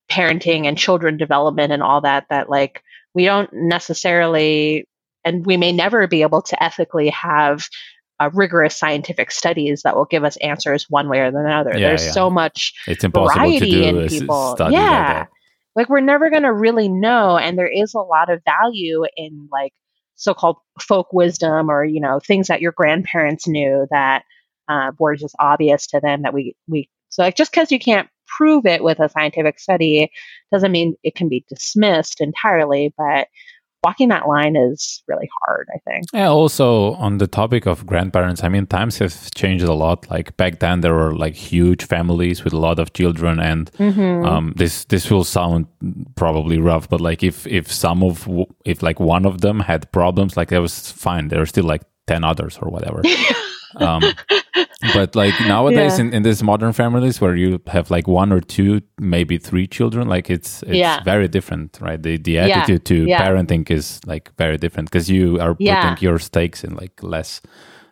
parenting 0.10 0.66
and 0.66 0.78
children 0.78 1.18
development 1.18 1.72
and 1.72 1.84
all 1.84 2.02
that, 2.02 2.26
that 2.30 2.50
like 2.50 2.82
we 3.14 3.26
don't 3.26 3.50
necessarily, 3.54 4.88
and 5.24 5.46
we 5.46 5.58
may 5.58 5.72
never 5.72 6.08
be 6.08 6.22
able 6.22 6.42
to 6.44 6.62
ethically 6.64 7.10
have 7.10 7.70
uh, 8.20 8.30
rigorous 8.34 8.78
scientific 8.78 9.32
studies 9.32 9.82
that 9.84 9.96
will 9.96 10.06
give 10.06 10.24
us 10.24 10.38
answers 10.38 10.86
one 10.90 11.10
way 11.10 11.20
or 11.20 11.26
another. 11.26 11.72
Yeah, 11.72 11.90
There's 11.90 12.06
yeah. 12.06 12.12
so 12.12 12.30
much 12.30 12.74
it's 12.88 13.04
impossible 13.04 13.36
variety 13.36 13.60
to 13.60 13.66
do 13.72 13.84
in 13.84 14.08
people. 14.08 14.56
yeah. 14.72 15.20
Like, 15.20 15.30
like 15.76 15.90
we're 15.90 16.00
never 16.00 16.30
going 16.30 16.44
to 16.44 16.54
really 16.54 16.88
know. 16.88 17.38
And 17.38 17.58
there 17.58 17.68
is 17.68 17.94
a 17.94 18.00
lot 18.00 18.30
of 18.30 18.42
value 18.46 19.04
in 19.18 19.50
like 19.52 19.74
so-called 20.16 20.58
folk 20.80 21.12
wisdom 21.14 21.70
or 21.70 21.84
you 21.84 22.00
know 22.00 22.20
things 22.20 22.48
that 22.48 22.62
your 22.62 22.72
grandparents 22.72 23.48
knew 23.48 23.88
that 23.92 24.24
uh, 24.68 24.92
were 25.00 25.16
just 25.16 25.36
obvious 25.40 25.88
to 25.88 26.00
them 26.00 26.24
that 26.24 26.34
we 26.34 26.56
we 26.68 26.90
so 27.10 27.24
like 27.24 27.36
just 27.36 27.52
because 27.52 27.72
you 27.72 27.80
can't 27.80 28.10
prove 28.38 28.66
it 28.66 28.84
with 28.84 29.00
a 29.00 29.10
scientific 29.10 29.60
study 29.60 30.12
doesn't 30.52 30.72
mean 30.72 30.96
it 31.04 31.16
can 31.16 31.30
be 31.30 31.46
dismissed 31.48 32.22
entirely 32.22 32.94
but 32.98 33.28
walking 33.86 34.10
that 34.10 34.28
line 34.28 34.56
is 34.56 35.04
really 35.08 35.30
hard, 35.40 35.68
I 35.76 35.80
think. 35.88 36.06
Yeah, 36.12 36.30
also 36.30 36.94
on 36.96 37.20
the 37.20 37.28
topic 37.28 37.68
of 37.68 37.86
grandparents, 37.86 38.44
I 38.44 38.50
mean, 38.50 38.66
times 38.66 38.98
have 38.98 39.14
changed 39.36 39.64
a 39.64 39.74
lot. 39.74 40.10
Like 40.10 40.36
back 40.38 40.60
then, 40.60 40.82
there 40.82 40.94
were 40.94 41.16
like 41.16 41.36
huge 41.36 41.86
families 41.86 42.44
with 42.44 42.54
a 42.54 42.58
lot 42.58 42.80
of 42.80 42.94
children, 42.94 43.40
and 43.40 43.72
mm-hmm. 43.74 44.26
um, 44.26 44.54
this 44.56 44.86
this 44.86 45.12
will 45.12 45.24
sound 45.24 45.68
probably 46.16 46.58
rough, 46.60 46.90
but 46.90 47.00
like 47.00 47.22
if 47.24 47.46
if 47.46 47.72
some 47.72 48.04
of 48.04 48.28
if 48.66 48.82
like 48.82 49.00
one 49.00 49.26
of 49.26 49.42
them 49.42 49.60
had 49.60 49.92
problems, 49.92 50.36
like 50.36 50.50
that 50.50 50.62
was 50.62 50.92
fine. 50.92 51.28
There 51.28 51.40
were 51.40 51.52
still 51.56 51.66
like 51.66 51.84
ten 52.08 52.24
others 52.24 52.58
or 52.62 52.70
whatever. 52.70 53.02
um, 53.78 54.02
but 54.94 55.16
like 55.16 55.34
nowadays 55.42 55.98
yeah. 55.98 56.06
in, 56.06 56.14
in 56.14 56.24
these 56.24 56.44
modern 56.44 56.74
families 56.74 57.20
where 57.20 57.36
you 57.36 57.62
have 57.68 57.92
like 57.92 58.08
one 58.08 58.32
or 58.32 58.42
two 58.42 58.82
maybe 59.00 59.38
three 59.38 59.68
children 59.68 60.08
like 60.08 60.30
it's 60.30 60.64
it's 60.64 60.76
yeah. 60.76 61.04
very 61.04 61.28
different 61.28 61.78
right? 61.82 62.02
The 62.02 62.18
the 62.18 62.40
attitude 62.40 62.86
to 62.86 63.06
parenting 63.06 63.70
is 63.70 64.00
like 64.06 64.32
very 64.38 64.58
different 64.58 64.90
because 64.90 65.10
you 65.10 65.40
are 65.40 65.56
putting 65.56 65.98
your 66.00 66.20
stakes 66.20 66.64
in 66.64 66.76
like 66.76 67.02
less 67.04 67.42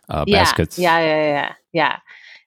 uh, 0.09 0.25
baskets. 0.25 0.77
Yeah 0.79 0.99
yeah 0.99 1.23
yeah. 1.23 1.53
Yeah. 1.73 1.99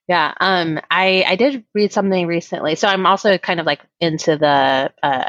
Yeah 0.09 0.35
um 0.41 0.79
i 0.91 1.25
i 1.27 1.37
did 1.37 1.65
read 1.75 1.93
something 1.93 2.27
recently. 2.27 2.75
So 2.75 2.89
i'm 2.89 3.07
also 3.07 3.39
kind 3.39 3.61
of 3.61 3.67
like 3.67 3.81
into 4.01 4.37
the 4.37 4.93
uh, 5.03 5.29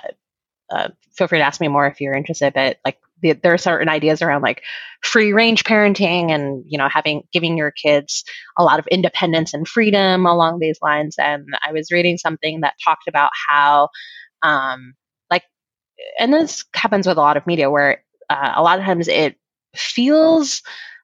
uh 0.70 0.90
feel 1.16 1.28
free 1.28 1.40
to 1.40 1.46
ask 1.46 1.60
me 1.60 1.68
more 1.68 1.88
if 1.88 2.00
you're 2.00 2.14
interested 2.14 2.54
but 2.54 2.78
like 2.86 3.00
the, 3.22 3.34
there 3.34 3.54
are 3.54 3.58
certain 3.58 3.90
ideas 3.90 4.22
around 4.22 4.42
like 4.42 4.64
free 5.04 5.34
range 5.34 5.64
parenting 5.64 6.32
and 6.32 6.64
you 6.68 6.78
know 6.78 6.90
having 6.90 7.24
giving 7.32 7.58
your 7.58 7.72
kids 7.72 8.24
a 8.58 8.64
lot 8.64 8.80
of 8.80 8.88
independence 8.88 9.54
and 9.54 9.68
freedom 9.68 10.26
along 10.26 10.60
these 10.60 10.80
lines. 10.82 11.16
And 11.18 11.46
i 11.66 11.72
was 11.72 11.92
reading 11.92 12.18
something 12.18 12.62
that 12.62 12.76
talked 12.84 13.08
about 13.08 13.32
how 13.50 13.90
um 14.44 14.94
like 15.30 15.44
and 16.20 16.34
this 16.34 16.66
happens 16.74 17.08
with 17.08 17.18
a 17.18 17.22
lot 17.22 17.38
of 17.38 17.48
media 17.48 17.70
where 17.70 18.04
uh, 18.30 18.54
a 18.56 18.64
lot 18.64 18.80
of 18.80 18.86
times 18.86 19.08
it 19.08 19.36
feels 19.76 20.62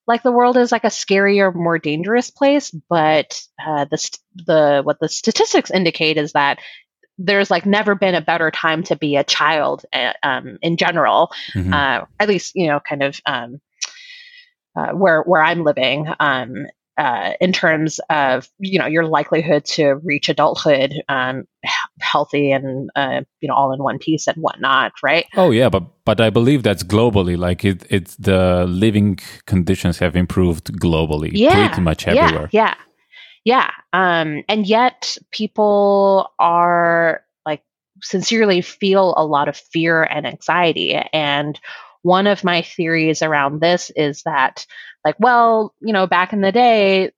like 0.07 0.23
the 0.23 0.31
world 0.31 0.57
is 0.57 0.71
like 0.71 0.83
a 0.83 0.87
scarier 0.87 1.53
more 1.53 1.79
dangerous 1.79 2.29
place 2.29 2.71
but 2.89 3.41
uh, 3.65 3.85
the 3.85 4.17
the 4.45 4.81
what 4.83 4.99
the 4.99 5.09
statistics 5.09 5.71
indicate 5.71 6.17
is 6.17 6.33
that 6.33 6.59
there's 7.17 7.51
like 7.51 7.65
never 7.65 7.95
been 7.95 8.15
a 8.15 8.21
better 8.21 8.51
time 8.51 8.83
to 8.83 8.95
be 8.95 9.15
a 9.15 9.23
child 9.23 9.85
uh, 9.93 10.13
um, 10.23 10.57
in 10.61 10.77
general, 10.77 11.31
mm-hmm. 11.53 11.73
uh, 11.73 12.05
at 12.19 12.27
least 12.27 12.53
you 12.55 12.67
know, 12.67 12.79
kind 12.79 13.03
of 13.03 13.19
um, 13.25 13.61
uh, 14.75 14.91
where 14.91 15.21
where 15.23 15.43
I'm 15.43 15.63
living. 15.63 16.07
Um, 16.19 16.67
uh, 16.97 17.33
in 17.41 17.51
terms 17.51 17.99
of 18.11 18.47
you 18.59 18.77
know 18.77 18.85
your 18.85 19.05
likelihood 19.05 19.65
to 19.65 19.95
reach 20.03 20.29
adulthood 20.29 20.93
um, 21.09 21.45
healthy 21.99 22.51
and 22.51 22.89
uh, 22.95 23.21
you 23.41 23.47
know 23.47 23.55
all 23.55 23.73
in 23.73 23.81
one 23.81 23.97
piece 23.97 24.27
and 24.27 24.37
whatnot, 24.37 24.91
right? 25.01 25.25
Oh 25.35 25.49
yeah, 25.49 25.69
but 25.69 25.83
but 26.05 26.21
I 26.21 26.29
believe 26.29 26.61
that's 26.61 26.83
globally. 26.83 27.37
Like 27.37 27.65
it, 27.65 27.83
it's 27.89 28.15
the 28.17 28.65
living 28.67 29.17
conditions 29.47 29.99
have 29.99 30.15
improved 30.15 30.71
globally, 30.79 31.31
yeah, 31.33 31.67
pretty 31.67 31.81
much 31.81 32.07
everywhere. 32.07 32.49
Yeah, 32.51 32.65
yeah. 32.67 32.75
Yeah. 33.45 33.69
Um, 33.91 34.43
and 34.47 34.65
yet 34.65 35.17
people 35.31 36.31
are 36.39 37.23
like 37.45 37.61
sincerely 38.01 38.61
feel 38.61 39.13
a 39.17 39.25
lot 39.25 39.49
of 39.49 39.57
fear 39.57 40.03
and 40.03 40.25
anxiety. 40.25 40.93
And 41.11 41.59
one 42.03 42.27
of 42.27 42.43
my 42.43 42.61
theories 42.61 43.21
around 43.21 43.59
this 43.59 43.91
is 43.95 44.23
that, 44.23 44.65
like, 45.05 45.15
well, 45.19 45.73
you 45.81 45.93
know, 45.93 46.07
back 46.07 46.33
in 46.33 46.41
the 46.41 46.51
day, 46.51 47.11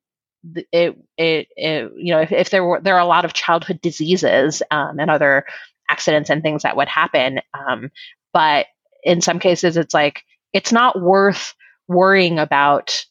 it, 0.72 0.96
it, 1.18 1.48
it 1.56 1.92
you 1.96 2.14
know, 2.14 2.22
if, 2.22 2.32
if, 2.32 2.50
there 2.50 2.64
were, 2.64 2.82
there 2.82 2.96
are 2.96 3.00
a 3.00 3.06
lot 3.06 3.26
of 3.26 3.34
childhood 3.34 3.82
diseases 3.82 4.62
um, 4.72 5.00
and 5.00 5.10
other 5.10 5.46
accidents 5.90 6.30
and 6.30 6.42
things 6.42 6.64
that 6.64 6.78
would 6.78 6.88
happen. 6.88 7.40
Um, 7.54 7.92
but 8.34 8.68
in 9.04 9.22
some 9.22 9.40
cases, 9.40 9.78
it's 9.78 9.94
like, 9.94 10.24
it's 10.54 10.72
not 10.72 11.00
worth 11.00 11.54
worrying 11.88 12.40
about 12.40 13.06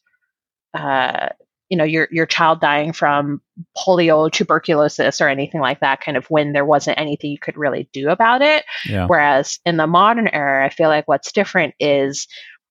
uh, 0.73 1.29
you 1.69 1.77
know 1.77 1.83
your 1.83 2.07
your 2.11 2.25
child 2.25 2.59
dying 2.59 2.93
from 2.93 3.41
polio 3.77 4.31
tuberculosis 4.31 5.21
or 5.21 5.27
anything 5.27 5.61
like 5.61 5.79
that 5.79 6.01
kind 6.01 6.17
of 6.17 6.25
when 6.27 6.53
there 6.53 6.65
wasn't 6.65 6.99
anything 6.99 7.31
you 7.31 7.39
could 7.39 7.57
really 7.57 7.89
do 7.93 8.09
about 8.09 8.41
it 8.41 8.63
yeah. 8.85 9.07
whereas 9.07 9.59
in 9.65 9.77
the 9.77 9.87
modern 9.87 10.27
era 10.27 10.65
i 10.65 10.69
feel 10.69 10.89
like 10.89 11.07
what's 11.07 11.31
different 11.31 11.73
is 11.79 12.27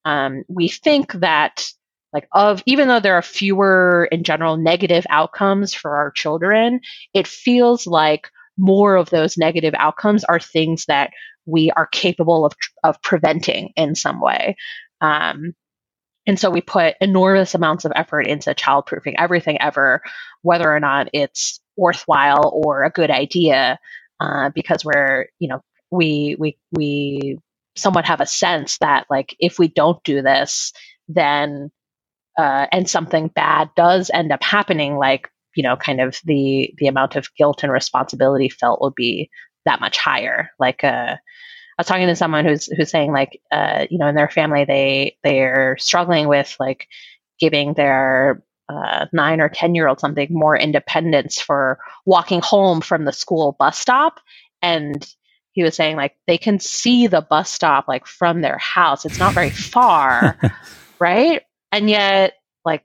um, 0.06 0.44
we 0.48 0.68
think 0.68 1.12
that 1.14 1.64
like 2.12 2.28
of 2.32 2.62
even 2.66 2.88
though 2.88 3.00
there 3.00 3.14
are 3.14 3.22
fewer 3.22 4.06
in 4.12 4.22
general 4.22 4.56
negative 4.56 5.06
outcomes 5.08 5.74
for 5.74 5.96
our 5.96 6.10
children 6.10 6.80
it 7.14 7.26
feels 7.26 7.86
like 7.86 8.30
more 8.56 8.94
of 8.96 9.10
those 9.10 9.36
negative 9.36 9.74
outcomes 9.76 10.24
are 10.24 10.38
things 10.38 10.84
that 10.86 11.10
we 11.46 11.70
are 11.72 11.86
capable 11.86 12.44
of 12.44 12.52
of 12.84 13.00
preventing 13.02 13.72
in 13.76 13.94
some 13.94 14.20
way 14.20 14.56
um, 15.00 15.54
and 16.26 16.38
so 16.38 16.50
we 16.50 16.60
put 16.60 16.94
enormous 17.00 17.54
amounts 17.54 17.84
of 17.84 17.92
effort 17.94 18.22
into 18.22 18.54
childproofing 18.54 19.14
everything 19.18 19.60
ever, 19.60 20.02
whether 20.42 20.70
or 20.70 20.80
not 20.80 21.08
it's 21.12 21.60
worthwhile 21.76 22.50
or 22.54 22.84
a 22.84 22.90
good 22.90 23.10
idea, 23.10 23.78
uh, 24.20 24.50
because 24.54 24.84
we're, 24.84 25.26
you 25.38 25.48
know, 25.48 25.60
we, 25.90 26.36
we, 26.38 26.58
we 26.72 27.38
somewhat 27.76 28.06
have 28.06 28.20
a 28.20 28.26
sense 28.26 28.78
that 28.78 29.06
like, 29.10 29.36
if 29.38 29.58
we 29.58 29.68
don't 29.68 30.02
do 30.04 30.22
this, 30.22 30.72
then, 31.08 31.70
uh, 32.38 32.66
and 32.72 32.88
something 32.88 33.28
bad 33.28 33.70
does 33.76 34.10
end 34.12 34.32
up 34.32 34.42
happening, 34.42 34.96
like, 34.96 35.28
you 35.54 35.62
know, 35.62 35.76
kind 35.76 36.00
of 36.00 36.18
the, 36.24 36.72
the 36.78 36.86
amount 36.86 37.16
of 37.16 37.28
guilt 37.36 37.62
and 37.62 37.72
responsibility 37.72 38.48
felt 38.48 38.80
would 38.80 38.94
be 38.94 39.30
that 39.66 39.80
much 39.80 39.98
higher. 39.98 40.50
Like, 40.58 40.82
uh, 40.82 41.16
I 41.76 41.82
was 41.82 41.86
talking 41.86 42.06
to 42.06 42.16
someone 42.16 42.44
who's 42.44 42.66
who's 42.66 42.90
saying 42.90 43.12
like, 43.12 43.40
uh, 43.50 43.86
you 43.90 43.98
know, 43.98 44.06
in 44.06 44.14
their 44.14 44.30
family 44.30 44.64
they 44.64 45.16
they're 45.24 45.76
struggling 45.78 46.28
with 46.28 46.54
like 46.60 46.86
giving 47.40 47.74
their 47.74 48.42
uh, 48.68 49.06
nine 49.12 49.40
or 49.40 49.48
ten 49.48 49.74
year 49.74 49.88
old 49.88 50.00
something 50.00 50.28
more 50.30 50.56
independence 50.56 51.40
for 51.40 51.78
walking 52.06 52.40
home 52.42 52.80
from 52.80 53.04
the 53.04 53.12
school 53.12 53.56
bus 53.58 53.78
stop, 53.78 54.20
and 54.62 55.06
he 55.52 55.62
was 55.62 55.74
saying 55.74 55.96
like 55.96 56.16
they 56.26 56.38
can 56.38 56.58
see 56.60 57.06
the 57.08 57.22
bus 57.22 57.50
stop 57.50 57.88
like 57.88 58.06
from 58.06 58.40
their 58.40 58.58
house. 58.58 59.04
It's 59.04 59.18
not 59.18 59.34
very 59.34 59.50
far, 59.50 60.38
right? 61.00 61.42
And 61.72 61.90
yet, 61.90 62.34
like 62.64 62.84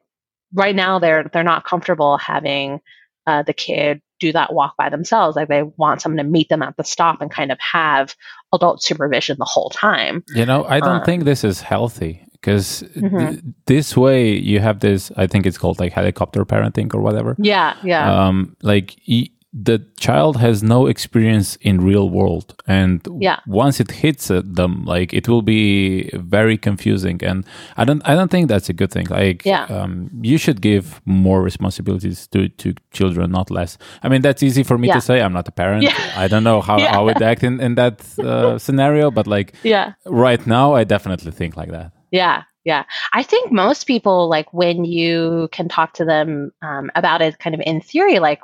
right 0.54 0.76
now, 0.76 1.00
they're 1.00 1.30
they're 1.32 1.44
not 1.44 1.66
comfortable 1.66 2.18
having 2.18 2.82
uh, 3.28 3.44
the 3.44 3.54
kid 3.54 4.02
do 4.20 4.32
that 4.34 4.54
walk 4.54 4.76
by 4.78 4.90
themselves. 4.90 5.36
Like 5.36 5.48
they 5.48 5.64
want 5.64 6.02
someone 6.02 6.24
to 6.24 6.30
meet 6.30 6.50
them 6.50 6.62
at 6.62 6.76
the 6.78 6.84
stop 6.84 7.22
and 7.22 7.32
kind 7.32 7.52
of 7.52 7.60
have 7.60 8.16
adult 8.54 8.82
supervision 8.82 9.38
the 9.40 9.46
whole 9.46 9.70
time. 9.70 10.24
You 10.34 10.46
know, 10.46 10.66
I 10.66 10.80
don't 10.80 11.00
um, 11.00 11.04
think 11.04 11.24
this 11.24 11.44
is 11.44 11.62
healthy 11.62 12.26
because 12.34 12.84
mm-hmm. 12.96 13.18
th- 13.18 13.40
this 13.66 13.98
way 13.98 14.32
you 14.38 14.60
have 14.60 14.80
this. 14.80 15.12
I 15.18 15.28
think 15.28 15.46
it's 15.46 15.58
called 15.58 15.80
like 15.80 15.94
helicopter 15.94 16.46
parenting 16.46 16.94
or 16.94 17.02
whatever. 17.02 17.36
Yeah, 17.38 17.76
yeah. 17.84 18.28
Um, 18.28 18.56
like. 18.62 18.96
Y- 19.08 19.30
the 19.52 19.80
child 19.98 20.38
has 20.38 20.62
no 20.62 20.86
experience 20.86 21.56
in 21.62 21.82
real 21.82 22.08
world 22.10 22.54
and 22.68 23.02
Yeah. 23.20 23.40
once 23.48 23.80
it 23.80 23.90
hits 23.92 24.28
them 24.28 24.86
like 24.86 25.12
it 25.12 25.28
will 25.28 25.42
be 25.42 26.10
very 26.14 26.56
confusing 26.58 27.20
and 27.24 27.44
i 27.76 27.84
don't 27.84 28.02
i 28.08 28.14
don't 28.14 28.30
think 28.30 28.48
that's 28.48 28.70
a 28.70 28.74
good 28.74 28.92
thing 28.92 29.08
like 29.10 29.44
Yeah. 29.46 29.64
um, 29.66 30.10
you 30.22 30.38
should 30.38 30.62
give 30.62 31.02
more 31.06 31.42
responsibilities 31.42 32.28
to 32.28 32.50
to 32.62 32.74
children 32.92 33.32
not 33.32 33.50
less 33.50 33.78
i 34.04 34.08
mean 34.10 34.22
that's 34.22 34.44
easy 34.44 34.62
for 34.64 34.78
me 34.78 34.88
Yeah. 34.88 34.96
to 34.96 35.02
say 35.02 35.20
i'm 35.22 35.34
not 35.34 35.48
a 35.48 35.52
parent 35.52 35.82
Yeah. 35.84 35.96
i 36.24 36.28
don't 36.28 36.44
know 36.44 36.62
how 36.62 36.78
Yeah. 36.84 36.98
i 36.98 37.02
would 37.02 37.22
act 37.22 37.44
in 37.44 37.60
in 37.60 37.74
that 37.76 38.02
uh, 38.20 38.60
scenario 38.60 39.10
but 39.12 39.26
like 39.26 39.54
Yeah. 39.64 39.94
right 40.06 40.46
now 40.46 40.76
i 40.76 40.84
definitely 40.84 41.32
think 41.32 41.58
like 41.58 41.72
that 41.72 41.92
Yeah, 42.12 42.44
yeah. 42.66 42.84
I 43.20 43.24
think 43.24 43.52
most 43.52 43.86
people, 43.86 44.30
like 44.36 44.50
when 44.52 44.78
you 44.86 45.48
can 45.52 45.68
talk 45.70 45.94
to 46.00 46.06
them 46.06 46.52
um, 46.68 46.90
about 46.96 47.22
it, 47.22 47.38
kind 47.44 47.54
of 47.56 47.62
in 47.66 47.82
theory, 47.82 48.18
like 48.30 48.42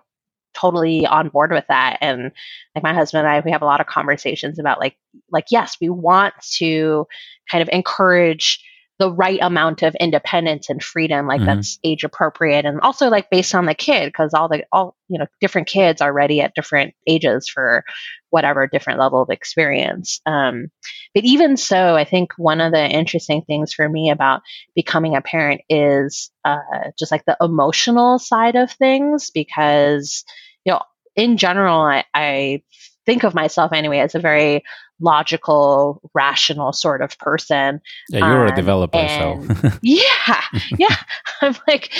totally 0.55 1.05
on 1.05 1.29
board 1.29 1.51
with 1.51 1.65
that. 1.67 1.97
And 2.01 2.31
like 2.75 2.83
my 2.83 2.93
husband 2.93 3.25
and 3.27 3.35
I, 3.35 3.41
we 3.41 3.51
have 3.51 3.61
a 3.61 3.65
lot 3.65 3.81
of 3.81 3.87
conversations 3.87 4.59
about 4.59 4.79
like, 4.79 4.97
like 5.31 5.45
yes, 5.51 5.77
we 5.81 5.89
want 5.89 6.33
to 6.57 7.05
kind 7.51 7.61
of 7.61 7.69
encourage 7.71 8.63
the 8.97 9.11
right 9.11 9.39
amount 9.41 9.83
of 9.83 9.93
independence 9.99 10.69
and 10.69 10.81
freedom, 10.81 11.27
like 11.27 11.41
Mhm. 11.41 11.45
that's 11.47 11.79
age 11.83 12.05
appropriate, 12.05 12.63
and 12.63 12.79
also 12.79 13.09
like 13.09 13.29
based 13.29 13.53
on 13.53 13.65
the 13.65 13.75
kid, 13.75 14.05
because 14.05 14.33
all 14.33 14.47
the 14.47 14.63
all 14.71 14.95
you 15.09 15.19
know 15.19 15.25
different 15.41 15.67
kids 15.67 15.99
are 15.99 16.13
ready 16.13 16.39
at 16.39 16.55
different 16.55 16.93
ages 17.05 17.49
for 17.49 17.83
whatever 18.29 18.67
different 18.67 18.97
level 18.99 19.21
of 19.21 19.29
experience. 19.29 20.21
Um, 20.25 20.67
but 21.13 21.25
even 21.25 21.57
so, 21.57 21.95
I 21.97 22.05
think 22.05 22.31
one 22.37 22.61
of 22.61 22.71
the 22.71 22.87
interesting 22.89 23.41
things 23.41 23.73
for 23.73 23.89
me 23.89 24.11
about 24.11 24.43
becoming 24.75 25.17
a 25.17 25.21
parent 25.21 25.59
is 25.69 26.31
uh, 26.45 26.57
just 26.97 27.11
like 27.11 27.25
the 27.25 27.35
emotional 27.41 28.17
side 28.17 28.55
of 28.55 28.71
things, 28.71 29.29
because, 29.29 30.23
you 30.65 30.73
know, 30.73 30.81
in 31.15 31.37
general, 31.37 31.79
I, 31.81 32.03
I 32.13 32.61
think 33.05 33.23
of 33.23 33.33
myself 33.35 33.71
anyway 33.71 33.99
as 33.99 34.15
a 34.15 34.19
very 34.19 34.63
logical, 34.99 36.01
rational 36.13 36.71
sort 36.73 37.01
of 37.01 37.17
person. 37.19 37.81
yeah 38.09 38.19
you're 38.27 38.45
a 38.45 38.49
Um, 38.49 38.55
developer 38.55 39.07
so 39.07 39.69
Yeah, 39.81 40.41
yeah. 40.77 40.95
I'm 41.41 41.55
like, 41.67 41.91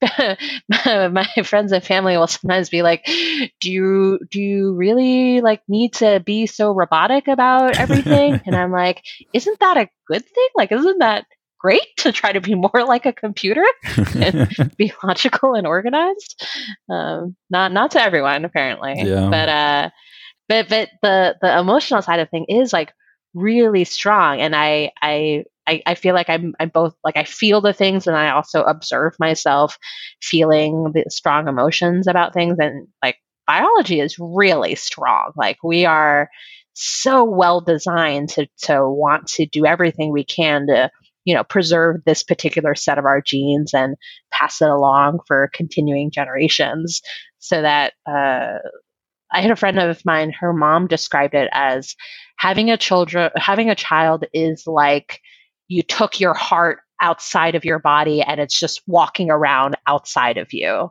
my 1.12 1.26
friends 1.44 1.72
and 1.72 1.84
family 1.84 2.16
will 2.16 2.26
sometimes 2.26 2.70
be 2.70 2.82
like, 2.82 3.04
"Do 3.60 3.70
you 3.70 4.18
do 4.30 4.40
you 4.40 4.72
really 4.74 5.40
like 5.40 5.62
need 5.68 5.92
to 5.94 6.20
be 6.20 6.46
so 6.46 6.72
robotic 6.72 7.28
about 7.28 7.76
everything?" 7.78 8.40
and 8.46 8.56
I'm 8.56 8.72
like, 8.72 9.02
"Isn't 9.32 9.58
that 9.60 9.76
a 9.76 9.88
good 10.06 10.24
thing? 10.24 10.48
Like, 10.56 10.72
isn't 10.72 10.98
that 10.98 11.26
great 11.66 11.96
to 11.98 12.12
try 12.12 12.32
to 12.32 12.40
be 12.40 12.54
more 12.54 12.84
like 12.86 13.06
a 13.06 13.12
computer 13.12 13.64
and 14.14 14.74
be 14.76 14.92
logical 15.02 15.54
and 15.54 15.66
organized?" 15.66 16.46
Um, 16.88 17.36
not 17.50 17.72
not 17.72 17.90
to 17.92 18.02
everyone 18.02 18.44
apparently, 18.44 18.94
Yeah. 18.96 19.28
but 19.30 19.48
uh, 19.48 19.90
but 20.48 20.68
but 20.68 20.88
the 21.02 21.36
the 21.42 21.58
emotional 21.58 22.02
side 22.02 22.20
of 22.20 22.30
thing 22.30 22.46
is 22.48 22.72
like 22.72 22.92
really 23.34 23.84
strong 23.84 24.40
and 24.40 24.56
I, 24.56 24.92
I 25.02 25.44
i 25.66 25.82
i 25.84 25.94
feel 25.94 26.14
like 26.14 26.30
i'm 26.30 26.54
i'm 26.58 26.70
both 26.70 26.94
like 27.04 27.18
i 27.18 27.24
feel 27.24 27.60
the 27.60 27.74
things 27.74 28.06
and 28.06 28.16
i 28.16 28.30
also 28.30 28.62
observe 28.62 29.12
myself 29.20 29.76
feeling 30.22 30.92
the 30.94 31.04
strong 31.10 31.46
emotions 31.46 32.06
about 32.06 32.32
things 32.32 32.56
and 32.58 32.88
like 33.04 33.16
biology 33.46 34.00
is 34.00 34.16
really 34.18 34.74
strong 34.74 35.32
like 35.36 35.58
we 35.62 35.84
are 35.84 36.30
so 36.72 37.24
well 37.24 37.60
designed 37.60 38.30
to 38.30 38.46
to 38.62 38.88
want 38.88 39.26
to 39.26 39.44
do 39.44 39.66
everything 39.66 40.12
we 40.12 40.24
can 40.24 40.66
to 40.66 40.90
you 41.26 41.34
know 41.34 41.44
preserve 41.44 41.96
this 42.06 42.22
particular 42.22 42.74
set 42.74 42.96
of 42.96 43.04
our 43.04 43.20
genes 43.20 43.74
and 43.74 43.96
pass 44.32 44.62
it 44.62 44.70
along 44.70 45.18
for 45.26 45.50
continuing 45.52 46.10
generations 46.10 47.02
so 47.38 47.60
that 47.60 47.92
uh 48.10 48.58
I 49.32 49.40
had 49.40 49.50
a 49.50 49.56
friend 49.56 49.78
of 49.80 50.04
mine, 50.04 50.32
her 50.38 50.52
mom 50.52 50.86
described 50.86 51.34
it 51.34 51.48
as 51.52 51.96
having 52.38 52.70
a 52.70 52.76
children 52.76 53.30
having 53.36 53.68
a 53.68 53.74
child 53.74 54.24
is 54.32 54.64
like 54.66 55.20
you 55.68 55.82
took 55.82 56.20
your 56.20 56.32
heart 56.34 56.78
outside 57.02 57.54
of 57.54 57.64
your 57.64 57.78
body 57.78 58.22
and 58.22 58.40
it's 58.40 58.58
just 58.58 58.82
walking 58.86 59.30
around 59.30 59.76
outside 59.86 60.38
of 60.38 60.52
you. 60.52 60.90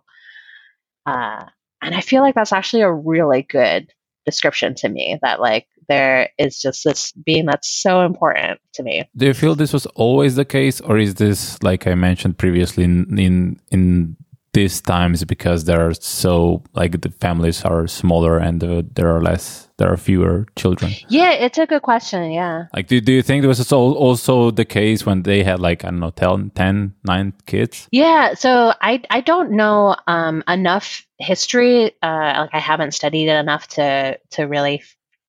Uh, 1.05 1.45
and 1.81 1.95
I 1.95 2.01
feel 2.01 2.21
like 2.21 2.35
that's 2.35 2.53
actually 2.53 2.81
a 2.81 2.91
really 2.91 3.43
good 3.43 3.91
description 4.25 4.75
to 4.75 4.89
me 4.89 5.17
that 5.21 5.39
like 5.39 5.67
there 5.87 6.29
is 6.37 6.59
just 6.59 6.83
this 6.83 7.11
being 7.11 7.45
that's 7.45 7.69
so 7.69 8.01
important 8.01 8.59
to 8.73 8.83
me. 8.83 9.03
Do 9.15 9.27
you 9.27 9.33
feel 9.33 9.55
this 9.55 9.73
was 9.73 9.85
always 9.87 10.35
the 10.35 10.45
case, 10.45 10.81
or 10.81 10.97
is 10.97 11.15
this, 11.15 11.61
like 11.61 11.87
I 11.87 11.95
mentioned 11.95 12.37
previously, 12.37 12.83
in 12.83 13.17
in, 13.17 13.59
in 13.71 14.17
these 14.55 14.81
times 14.81 15.23
because 15.25 15.65
there 15.65 15.85
are 15.85 15.93
so 15.93 16.63
like 16.73 17.01
the 17.01 17.11
families 17.19 17.63
are 17.63 17.87
smaller 17.87 18.39
and 18.39 18.63
uh, 18.63 18.81
there 18.95 19.13
are 19.13 19.21
less, 19.21 19.67
there 19.77 19.91
are 19.91 19.97
fewer 19.97 20.47
children? 20.55 20.93
Yeah, 21.09 21.31
it's 21.31 21.57
a 21.57 21.67
good 21.67 21.81
question. 21.81 22.31
Yeah. 22.31 22.65
Like, 22.73 22.87
do, 22.87 23.01
do 23.01 23.11
you 23.11 23.21
think 23.21 23.43
this 23.43 23.59
was 23.59 23.71
al- 23.71 23.93
also 23.93 24.51
the 24.51 24.63
case 24.63 25.05
when 25.05 25.23
they 25.23 25.43
had 25.43 25.59
like 25.59 25.83
I 25.83 25.89
don't 25.89 25.99
know 25.99 26.09
10, 26.09 26.51
10 26.55 26.95
9 27.03 27.33
kids? 27.45 27.87
Yeah, 27.91 28.33
so 28.33 28.73
I 28.81 29.03
I 29.09 29.21
don't 29.21 29.51
know 29.51 29.97
um, 30.07 30.41
enough 30.47 31.05
history. 31.19 31.91
Uh, 32.01 32.47
like 32.47 32.53
I 32.53 32.59
haven't 32.59 32.93
studied 32.93 33.27
it 33.27 33.37
enough 33.37 33.67
to 33.75 34.17
to 34.31 34.43
really 34.43 34.81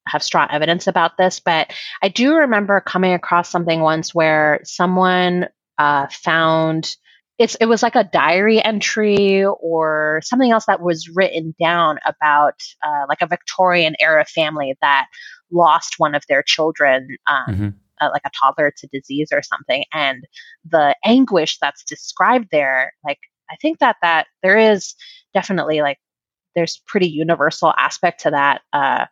have 0.09 0.22
strong 0.22 0.47
evidence 0.53 0.87
about 0.87 1.16
this, 1.16 1.41
but 1.41 1.72
I 2.01 2.09
do 2.09 2.37
remember 2.37 2.81
coming 2.81 3.12
across 3.12 3.51
something 3.51 3.81
once 3.81 4.14
where 4.14 4.61
someone 4.62 5.49
uh, 5.79 6.07
found 6.11 6.97
it's 7.39 7.55
it 7.57 7.66
was 7.66 7.82
like 7.82 7.95
a 7.97 8.05
diary 8.05 8.62
entry 8.62 9.45
or 9.45 10.20
something 10.24 10.51
else 10.51 10.66
that 10.66 10.80
was 10.80 11.09
written 11.14 11.55
down 11.62 11.99
about 12.07 12.55
uh, 12.84 13.05
like 13.09 13.20
a 13.20 13.26
Victorian 13.26 13.95
era 14.01 14.24
family 14.24 14.76
that 14.80 15.07
lost 15.51 15.95
one 15.99 16.14
of 16.14 16.22
their 16.28 16.43
children 16.43 17.09
um, 17.28 17.55
Mhm. 17.55 17.74
uh, 18.01 18.09
like 18.12 18.22
a 18.24 18.30
toddler 18.41 18.72
to 18.76 18.89
disease 18.93 19.28
or 19.32 19.43
something 19.43 19.84
and 19.93 20.24
the 20.68 20.95
anguish 21.05 21.59
that's 21.61 21.84
described 21.84 22.49
there 22.51 22.93
like 23.05 23.18
i 23.51 23.57
think 23.62 23.78
that 23.78 23.97
that 24.03 24.26
there 24.43 24.59
is 24.59 24.95
definitely 25.32 25.80
like 25.82 25.99
there's 26.55 26.82
pretty 26.87 27.09
universal 27.09 27.72
aspect 27.78 28.20
to 28.22 28.30
that 28.30 28.62
uh 28.72 29.07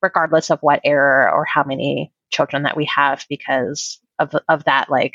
regardless 0.00 0.50
of 0.50 0.60
what 0.60 0.80
era 0.84 1.30
or 1.32 1.44
how 1.44 1.64
many 1.64 2.12
children 2.30 2.62
that 2.62 2.76
we 2.76 2.84
have 2.84 3.26
because 3.28 3.98
of 4.18 4.34
of 4.48 4.64
that 4.64 4.88
like 4.90 5.14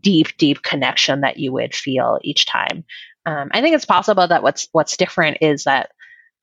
deep 0.00 0.36
deep 0.38 0.62
connection 0.62 1.20
that 1.20 1.38
you 1.38 1.52
would 1.52 1.74
feel 1.74 2.18
each 2.22 2.46
time 2.46 2.84
um, 3.26 3.48
i 3.52 3.60
think 3.60 3.74
it's 3.74 3.84
possible 3.84 4.26
that 4.26 4.42
what's 4.42 4.68
what's 4.72 4.96
different 4.96 5.38
is 5.40 5.64
that 5.64 5.90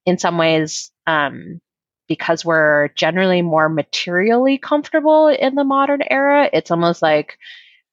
in 0.05 0.17
some 0.17 0.37
ways 0.37 0.91
um, 1.07 1.61
because 2.07 2.43
we're 2.45 2.89
generally 2.89 3.41
more 3.41 3.69
materially 3.69 4.57
comfortable 4.57 5.27
in 5.27 5.55
the 5.55 5.63
modern 5.63 6.01
era, 6.09 6.49
it's 6.51 6.71
almost 6.71 7.01
like 7.01 7.37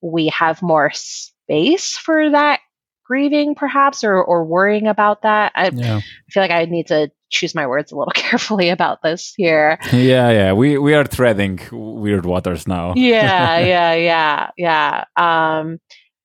we 0.00 0.28
have 0.28 0.62
more 0.62 0.90
space 0.92 1.96
for 1.96 2.30
that 2.30 2.60
grieving, 3.04 3.54
perhaps, 3.54 4.04
or, 4.04 4.22
or 4.22 4.44
worrying 4.44 4.86
about 4.86 5.22
that. 5.22 5.52
I 5.54 5.72
Yeah, 5.72 6.00
feel 6.30 6.42
like 6.42 6.50
I 6.50 6.64
need 6.64 6.88
to 6.88 7.10
choose 7.30 7.54
my 7.54 7.66
words 7.66 7.92
a 7.92 7.96
little 7.96 8.12
carefully 8.14 8.68
about 8.68 9.02
this 9.02 9.32
here. 9.36 9.78
yeah, 9.92 10.30
yeah. 10.30 10.52
We 10.52 10.78
we 10.78 10.94
are 10.94 11.04
treading 11.04 11.60
weird 11.72 12.26
waters 12.26 12.66
now. 12.66 12.94
yeah, 12.96 13.58
yeah, 13.74 13.94
yeah, 13.94 14.50
yeah. 14.56 15.04
Um, 15.16 15.78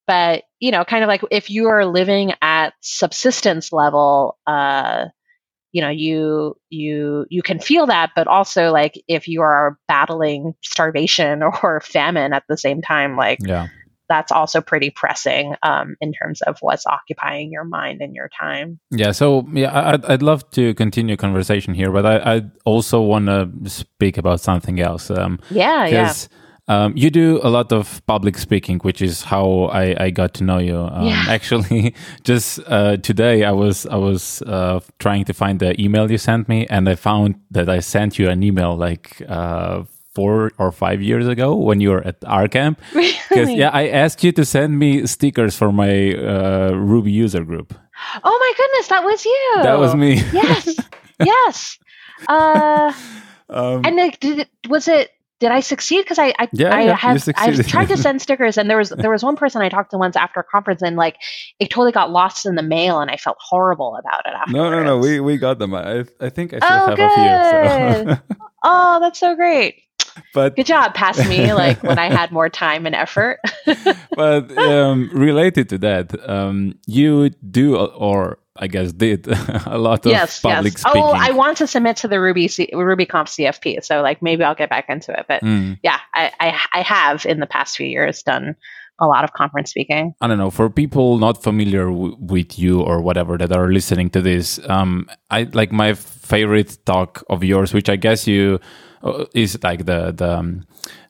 but 0.07 0.43
you 0.59 0.71
know, 0.71 0.83
kind 0.83 1.03
of 1.03 1.07
like 1.07 1.21
if 1.31 1.49
you 1.49 1.67
are 1.67 1.85
living 1.85 2.33
at 2.41 2.73
subsistence 2.81 3.71
level, 3.71 4.37
uh, 4.45 5.05
you 5.71 5.81
know, 5.81 5.89
you 5.89 6.55
you 6.69 7.25
you 7.29 7.41
can 7.41 7.59
feel 7.59 7.87
that, 7.87 8.11
but 8.15 8.27
also 8.27 8.71
like 8.71 8.93
if 9.07 9.27
you 9.27 9.41
are 9.41 9.77
battling 9.87 10.53
starvation 10.63 11.43
or 11.43 11.81
famine 11.81 12.33
at 12.33 12.43
the 12.49 12.57
same 12.57 12.81
time, 12.81 13.15
like 13.15 13.39
yeah. 13.41 13.67
That's 14.09 14.31
also 14.31 14.61
pretty 14.61 14.89
pressing 14.89 15.55
um, 15.63 15.95
in 16.01 16.13
terms 16.13 16.41
of 16.43 16.57
what's 16.61 16.85
occupying 16.85 17.51
your 17.51 17.63
mind 17.63 18.01
and 18.01 18.13
your 18.15 18.29
time. 18.39 18.79
Yeah, 18.91 19.11
so 19.11 19.47
yeah, 19.53 19.71
I'd, 19.91 20.05
I'd 20.05 20.21
love 20.21 20.49
to 20.51 20.73
continue 20.75 21.17
conversation 21.17 21.73
here, 21.73 21.91
but 21.91 22.05
I, 22.05 22.35
I 22.35 22.41
also 22.65 23.01
want 23.01 23.27
to 23.27 23.49
speak 23.69 24.17
about 24.17 24.41
something 24.41 24.79
else. 24.79 25.09
Um, 25.09 25.39
Yeah, 25.49 25.87
yeah. 25.87 26.13
um, 26.67 26.93
you 26.95 27.09
do 27.11 27.39
a 27.43 27.49
lot 27.49 27.71
of 27.71 28.01
public 28.07 28.37
speaking, 28.37 28.79
which 28.79 29.01
is 29.01 29.23
how 29.23 29.65
I, 29.71 29.95
I 30.05 30.09
got 30.09 30.33
to 30.35 30.43
know 30.43 30.57
you. 30.57 30.77
Um, 30.77 31.05
Yeah. 31.05 31.23
Actually, 31.29 31.93
just 32.23 32.59
uh, 32.67 32.97
today 32.97 33.43
I 33.43 33.51
was 33.51 33.85
I 33.85 33.95
was 33.97 34.41
uh, 34.43 34.79
trying 34.99 35.25
to 35.25 35.33
find 35.33 35.59
the 35.59 35.79
email 35.81 36.09
you 36.11 36.17
sent 36.17 36.47
me, 36.49 36.65
and 36.67 36.87
I 36.89 36.95
found 36.95 37.35
that 37.51 37.69
I 37.69 37.79
sent 37.81 38.17
you 38.19 38.29
an 38.29 38.41
email 38.43 38.75
like 38.75 39.21
uh, 39.27 39.83
four 40.15 40.51
or 40.57 40.71
five 40.71 41.01
years 41.01 41.27
ago 41.27 41.55
when 41.55 41.79
you 41.81 41.89
were 41.91 42.01
at 42.07 42.17
our 42.25 42.47
camp. 42.47 42.79
Really? 43.31 43.57
yeah, 43.57 43.69
I 43.73 43.89
asked 43.89 44.23
you 44.23 44.31
to 44.31 44.45
send 44.45 44.79
me 44.79 45.05
stickers 45.07 45.57
for 45.57 45.71
my 45.73 46.13
uh, 46.15 46.71
Ruby 46.71 47.11
user 47.11 47.43
group. 47.43 47.73
Oh 48.23 48.37
my 48.39 48.51
goodness, 48.57 48.87
that 48.87 49.03
was 49.03 49.25
you. 49.25 49.51
That 49.63 49.77
was 49.79 49.93
me. 49.93 50.13
Yes, 50.31 50.75
yes. 51.19 51.77
Uh, 52.29 52.93
um, 53.49 53.81
and 53.83 53.95
like, 53.97 54.19
did 54.21 54.39
it, 54.39 54.49
was 54.69 54.87
it 54.87 55.11
did 55.41 55.51
I 55.51 55.59
succeed? 55.59 56.03
Because 56.03 56.17
I 56.19 56.33
I, 56.39 56.47
Yeah, 56.53 56.73
I 56.73 56.81
yeah, 56.85 56.95
have 56.95 57.27
I've 57.35 57.67
tried 57.67 57.89
to 57.89 57.97
send 58.05 58.21
stickers, 58.21 58.57
and 58.57 58.69
there 58.69 58.77
was 58.77 58.89
there 58.89 59.11
was 59.11 59.23
one 59.23 59.35
person 59.35 59.61
I 59.61 59.69
talked 59.69 59.91
to 59.91 59.97
once 59.97 60.15
after 60.15 60.39
a 60.39 60.43
conference, 60.43 60.81
and 60.81 60.95
like 60.95 61.17
it 61.59 61.69
totally 61.69 61.91
got 61.91 62.09
lost 62.09 62.45
in 62.45 62.55
the 62.55 62.63
mail, 62.63 62.99
and 63.01 63.11
I 63.11 63.17
felt 63.17 63.37
horrible 63.39 63.97
about 63.97 64.21
it. 64.25 64.51
No, 64.53 64.69
no, 64.69 64.81
no. 64.83 64.97
We 64.97 65.19
we 65.19 65.37
got 65.37 65.59
them. 65.59 65.73
I 65.73 66.05
I 66.21 66.29
think 66.29 66.53
I 66.53 66.59
still 66.59 66.69
Oh, 66.71 66.95
have 66.95 66.99
a 66.99 68.05
few. 68.05 68.15
So. 68.15 68.37
Oh, 68.63 68.99
that's 69.01 69.19
so 69.19 69.35
great! 69.35 69.81
But 70.33 70.55
Good 70.55 70.65
job, 70.65 70.93
pass 70.93 71.17
me. 71.27 71.51
Like 71.53 71.81
when 71.83 71.97
I 71.99 72.09
had 72.09 72.31
more 72.31 72.49
time 72.49 72.85
and 72.85 72.95
effort. 72.95 73.39
but 74.15 74.57
um, 74.57 75.09
related 75.13 75.69
to 75.69 75.77
that, 75.79 76.29
um, 76.29 76.75
you 76.87 77.29
do 77.29 77.77
or 77.77 78.39
I 78.57 78.67
guess 78.67 78.93
did 78.93 79.27
a 79.65 79.77
lot 79.77 80.05
of 80.05 80.11
yes, 80.11 80.39
public 80.39 80.73
yes. 80.73 80.81
speaking. 80.81 81.01
Oh, 81.03 81.11
I 81.13 81.31
want 81.31 81.57
to 81.57 81.67
submit 81.67 81.97
to 81.97 82.07
the 82.07 82.19
Ruby 82.21 82.47
C- 82.47 82.69
RubyConf 82.73 83.27
CFP, 83.27 83.83
so 83.83 84.01
like 84.01 84.21
maybe 84.21 84.43
I'll 84.43 84.55
get 84.55 84.69
back 84.69 84.85
into 84.89 85.11
it. 85.11 85.25
But 85.27 85.41
Mm. 85.43 85.77
yeah, 85.83 85.99
I, 86.13 86.31
I 86.39 86.59
I 86.73 86.81
have 86.81 87.25
in 87.25 87.39
the 87.39 87.47
past 87.47 87.75
few 87.75 87.87
years 87.87 88.23
done 88.23 88.55
a 88.97 89.07
lot 89.07 89.25
of 89.25 89.33
conference 89.33 89.71
speaking. 89.71 90.13
I 90.21 90.27
don't 90.27 90.37
know 90.37 90.49
for 90.49 90.69
people 90.69 91.17
not 91.17 91.43
familiar 91.43 91.87
w- 91.87 92.15
with 92.17 92.57
you 92.57 92.79
or 92.81 93.01
whatever 93.01 93.37
that 93.37 93.51
are 93.51 93.69
listening 93.73 94.09
to 94.11 94.21
this. 94.21 94.57
Um, 94.69 95.09
I 95.29 95.49
like 95.51 95.73
my 95.73 95.93
favorite 95.95 96.77
talk 96.85 97.23
of 97.29 97.43
yours, 97.43 97.73
which 97.73 97.89
I 97.89 97.97
guess 97.97 98.25
you 98.25 98.59
is 99.33 99.57
like 99.63 99.85
the 99.85 100.11
the 100.11 100.37
um, 100.39 100.63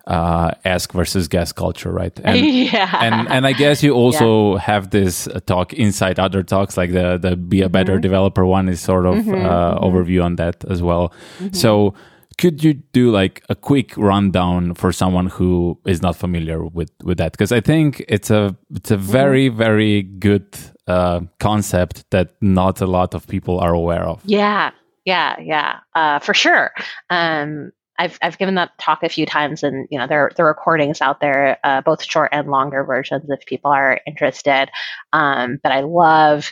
uh, 0.08 0.52
ask 0.64 0.94
versus 0.94 1.28
guess 1.28 1.52
culture, 1.52 1.92
right? 1.92 2.20
And, 2.24 2.46
yeah, 2.74 3.00
and 3.02 3.28
and 3.30 3.48
I 3.48 3.54
guess 3.54 3.82
you 3.84 3.94
also 3.94 4.58
have 4.58 4.90
this 4.90 5.28
uh, 5.28 5.40
talk 5.46 5.74
inside 5.74 6.20
other 6.20 6.44
talks, 6.44 6.78
like 6.78 6.92
the 6.92 7.18
the 7.18 7.36
be 7.36 7.62
a 7.64 7.70
better 7.70 7.98
Mhm. 7.98 8.02
developer 8.02 8.46
one 8.46 8.70
is 8.72 8.80
sort 8.82 9.06
of 9.06 9.16
Mhm, 9.16 9.34
uh, 9.46 9.76
mhm. 9.76 9.84
overview 9.84 10.24
on 10.24 10.36
that 10.36 10.64
as 10.70 10.82
well. 10.82 11.12
Mhm. 11.40 11.56
So 11.56 11.94
could 12.38 12.64
you 12.64 12.74
do 12.94 13.12
like 13.12 13.42
a 13.50 13.56
quick 13.56 13.98
rundown 13.98 14.74
for 14.76 14.92
someone 14.92 15.28
who 15.28 15.78
is 15.86 16.02
not 16.02 16.16
familiar 16.16 16.66
with 16.66 16.92
with 17.04 17.18
that? 17.18 17.32
Because 17.32 17.52
I 17.58 17.62
think 17.62 18.04
it's 18.08 18.30
a 18.30 18.56
it's 18.76 18.92
a 18.92 18.98
very 18.98 19.48
very 19.50 20.04
good 20.20 20.46
uh, 20.88 21.22
concept 21.40 22.04
that 22.12 22.28
not 22.42 22.82
a 22.82 22.86
lot 22.86 23.14
of 23.16 23.26
people 23.28 23.60
are 23.60 23.74
aware 23.74 24.04
of. 24.04 24.22
Yeah, 24.26 24.70
yeah, 25.06 25.36
yeah, 25.42 25.80
uh, 25.96 26.20
for 26.20 26.34
sure. 26.36 26.70
Um, 27.10 27.72
I've 27.98 28.18
I've 28.22 28.38
given 28.38 28.56
that 28.56 28.78
talk 28.78 29.04
a 29.04 29.10
few 29.10 29.26
times, 29.26 29.64
and 29.64 29.88
you 29.90 29.98
know 29.98 30.08
there 30.08 30.32
there 30.36 30.46
are 30.46 30.50
recordings 30.50 31.02
out 31.02 31.20
there, 31.22 31.58
uh, 31.64 31.82
both 31.82 32.04
short 32.04 32.30
and 32.32 32.50
longer 32.50 32.84
versions, 32.84 33.30
if 33.30 33.46
people 33.46 33.72
are 33.72 34.00
interested. 34.06 34.70
Um, 35.14 35.60
but 35.62 35.72
I 35.72 35.82
love 35.82 36.52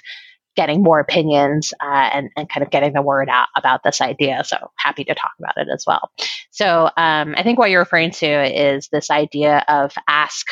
getting 0.56 0.84
more 0.84 1.00
opinions 1.00 1.74
uh, 1.82 2.10
and 2.14 2.30
and 2.38 2.50
kind 2.50 2.64
of 2.64 2.72
getting 2.72 2.94
the 2.94 3.02
word 3.02 3.30
out 3.30 3.48
about 3.58 3.84
this 3.84 4.02
idea. 4.02 4.44
So 4.46 4.58
happy 4.78 5.04
to 5.04 5.16
talk 5.16 5.32
about 5.40 5.58
it 5.58 5.68
as 5.74 5.84
well. 5.86 6.12
So 6.52 6.90
um, 6.98 7.36
I 7.38 7.44
think 7.44 7.60
what 7.60 7.70
you're 7.70 7.82
referring 7.82 8.12
to 8.12 8.72
is 8.72 8.88
this 8.92 9.10
idea 9.10 9.66
of 9.68 9.94
ask 10.08 10.48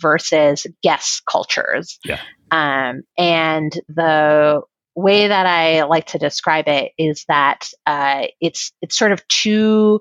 versus 0.00 0.66
guess 0.82 1.22
cultures. 1.30 1.98
Yeah. 2.04 2.20
Um, 2.50 3.02
and 3.16 3.72
the 3.88 4.62
way 4.94 5.28
that 5.28 5.46
I 5.46 5.84
like 5.84 6.06
to 6.08 6.18
describe 6.18 6.68
it 6.68 6.92
is 6.98 7.24
that 7.28 7.68
uh, 7.86 8.26
it's 8.40 8.72
it's 8.80 8.96
sort 8.96 9.12
of 9.12 9.26
two 9.28 10.00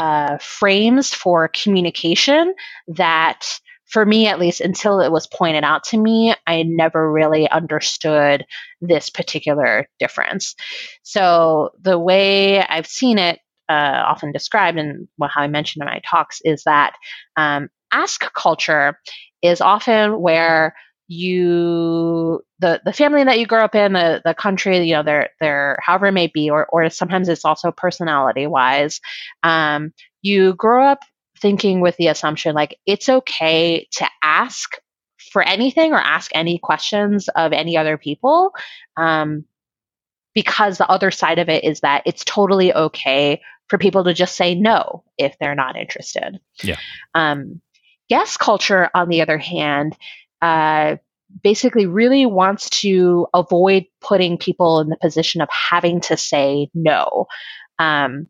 uh, 0.00 0.38
frames 0.38 1.12
for 1.12 1.48
communication 1.48 2.54
that, 2.88 3.60
for 3.84 4.06
me 4.06 4.26
at 4.26 4.38
least, 4.38 4.62
until 4.62 4.98
it 5.00 5.12
was 5.12 5.26
pointed 5.26 5.62
out 5.62 5.84
to 5.84 5.98
me, 5.98 6.34
I 6.46 6.62
never 6.62 7.12
really 7.12 7.50
understood 7.50 8.46
this 8.80 9.10
particular 9.10 9.86
difference. 9.98 10.54
So 11.02 11.70
the 11.82 11.98
way 11.98 12.64
I've 12.64 12.86
seen 12.86 13.18
it 13.18 13.40
uh, 13.68 14.02
often 14.06 14.32
described, 14.32 14.78
and 14.78 15.06
how 15.20 15.42
I 15.42 15.48
mentioned 15.48 15.82
in 15.82 15.86
my 15.86 16.00
talks, 16.10 16.40
is 16.44 16.62
that 16.64 16.94
um, 17.36 17.68
ask 17.92 18.24
culture 18.32 18.98
is 19.42 19.60
often 19.60 20.18
where 20.18 20.74
you 21.10 22.40
the 22.60 22.80
the 22.84 22.92
family 22.92 23.24
that 23.24 23.40
you 23.40 23.44
grow 23.44 23.64
up 23.64 23.74
in 23.74 23.94
the 23.94 24.22
the 24.24 24.32
country 24.32 24.78
you 24.86 24.94
know 24.94 25.02
they're 25.02 25.30
they're 25.40 25.76
however 25.82 26.06
it 26.06 26.12
may 26.12 26.28
be 26.28 26.48
or 26.48 26.66
or 26.66 26.88
sometimes 26.88 27.28
it's 27.28 27.44
also 27.44 27.72
personality 27.72 28.46
wise 28.46 29.00
um, 29.42 29.92
you 30.22 30.54
grow 30.54 30.86
up 30.86 31.00
thinking 31.40 31.80
with 31.80 31.96
the 31.96 32.06
assumption 32.06 32.54
like 32.54 32.78
it's 32.86 33.08
okay 33.08 33.88
to 33.90 34.06
ask 34.22 34.76
for 35.32 35.42
anything 35.42 35.92
or 35.92 35.98
ask 35.98 36.30
any 36.32 36.58
questions 36.58 37.28
of 37.34 37.52
any 37.52 37.76
other 37.76 37.98
people 37.98 38.52
um, 38.96 39.44
because 40.32 40.78
the 40.78 40.88
other 40.88 41.10
side 41.10 41.40
of 41.40 41.48
it 41.48 41.64
is 41.64 41.80
that 41.80 42.04
it's 42.06 42.24
totally 42.24 42.72
okay 42.72 43.42
for 43.66 43.78
people 43.78 44.04
to 44.04 44.14
just 44.14 44.36
say 44.36 44.54
no 44.54 45.02
if 45.18 45.36
they're 45.40 45.56
not 45.56 45.76
interested 45.76 46.38
Yeah. 46.62 46.76
um, 47.16 47.60
guess 48.08 48.36
culture 48.36 48.90
on 48.94 49.08
the 49.08 49.22
other 49.22 49.38
hand 49.38 49.96
uh, 50.42 50.96
basically 51.42 51.86
really 51.86 52.26
wants 52.26 52.70
to 52.70 53.26
avoid 53.34 53.84
putting 54.00 54.38
people 54.38 54.80
in 54.80 54.88
the 54.88 54.96
position 54.96 55.40
of 55.40 55.48
having 55.50 56.00
to 56.00 56.16
say 56.16 56.68
no. 56.74 57.26
Um, 57.78 58.26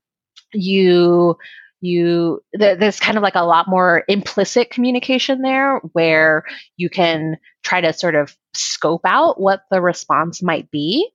you 0.53 1.37
you 1.81 2.43
th- 2.59 2.79
there's 2.79 3.01
kind 3.01 3.17
of 3.17 3.23
like 3.23 3.37
a 3.37 3.45
lot 3.45 3.67
more 3.69 4.05
implicit 4.07 4.71
communication 4.71 5.41
there 5.43 5.79
where 5.93 6.45
you 6.77 6.91
can 6.91 7.37
try 7.63 7.81
to 7.81 7.93
sort 7.93 8.15
of 8.15 8.37
scope 8.55 9.03
out 9.07 9.41
what 9.41 9.63
the 9.71 9.81
response 9.81 10.43
might 10.43 10.71
be 10.71 11.09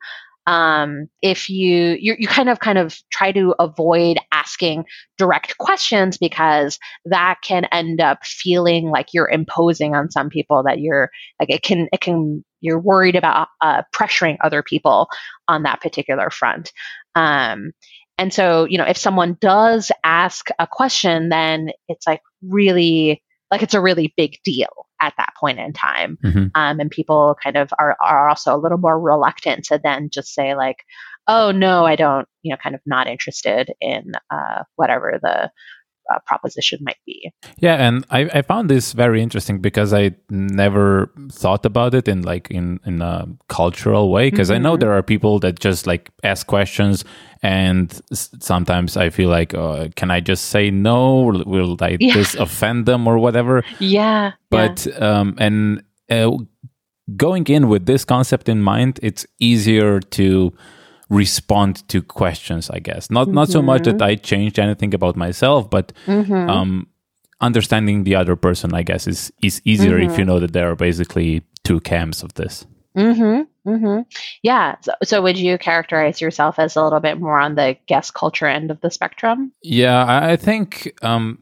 um, 0.47 1.07
if 1.21 1.49
you, 1.49 1.97
you 1.99 2.15
you 2.19 2.27
kind 2.27 2.49
of 2.49 2.59
kind 2.59 2.77
of 2.77 2.95
try 3.11 3.31
to 3.31 3.55
avoid 3.59 4.17
asking 4.31 4.85
direct 5.17 5.57
questions 5.57 6.17
because 6.17 6.77
that 7.05 7.37
can 7.43 7.65
end 7.71 7.99
up 7.99 8.23
feeling 8.23 8.89
like 8.89 9.07
you're 9.13 9.29
imposing 9.29 9.95
on 9.95 10.11
some 10.11 10.29
people 10.29 10.63
that 10.63 10.79
you're 10.79 11.09
like 11.39 11.49
it 11.49 11.63
can 11.63 11.87
it 11.91 12.01
can 12.01 12.43
you're 12.61 12.79
worried 12.79 13.15
about 13.15 13.47
uh, 13.61 13.81
pressuring 13.93 14.37
other 14.43 14.61
people 14.61 15.07
on 15.47 15.63
that 15.63 15.81
particular 15.81 16.29
front. 16.29 16.71
Um, 17.15 17.71
and 18.17 18.33
so 18.33 18.65
you 18.65 18.77
know 18.77 18.85
if 18.85 18.97
someone 18.97 19.37
does 19.41 19.91
ask 20.03 20.49
a 20.59 20.67
question 20.67 21.29
then 21.29 21.69
it's 21.87 22.05
like 22.05 22.21
really 22.43 23.21
like 23.51 23.63
it's 23.63 23.73
a 23.73 23.81
really 23.81 24.13
big 24.15 24.37
deal 24.43 24.84
at 25.01 25.13
that 25.17 25.33
point 25.39 25.59
in 25.59 25.73
time 25.73 26.17
Mhm. 26.23 26.51
um, 26.55 26.79
and 26.79 26.89
people 26.91 27.35
kind 27.43 27.57
of 27.57 27.71
are, 27.79 27.97
are 28.03 28.29
also 28.29 28.55
a 28.55 28.59
little 28.59 28.77
more 28.77 28.99
reluctant 28.99 29.65
to 29.65 29.79
then 29.83 30.09
just 30.11 30.33
say 30.33 30.55
like 30.55 30.77
oh 31.27 31.51
no 31.51 31.85
i 31.85 31.95
don't 31.95 32.27
you 32.43 32.51
know 32.51 32.57
kind 32.61 32.75
of 32.75 32.81
not 32.85 33.07
interested 33.07 33.71
in 33.81 34.13
uh, 34.31 34.63
whatever 34.75 35.19
the 35.21 35.51
uh, 36.13 36.19
proposition 36.25 36.79
might 36.81 36.97
be 37.05 37.31
Yeah, 37.59 37.75
and 37.87 38.05
I, 38.09 38.29
I 38.33 38.41
found 38.41 38.69
this 38.69 38.93
very 38.93 39.21
interesting 39.21 39.59
because 39.61 39.93
I 39.93 40.11
never 40.29 41.11
thought 41.31 41.65
about 41.65 41.93
it 41.93 42.07
in 42.07 42.21
like 42.21 42.49
in 42.51 42.79
in 42.85 43.01
a 43.01 43.27
cultural 43.47 44.11
way 44.11 44.29
because 44.29 44.51
I 44.51 44.57
know 44.59 44.75
Mhm. 44.75 44.79
there 44.79 44.93
are 44.93 45.03
people 45.03 45.39
that 45.39 45.59
just 45.59 45.87
like 45.87 46.11
ask 46.23 46.47
questions 46.47 47.03
and 47.43 47.91
s- 48.11 48.29
sometimes 48.39 48.97
I 48.97 49.09
feel 49.09 49.29
like 49.29 49.53
uh, 49.57 49.87
can 49.95 50.11
I 50.11 50.19
just 50.21 50.45
say 50.45 50.71
no 50.71 51.21
will, 51.23 51.43
will 51.45 51.77
I 51.81 51.97
Yeah. 51.99 52.13
this 52.13 52.35
offend 52.35 52.85
them 52.85 53.07
or 53.07 53.17
whatever 53.17 53.63
yeah 53.79 54.31
but 54.49 54.87
um 55.01 55.35
and 55.39 55.83
uh, 56.09 56.31
going 57.15 57.45
in 57.47 57.67
with 57.69 57.85
this 57.85 58.05
concept 58.05 58.49
in 58.49 58.61
mind 58.61 58.99
it's 59.03 59.25
easier 59.39 59.99
to 59.99 60.51
respond 61.09 61.87
to 61.87 62.01
questions 62.01 62.69
i 62.69 62.79
guess 62.79 63.09
not 63.11 63.27
not 63.27 63.47
so 63.49 63.61
much 63.61 63.83
that 63.83 64.01
i 64.01 64.15
changed 64.15 64.57
anything 64.59 64.93
about 64.93 65.15
myself 65.15 65.69
but 65.69 65.91
Mhm. 66.07 66.49
um, 66.49 66.87
understanding 67.41 68.05
the 68.05 68.15
other 68.15 68.35
person, 68.37 68.73
I 68.73 68.81
guess, 68.83 69.07
is 69.07 69.31
is 69.41 69.61
easier 69.65 69.99
if 69.99 70.17
you 70.17 70.23
know 70.25 70.39
that 70.39 70.53
there 70.53 70.71
are 70.71 70.75
basically 70.75 71.43
two 71.65 71.79
camps 71.81 72.23
of 72.23 72.33
this. 72.35 72.65
Mm-hmm. 72.97 73.69
Mm-hmm. 73.69 74.01
Yeah. 74.41 74.75
So, 74.81 74.91
so 75.03 75.21
would 75.21 75.37
you 75.37 75.57
characterize 75.57 76.21
yourself 76.21 76.57
as 76.59 76.77
a 76.77 76.81
little 76.83 77.01
bit 77.01 77.19
more 77.19 77.37
on 77.37 77.55
the 77.55 77.75
guess 77.87 78.09
culture 78.09 78.47
end 78.47 78.71
of 78.71 78.79
the 78.79 78.89
spectrum? 78.89 79.51
Yeah, 79.61 80.05
I 80.05 80.31
I 80.31 80.35
think, 80.37 80.93
um, 81.03 81.39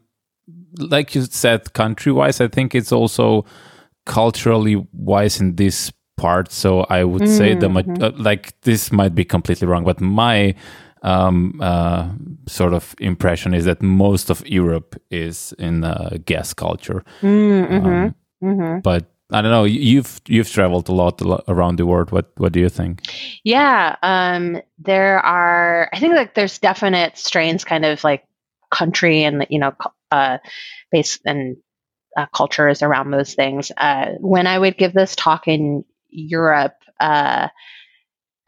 like 0.78 1.14
you 1.14 1.22
said, 1.22 1.72
country 1.72 2.10
wise, 2.12 2.40
I 2.40 2.48
think 2.48 2.74
it's 2.74 2.92
also 2.92 3.44
culturally 4.04 4.84
wise 4.92 5.40
in 5.40 5.54
this 5.56 5.92
part. 6.16 6.52
So 6.52 6.80
I 6.90 7.04
would 7.04 7.28
say 7.28 7.54
the 7.54 7.68
ma- 7.68 7.82
Mhm. 7.82 8.02
uh, 8.02 8.12
like 8.16 8.60
this 8.62 8.92
might 8.92 9.14
be 9.14 9.24
completely 9.24 9.66
wrong, 9.68 9.84
but 9.84 10.00
my 10.00 10.54
um, 11.02 11.60
uh, 11.60 12.08
sort 12.46 12.72
of 12.72 12.94
impression 12.98 13.52
is 13.54 13.64
that 13.66 13.82
most 13.82 14.30
of 14.30 14.42
Europe 14.48 14.96
is 15.10 15.52
in 15.58 15.84
uh, 15.84 16.16
guess 16.24 16.54
culture. 16.54 17.04
Mm-hmm. 17.20 17.86
Um, 17.86 18.14
mm-hmm. 18.42 18.80
but 18.80 19.04
I 19.30 19.42
don't 19.42 19.50
know. 19.50 19.64
You've 19.64 20.20
you've 20.28 20.50
traveled 20.50 20.88
a 20.88 20.92
lot, 20.92 21.20
around 21.48 21.76
the 21.76 21.86
world. 21.86 22.10
What 22.10 22.30
what 22.36 22.52
do 22.52 22.60
you 22.60 22.68
think? 22.68 23.02
Yeah. 23.42 23.96
Um, 24.02 24.60
there 24.78 25.18
are, 25.18 25.88
I 25.92 25.98
think 25.98 26.14
like 26.14 26.34
there's 26.34 26.58
definite 26.58 27.18
strains 27.18 27.64
kind 27.64 27.84
of 27.84 28.04
like 28.04 28.24
country 28.70 29.24
and, 29.24 29.46
you 29.50 29.58
know, 29.58 29.72
cu- 29.72 29.90
uh, 30.10 30.38
base 30.92 31.18
and 31.24 31.56
uh, 32.16 32.26
cultures 32.34 32.82
around 32.82 33.10
those 33.10 33.34
things. 33.34 33.72
Uh, 33.76 34.12
when 34.20 34.46
I 34.46 34.58
would 34.58 34.76
give 34.76 34.92
this 34.92 35.16
talk 35.16 35.48
in 35.48 35.84
Europe, 36.14 36.74
uh, 37.00 37.48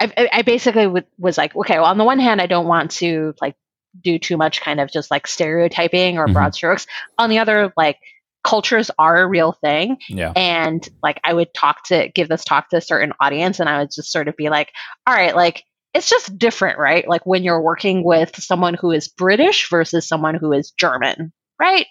I, 0.00 0.28
I- 0.32 0.42
basically 0.42 0.86
would, 0.86 1.06
was 1.18 1.38
like, 1.38 1.54
okay, 1.56 1.74
well, 1.76 1.86
on 1.86 1.98
the 1.98 2.04
one 2.04 2.18
hand, 2.20 2.40
I 2.40 2.46
don't 2.46 2.66
want 2.66 2.90
to 2.92 3.34
like 3.40 3.56
do 4.02 4.18
too 4.18 4.36
much 4.36 4.60
kind 4.60 4.80
of 4.80 4.90
just 4.90 5.10
like 5.10 5.26
stereotyping 5.26 6.18
or 6.18 6.26
Mhm. 6.26 6.32
broad 6.34 6.54
strokes. 6.54 6.86
On 7.18 7.30
the 7.30 7.38
other, 7.38 7.72
like 7.76 7.98
cultures 8.44 8.90
are 8.98 9.22
a 9.22 9.26
real 9.26 9.52
thing. 9.52 9.96
Yeah. 10.08 10.32
And 10.36 10.86
like 11.02 11.18
I 11.24 11.32
would 11.32 11.52
talk 11.54 11.84
to 11.86 12.08
give 12.14 12.28
this 12.28 12.44
talk 12.44 12.68
to 12.70 12.76
a 12.76 12.80
certain 12.80 13.12
audience 13.20 13.58
and 13.58 13.68
I 13.68 13.78
would 13.80 13.90
just 13.90 14.12
sort 14.12 14.28
of 14.28 14.36
be 14.36 14.50
like, 14.50 14.70
all 15.06 15.14
right, 15.14 15.34
like 15.34 15.64
it's 15.94 16.08
just 16.10 16.38
different, 16.38 16.78
right? 16.78 17.08
Like 17.08 17.24
when 17.24 17.42
you're 17.42 17.60
working 17.62 18.04
with 18.04 18.36
someone 18.36 18.74
who 18.74 18.90
is 18.92 19.08
British 19.08 19.68
versus 19.70 20.06
someone 20.06 20.34
who 20.34 20.52
is 20.52 20.70
German, 20.72 21.32
right? 21.58 21.86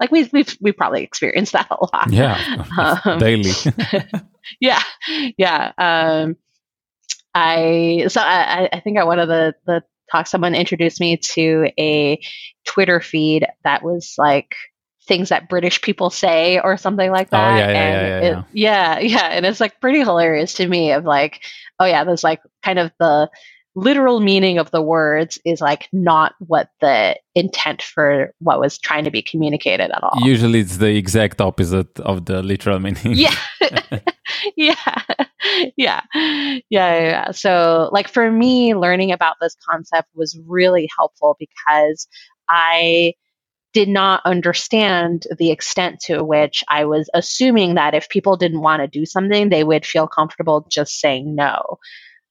Like 0.00 0.10
we've 0.12 0.32
we've 0.32 0.56
we 0.60 0.72
probably 0.72 1.02
experienced 1.02 1.52
that 1.54 1.68
a 1.70 1.76
lot. 1.92 2.10
Yeah. 2.12 2.64
Um, 3.04 3.18
Daily. 3.18 3.50
yeah, 4.60 4.82
yeah. 5.36 5.72
Um, 5.76 6.36
I 7.34 8.06
so 8.08 8.20
I, 8.20 8.68
I- 8.72 8.80
think 8.80 8.98
at 8.98 9.06
one 9.06 9.18
of 9.18 9.28
the 9.28 9.54
the 9.66 9.82
talks, 10.10 10.30
someone 10.30 10.54
introduced 10.54 11.00
me 11.00 11.16
to 11.18 11.70
a 11.78 12.20
Twitter 12.64 13.00
feed 13.00 13.46
that 13.64 13.82
was 13.82 14.14
like 14.18 14.54
things 15.06 15.30
that 15.30 15.48
British 15.48 15.80
people 15.82 16.10
say 16.10 16.60
or 16.60 16.76
something 16.76 17.10
like 17.10 17.30
that. 17.30 17.52
Oh, 17.52 17.56
that. 17.56 17.58
yeah, 17.58 17.72
yeah, 17.72 18.18
and 18.18 18.22
yeah, 18.24 18.38
it- 18.38 18.44
yeah, 18.52 18.98
yeah, 19.00 19.26
and 19.36 19.46
it's 19.46 19.60
like 19.60 19.80
pretty 19.80 20.00
hilarious 20.00 20.54
to 20.54 20.66
me. 20.66 20.92
Of 20.92 21.04
like, 21.04 21.40
oh 21.78 21.84
yeah, 21.86 22.04
there's 22.04 22.24
like 22.24 22.40
kind 22.62 22.78
of 22.78 22.92
the 22.98 23.28
literal 23.74 24.20
meaning 24.20 24.58
of 24.58 24.70
the 24.70 24.82
words 24.82 25.38
is 25.44 25.60
like 25.60 25.88
not 25.92 26.34
what 26.38 26.70
the 26.80 27.16
intent 27.34 27.82
for 27.82 28.32
what 28.40 28.58
was 28.58 28.78
trying 28.78 29.04
to 29.04 29.10
be 29.10 29.22
communicated 29.22 29.90
at 29.90 30.02
all. 30.02 30.18
Usually 30.24 30.60
it's 30.60 30.78
the 30.78 30.96
exact 30.96 31.40
opposite 31.40 31.98
of 32.00 32.24
the 32.26 32.42
literal 32.42 32.78
meaning. 32.78 32.98
Yeah. 33.14 33.34
yeah. 34.56 35.02
Yeah. 35.76 36.00
Yeah. 36.14 36.60
Yeah. 36.70 37.30
So, 37.30 37.88
like, 37.92 38.08
for 38.08 38.30
me, 38.30 38.74
learning 38.74 39.12
about 39.12 39.36
this 39.40 39.56
concept 39.68 40.08
was 40.14 40.38
really 40.46 40.88
helpful 40.98 41.36
because 41.38 42.06
I 42.48 43.14
did 43.72 43.88
not 43.88 44.22
understand 44.24 45.26
the 45.38 45.50
extent 45.50 46.00
to 46.00 46.24
which 46.24 46.64
I 46.68 46.84
was 46.84 47.08
assuming 47.14 47.74
that 47.74 47.94
if 47.94 48.08
people 48.08 48.36
didn't 48.36 48.60
want 48.60 48.80
to 48.80 48.88
do 48.88 49.04
something, 49.04 49.48
they 49.48 49.64
would 49.64 49.84
feel 49.84 50.06
comfortable 50.06 50.66
just 50.70 50.98
saying 51.00 51.34
no. 51.34 51.78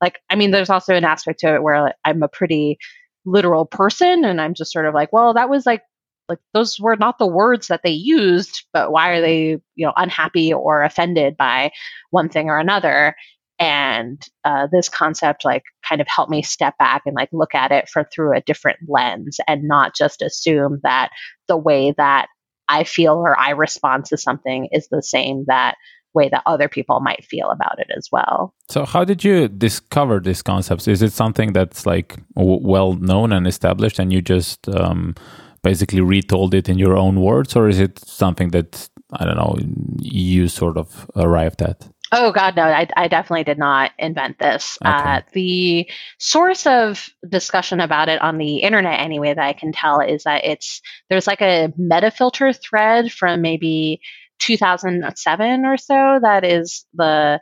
Like, 0.02 0.20
I 0.30 0.36
mean, 0.36 0.52
there's 0.52 0.70
also 0.70 0.95
an 0.95 1.06
aspect 1.06 1.39
to 1.39 1.56
it 1.56 1.64
where 1.64 1.93
I'm 2.06 2.24
a 2.24 2.28
pretty 2.28 2.78
literal 3.26 3.66
person 3.66 4.26
and 4.26 4.39
I'm 4.39 4.54
just 4.54 4.72
sort 4.72 4.86
of 4.86 4.93
like, 4.93 5.12
well, 5.12 5.34
that 5.34 5.50
was 5.50 5.66
like, 5.66 5.82
like 6.30 6.39
those 6.54 6.80
were 6.80 6.95
not 6.98 7.20
the 7.20 7.28
words 7.28 7.68
that 7.68 7.82
they 7.84 7.91
used, 7.91 8.66
but 8.74 8.91
why 8.91 9.10
are 9.12 9.22
they, 9.22 9.58
you 9.76 9.86
know, 9.86 9.93
unhappy 9.95 10.54
or 10.54 10.84
offended 10.84 11.38
by 11.38 11.72
one 12.12 12.30
thing 12.30 12.50
or 12.50 12.60
another? 12.60 13.16
And 13.60 14.22
uh, 14.43 14.68
this 14.72 14.88
concept, 14.89 15.43
like, 15.43 15.64
kind 15.88 16.00
of 16.02 16.08
helped 16.08 16.30
me 16.30 16.43
step 16.43 16.78
back 16.78 17.04
and 17.06 17.16
like 17.16 17.30
look 17.32 17.56
at 17.56 17.72
it 17.72 17.89
for 17.89 18.04
through 18.04 18.36
a 18.38 18.41
different 18.41 18.78
lens 18.88 19.39
and 19.48 19.64
not 19.64 19.95
just 19.95 20.22
assume 20.22 20.80
that 20.84 21.10
the 21.48 21.58
way 21.58 21.93
that 21.98 22.28
I 22.70 22.84
feel 22.84 23.14
or 23.14 23.39
I 23.39 23.52
respond 23.52 24.06
to 24.06 24.18
something 24.18 24.68
is 24.72 24.89
the 24.89 25.02
same 25.02 25.45
that 25.48 25.76
way 26.18 26.28
that 26.30 26.43
other 26.45 26.68
people 26.68 26.99
might 26.99 27.24
feel 27.32 27.49
about 27.57 27.78
it 27.84 27.89
as 27.97 28.05
well. 28.11 28.53
So, 28.70 28.80
how 28.93 29.03
did 29.09 29.20
you 29.24 29.47
discover 29.47 30.15
these 30.20 30.41
concepts? 30.41 30.88
Is 30.88 31.01
it 31.01 31.13
something 31.13 31.53
that's 31.53 31.86
like 31.86 32.09
w- 32.36 32.63
well 32.74 32.91
known 32.93 33.32
and 33.36 33.47
established, 33.47 33.99
and 33.99 34.11
you 34.11 34.22
just 34.22 34.59
um, 34.70 35.15
basically 35.63 36.01
retold 36.01 36.53
it 36.53 36.70
in 36.72 36.78
your 36.86 36.95
own 36.97 37.15
words, 37.22 37.55
or 37.55 37.70
is 37.70 37.80
it 37.80 37.93
something 37.99 38.49
that 38.55 38.89
I 39.20 39.26
don't 39.26 39.38
know 39.38 39.55
you 40.01 40.47
sort 40.47 40.78
of 40.78 41.09
arrived 41.15 41.61
at? 41.61 41.88
Oh 42.11 42.32
God, 42.32 42.55
no! 42.55 42.63
I, 42.63 42.88
I 42.95 43.07
definitely 43.09 43.43
did 43.43 43.57
not 43.57 43.91
invent 43.99 44.39
this. 44.39 44.78
Okay. 44.86 44.93
Uh, 44.93 45.22
the 45.34 45.91
source 46.20 46.65
of 46.65 47.09
discussion 47.28 47.82
about 47.82 48.07
it 48.07 48.22
on 48.22 48.38
the 48.38 48.57
internet, 48.57 49.01
anyway, 49.01 49.34
that 49.34 49.43
I 49.43 49.53
can 49.53 49.74
tell 49.74 49.99
is 49.99 50.24
that 50.24 50.45
it's 50.45 50.82
there's 51.09 51.28
like 51.28 51.41
a 51.41 51.74
MetaFilter 51.78 52.57
thread 52.57 53.11
from 53.11 53.41
maybe 53.41 53.99
2007 54.40 55.66
or 55.66 55.78
so. 55.78 56.20
That 56.22 56.44
is 56.44 56.86
the 56.94 57.42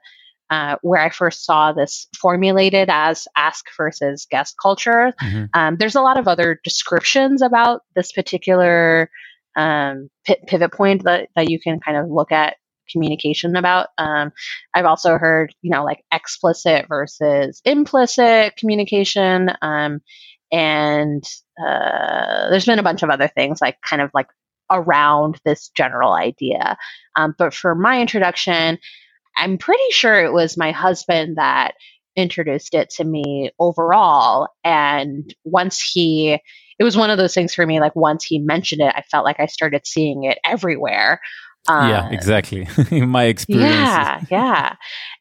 uh, 0.50 0.76
where 0.84 1.02
I 1.02 1.10
first 1.10 1.43
saw 1.43 1.74
this 1.74 2.08
formulated 2.20 2.88
as 2.91 3.28
ask 3.36 3.66
versus 3.76 4.28
guess 4.30 4.54
culture. 4.62 5.12
Mhm. 5.22 5.50
Um, 5.54 5.78
there's 5.78 5.96
a 5.96 6.02
lot 6.02 6.20
of 6.20 6.28
other 6.28 6.60
descriptions 6.64 7.41
about 7.41 7.82
this 7.96 8.12
particular 8.12 9.10
um, 9.56 10.10
pi- 10.28 10.38
pivot 10.46 10.72
point 10.72 11.04
that, 11.06 11.30
that 11.36 11.50
you 11.50 11.60
can 11.60 11.80
kind 11.80 11.98
of 11.98 12.10
look 12.10 12.32
at 12.32 12.58
communication 12.91 13.56
about. 13.56 13.88
Um, 13.98 14.32
I've 14.74 14.86
also 14.86 15.18
heard, 15.18 15.56
you 15.62 15.72
know, 15.72 15.84
like 15.84 16.04
explicit 16.14 16.86
versus 16.88 17.62
implicit 17.66 18.56
communication. 18.58 19.50
Um, 19.62 20.02
and 20.52 21.24
uh, 21.60 22.50
there's 22.50 22.66
been 22.66 22.80
a 22.80 22.84
bunch 22.84 23.02
of 23.02 23.10
other 23.10 23.28
things 23.28 23.62
like 23.62 23.78
kind 23.82 24.02
of 24.02 24.12
like 24.14 24.28
around 24.72 25.39
this 25.45 25.70
general 25.70 26.13
idea. 26.13 26.78
Um, 27.16 27.36
but 27.38 27.53
for 27.53 27.76
my 27.76 28.01
introduction, 28.01 28.80
I'm 29.38 29.57
pretty 29.57 29.91
sure 29.91 30.24
it 30.24 30.34
was 30.34 30.57
my 30.57 30.72
husband 30.72 31.38
that 31.38 31.76
introduced 32.16 32.74
it 32.74 32.89
to 32.91 33.03
me 33.03 33.51
overall. 33.59 34.47
And 34.63 35.34
once 35.43 35.82
he, 35.82 36.39
it 36.80 36.84
was 36.84 36.97
one 36.97 37.09
of 37.09 37.18
those 37.18 37.34
things 37.34 37.53
for 37.53 37.66
me, 37.66 37.80
like 37.80 37.95
once 37.95 38.24
he 38.24 38.39
mentioned 38.39 38.82
it, 38.82 38.93
I 38.95 39.01
felt 39.01 39.26
like 39.26 39.39
I 39.39 39.47
started 39.47 39.86
seeing 39.86 40.24
it 40.24 40.39
everywhere. 40.45 41.20
yeah, 41.68 42.05
Uh, 42.05 42.09
exactly. 42.11 42.68
in 42.91 43.09
my 43.09 43.24
experience, 43.26 43.72
yeah, 43.72 44.22
yeah. 44.30 44.76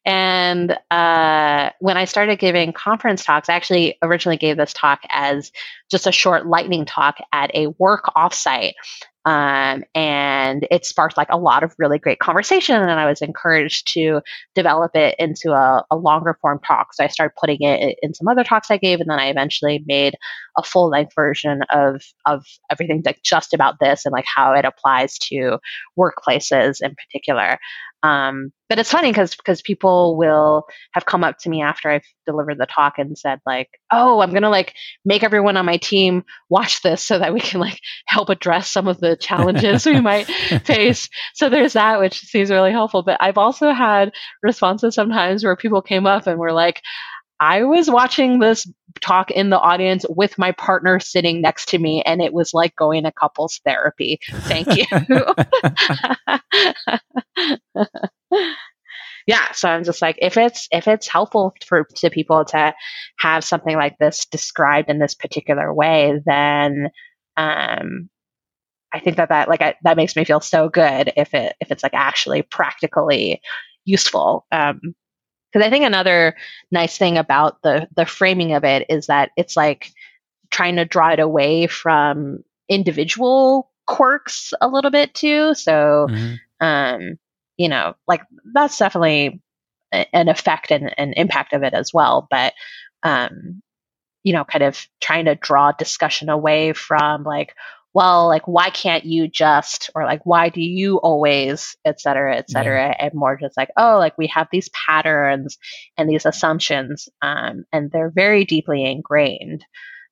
And 0.04 0.78
uh, 0.90 1.70
when 1.80 1.96
I 1.96 2.04
started 2.04 2.38
giving 2.38 2.72
conference 2.72 3.24
talks, 3.24 3.48
I 3.48 3.54
actually 3.54 3.96
originally 4.02 4.36
gave 4.36 4.56
this 4.56 4.72
talk 4.74 5.00
as 5.08 5.50
just 5.90 6.06
a 6.06 6.12
short 6.12 6.46
lightning 6.46 6.84
talk 6.84 7.16
at 7.32 7.50
a 7.54 7.68
work 7.78 8.04
offsite. 8.16 8.74
Um, 9.26 9.84
and 9.94 10.66
it 10.70 10.84
sparked 10.84 11.16
like 11.16 11.28
a 11.30 11.38
lot 11.38 11.62
of 11.62 11.74
really 11.78 11.98
great 11.98 12.18
conversation. 12.18 12.76
And 12.76 12.90
I 12.90 13.08
was 13.08 13.22
encouraged 13.22 13.92
to 13.94 14.20
develop 14.54 14.94
it 14.94 15.16
into 15.18 15.52
a, 15.52 15.84
a 15.90 15.96
longer 15.96 16.36
form 16.40 16.60
talk. 16.66 16.92
So 16.92 17.04
I 17.04 17.08
started 17.08 17.34
putting 17.40 17.62
it 17.62 17.98
in 18.02 18.12
some 18.14 18.28
other 18.28 18.44
talks 18.44 18.70
I 18.70 18.76
gave. 18.76 19.00
And 19.00 19.08
then 19.08 19.18
I 19.18 19.28
eventually 19.28 19.82
made 19.86 20.14
a 20.58 20.62
full 20.62 20.90
length 20.90 21.14
version 21.14 21.62
of, 21.70 22.02
of 22.26 22.44
everything 22.70 23.02
like 23.04 23.20
just 23.24 23.54
about 23.54 23.76
this 23.80 24.04
and 24.04 24.12
like 24.12 24.26
how 24.34 24.52
it 24.52 24.64
applies 24.64 25.18
to 25.18 25.58
workplaces 25.98 26.78
in 26.82 26.94
particular. 26.94 27.58
Um, 28.04 28.52
but 28.68 28.78
it's 28.78 28.90
funny 28.90 29.10
because 29.10 29.34
because 29.34 29.62
people 29.62 30.16
will 30.18 30.64
have 30.92 31.06
come 31.06 31.24
up 31.24 31.38
to 31.38 31.48
me 31.48 31.62
after 31.62 31.90
I've 31.90 32.04
delivered 32.26 32.58
the 32.58 32.66
talk 32.66 32.94
and 32.98 33.16
said 33.16 33.40
like, 33.46 33.68
"Oh, 33.90 34.20
I'm 34.20 34.32
gonna 34.32 34.50
like 34.50 34.74
make 35.06 35.22
everyone 35.22 35.56
on 35.56 35.64
my 35.64 35.78
team 35.78 36.24
watch 36.50 36.82
this 36.82 37.02
so 37.02 37.18
that 37.18 37.32
we 37.32 37.40
can 37.40 37.60
like 37.60 37.78
help 38.06 38.28
address 38.28 38.70
some 38.70 38.88
of 38.88 39.00
the 39.00 39.16
challenges 39.16 39.86
we 39.86 40.00
might 40.02 40.24
face." 40.24 41.08
So 41.32 41.48
there's 41.48 41.72
that, 41.72 41.98
which 41.98 42.18
seems 42.20 42.50
really 42.50 42.72
helpful. 42.72 43.02
But 43.02 43.16
I've 43.20 43.38
also 43.38 43.72
had 43.72 44.12
responses 44.42 44.94
sometimes 44.94 45.42
where 45.42 45.56
people 45.56 45.80
came 45.80 46.06
up 46.06 46.26
and 46.26 46.38
were 46.38 46.52
like, 46.52 46.82
"I 47.40 47.64
was 47.64 47.90
watching 47.90 48.38
this 48.38 48.70
talk 49.00 49.30
in 49.30 49.50
the 49.50 49.58
audience 49.58 50.04
with 50.08 50.38
my 50.38 50.52
partner 50.52 51.00
sitting 51.00 51.40
next 51.40 51.68
to 51.70 51.78
me, 51.78 52.02
and 52.02 52.22
it 52.22 52.32
was 52.32 52.54
like 52.54 52.76
going 52.76 53.04
to 53.04 53.12
couples 53.12 53.60
therapy. 53.64 54.18
Thank 54.30 54.68
you." 54.76 54.84
yeah 59.26 59.52
so 59.52 59.68
i'm 59.68 59.84
just 59.84 60.02
like 60.02 60.18
if 60.20 60.36
it's 60.36 60.68
if 60.70 60.88
it's 60.88 61.08
helpful 61.08 61.54
for 61.64 61.86
to 61.94 62.10
people 62.10 62.44
to 62.44 62.74
have 63.18 63.44
something 63.44 63.76
like 63.76 63.96
this 63.98 64.26
described 64.26 64.90
in 64.90 64.98
this 64.98 65.14
particular 65.14 65.72
way 65.72 66.20
then 66.26 66.90
um 67.36 68.08
i 68.92 69.00
think 69.00 69.16
that 69.16 69.30
that 69.30 69.48
like 69.48 69.62
I, 69.62 69.74
that 69.82 69.96
makes 69.96 70.16
me 70.16 70.24
feel 70.24 70.40
so 70.40 70.68
good 70.68 71.12
if 71.16 71.34
it 71.34 71.54
if 71.60 71.70
it's 71.70 71.82
like 71.82 71.94
actually 71.94 72.42
practically 72.42 73.40
useful 73.84 74.46
um 74.52 74.80
because 75.54 75.66
i 75.66 75.70
think 75.70 75.84
another 75.86 76.36
nice 76.72 76.98
thing 76.98 77.18
about 77.18 77.62
the 77.62 77.88
the 77.96 78.06
framing 78.06 78.54
of 78.54 78.64
it 78.64 78.86
is 78.90 79.06
that 79.06 79.30
it's 79.36 79.56
like 79.56 79.92
trying 80.50 80.76
to 80.76 80.84
draw 80.84 81.10
it 81.12 81.20
away 81.20 81.66
from 81.68 82.44
individual 82.68 83.70
quirks 83.86 84.52
a 84.60 84.68
little 84.68 84.90
bit 84.90 85.14
too 85.14 85.54
so 85.54 86.08
Mhm. 86.10 86.40
um, 86.60 87.18
you 87.56 87.68
know, 87.68 87.94
like 88.08 88.22
that's 88.52 88.78
definitely 88.78 89.40
a- 89.92 90.16
an 90.16 90.28
effect 90.28 90.70
and 90.72 90.92
an 90.98 91.12
impact 91.14 91.52
of 91.52 91.62
it 91.62 91.74
as 91.74 91.92
well. 91.94 92.26
But, 92.30 92.54
um, 93.02 93.62
you 94.24 94.32
know, 94.32 94.44
kind 94.44 94.64
of 94.64 94.88
trying 95.00 95.26
to 95.26 95.34
draw 95.36 95.72
discussion 95.72 96.28
away 96.30 96.72
from 96.72 97.24
like, 97.24 97.54
well, 97.94 98.26
like, 98.26 98.46
why 98.48 98.70
can't 98.70 99.04
you 99.04 99.28
just, 99.28 99.88
or 99.94 100.04
like, 100.04 100.26
why 100.26 100.48
do 100.48 100.60
you 100.60 100.98
always, 100.98 101.76
et 101.84 102.00
cetera, 102.00 102.36
et 102.36 102.50
cetera, 102.50 102.88
and 102.98 103.14
more 103.14 103.38
just 103.40 103.56
like, 103.56 103.70
oh, 103.76 103.98
like 103.98 104.18
we 104.18 104.26
have 104.26 104.48
these 104.50 104.68
patterns 104.70 105.56
and 105.96 106.10
these 106.10 106.26
assumptions, 106.26 107.08
um, 107.22 107.64
and 107.72 107.90
they're 107.92 108.10
very 108.14 108.44
deeply 108.44 108.84
ingrained. 108.84 109.64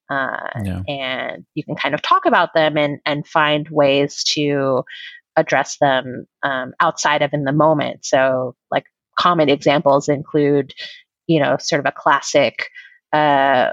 Uh, 0.09 0.49
Yeah. 0.65 0.83
and 0.89 1.47
you 1.55 1.65
can 1.65 1.75
kind 1.75 1.95
of 1.95 2.03
talk 2.03 2.27
about 2.27 2.55
them 2.55 2.77
and, 2.77 3.01
and 3.05 3.27
find 3.27 3.69
ways 3.71 4.23
to 4.25 4.85
address 5.37 5.79
them 5.79 6.27
um, 6.43 6.75
outside 6.81 7.23
of 7.23 7.33
in 7.33 7.45
the 7.45 7.53
moment. 7.53 8.05
So, 8.05 8.55
like 8.71 8.85
common 9.19 9.49
examples 9.49 10.09
include, 10.09 10.73
you 11.27 11.41
know, 11.41 11.57
sort 11.59 11.81
of 11.81 11.87
a 11.87 11.93
classic 11.93 12.69
uh, 13.13 13.71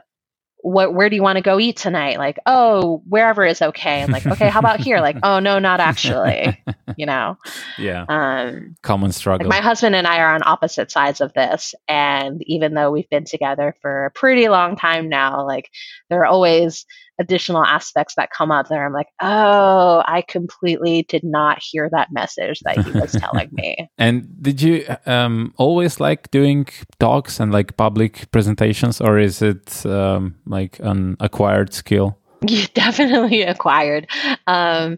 what 0.62 0.94
where 0.94 1.10
do 1.10 1.16
you 1.16 1.24
want 1.24 1.38
to 1.38 1.42
go 1.42 1.60
eat 1.60 1.78
tonight? 1.78 2.18
Like 2.18 2.38
oh 2.46 3.02
wherever 3.08 3.46
is 3.46 3.62
okay. 3.62 4.04
I'm 4.04 4.12
like 4.12 4.26
okay 4.26 4.50
how 4.50 4.60
about 4.60 4.80
here? 4.80 5.00
Like 5.00 5.18
oh 5.24 5.40
no 5.40 5.60
not 5.60 5.80
actually 5.80 6.62
you 6.98 7.06
know? 7.06 7.38
Yeah. 7.78 8.06
Um 8.08 8.76
common 8.82 9.12
struggle 9.12 9.48
like 9.48 9.58
my 9.58 9.64
husband 9.64 9.96
and 9.96 10.08
i 10.08 10.20
are 10.20 10.34
on 10.34 10.42
opposite 10.46 10.92
sides 10.92 11.22
of 11.22 11.34
this 11.34 11.74
and 11.88 12.42
even 12.46 12.74
though 12.74 12.92
we've 12.92 13.10
been 13.10 13.26
together 13.26 13.76
for 13.82 14.06
a 14.06 14.12
pretty 14.12 14.50
long 14.50 14.76
time 14.76 15.10
now 15.10 15.46
like 15.46 15.70
there 16.10 16.22
are 16.22 16.26
always 16.26 16.86
additional 17.20 17.66
aspects 17.66 18.16
that 18.16 18.30
come 18.32 18.52
up 18.52 18.68
there 18.70 18.86
i'm 18.86 18.94
like 18.94 19.08
oh 19.22 20.02
i 20.06 20.24
completely 20.28 21.04
did 21.04 21.24
not 21.24 21.62
hear 21.62 21.90
that 21.92 22.08
message 22.12 22.60
that 22.62 22.78
he 22.86 22.92
was 22.92 23.12
telling 23.12 23.50
me 23.52 23.90
and 23.98 24.28
did 24.42 24.62
you 24.62 24.86
um 25.06 25.54
always 25.58 26.00
like 26.00 26.32
doing 26.32 26.66
talks 27.00 27.40
and 27.40 27.52
like 27.52 27.76
public 27.78 28.32
presentations 28.32 29.02
or 29.02 29.20
is 29.20 29.42
it 29.42 29.86
um 29.86 30.36
like 30.46 30.80
an 30.80 31.16
acquired 31.20 31.74
skill? 31.74 32.18
You 32.48 32.68
definitely 32.68 33.42
acquired. 33.42 34.08
Um, 34.48 34.98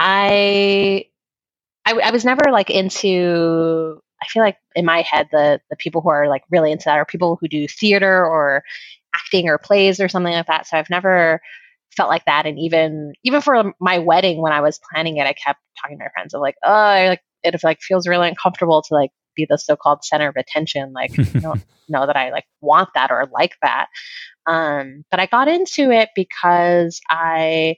I, 0.00 1.04
I, 1.86 1.92
I 1.92 2.10
was 2.10 2.24
never 2.24 2.50
like 2.50 2.68
into. 2.68 4.00
I 4.20 4.26
feel 4.26 4.42
like 4.42 4.56
in 4.74 4.84
my 4.84 5.02
head, 5.02 5.28
the 5.30 5.60
the 5.70 5.76
people 5.76 6.00
who 6.00 6.08
are 6.08 6.28
like 6.28 6.42
really 6.50 6.72
into 6.72 6.86
that 6.86 6.98
are 6.98 7.04
people 7.04 7.38
who 7.40 7.46
do 7.46 7.68
theater 7.68 8.26
or 8.26 8.64
acting 9.20 9.48
or 9.48 9.58
plays 9.58 10.00
or 10.00 10.08
something 10.08 10.32
like 10.32 10.46
that. 10.46 10.66
So 10.66 10.76
I've 10.76 10.90
never 10.90 11.40
felt 11.96 12.08
like 12.08 12.24
that. 12.26 12.46
And 12.46 12.58
even 12.58 13.12
even 13.24 13.40
for 13.40 13.72
my 13.80 13.98
wedding, 13.98 14.40
when 14.40 14.52
I 14.52 14.60
was 14.60 14.80
planning 14.90 15.16
it, 15.16 15.26
I 15.26 15.32
kept 15.32 15.60
talking 15.80 15.98
to 15.98 16.04
my 16.04 16.10
friends 16.14 16.34
of 16.34 16.40
like, 16.40 16.56
oh, 16.64 16.72
I, 16.72 17.08
like 17.08 17.22
it 17.42 17.58
like 17.64 17.80
feels 17.80 18.06
really 18.06 18.28
uncomfortable 18.28 18.82
to 18.82 18.94
like 18.94 19.10
be 19.36 19.46
the 19.48 19.56
so-called 19.58 20.04
center 20.04 20.28
of 20.28 20.36
attention. 20.36 20.92
Like, 20.92 21.12
I 21.18 21.38
don't 21.38 21.64
know 21.88 22.06
that 22.06 22.16
I 22.16 22.30
like 22.30 22.44
want 22.60 22.90
that 22.94 23.10
or 23.10 23.28
like 23.32 23.54
that. 23.62 23.86
Um, 24.46 25.04
but 25.10 25.20
I 25.20 25.26
got 25.26 25.48
into 25.48 25.90
it 25.90 26.10
because 26.14 27.00
I 27.08 27.76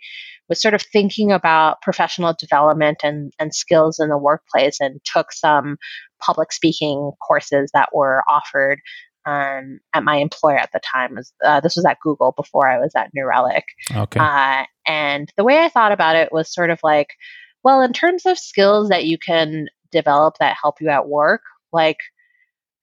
was 0.49 0.61
sort 0.61 0.75
of 0.75 0.83
thinking 0.83 1.33
about 1.33 1.83
professional 1.83 2.35
development 2.39 2.99
and, 3.03 3.33
and 3.39 3.55
skills 3.55 3.99
in 4.01 4.09
the 4.09 4.19
workplace 4.19 4.81
and 4.81 5.01
took 5.05 5.33
some 5.33 5.77
public 6.21 6.53
speaking 6.53 7.13
courses 7.27 7.71
that 7.75 7.91
were 7.95 8.23
offered 8.29 8.81
um, 9.27 9.81
at 9.95 10.05
my 10.05 10.17
employer 10.17 10.57
at 10.57 10.71
the 10.73 10.81
time. 10.81 11.15
Was, 11.15 11.33
uh, 11.45 11.61
this 11.61 11.77
was 11.77 11.85
at 11.85 12.01
Google 12.01 12.33
before 12.33 12.69
I 12.69 12.79
was 12.79 12.93
at 12.97 13.11
New 13.15 13.27
Relic. 13.27 13.65
Okay. 13.95 14.21
Uh, 14.21 14.65
and 14.87 15.33
the 15.37 15.45
way 15.45 15.61
I 15.61 15.69
thought 15.69 15.93
about 15.93 16.17
it 16.17 16.33
was 16.33 16.53
sort 16.53 16.71
of 16.71 16.81
like, 16.83 17.09
well, 17.63 17.83
in 17.83 17.93
terms 17.93 18.27
of 18.27 18.39
skills 18.39 18.89
that 18.89 19.05
you 19.05 19.19
can 19.19 19.69
develop 19.91 20.39
that 20.39 20.57
help 20.61 20.81
you 20.81 20.89
at 20.89 21.09
work, 21.09 21.43
like 21.73 21.99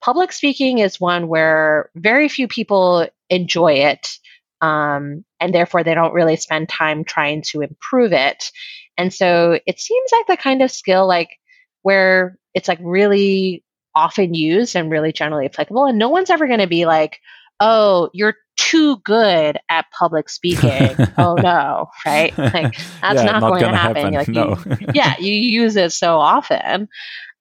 public 0.01 0.31
speaking 0.31 0.79
is 0.79 0.99
one 0.99 1.27
where 1.27 1.89
very 1.95 2.29
few 2.29 2.47
people 2.47 3.07
enjoy 3.29 3.73
it. 3.73 4.07
Um, 4.61 5.23
and 5.39 5.53
therefore, 5.53 5.83
they 5.83 5.93
don't 5.93 6.13
really 6.13 6.35
spend 6.35 6.67
time 6.69 7.03
trying 7.03 7.43
to 7.51 7.61
improve 7.61 8.11
it. 8.11 8.51
And 8.97 9.13
so 9.13 9.57
it 9.65 9.79
seems 9.79 10.09
like 10.11 10.27
the 10.27 10.41
kind 10.41 10.61
of 10.61 10.71
skill 10.71 11.07
like 11.07 11.29
where 11.81 12.37
it's 12.53 12.67
like 12.67 12.79
really 12.81 13.63
often 13.99 14.33
used 14.33 14.75
and 14.75 14.89
really 14.89 15.11
generally 15.11 15.45
applicable. 15.45 15.85
And 15.85 15.97
no 15.97 16.09
one's 16.09 16.29
ever 16.29 16.47
going 16.47 16.59
to 16.59 16.67
be 16.67 16.85
like, 16.85 17.19
oh, 17.59 18.09
you're 18.13 18.35
too 18.55 18.97
good 18.97 19.57
at 19.69 19.85
public 19.97 20.29
speaking. 20.29 20.95
oh 21.17 21.35
no, 21.35 21.87
right? 22.05 22.37
Like 22.37 22.75
that's 23.01 23.23
yeah, 23.23 23.23
not, 23.23 23.39
not, 23.41 23.49
going 23.49 23.63
to 23.63 23.77
happen. 23.77 24.13
happen. 24.13 24.13
Like, 24.13 24.27
no. 24.27 24.57
you, 24.79 24.87
yeah, 24.93 25.15
you 25.19 25.33
use 25.33 25.75
it 25.75 25.91
so 25.91 26.17
often. 26.17 26.87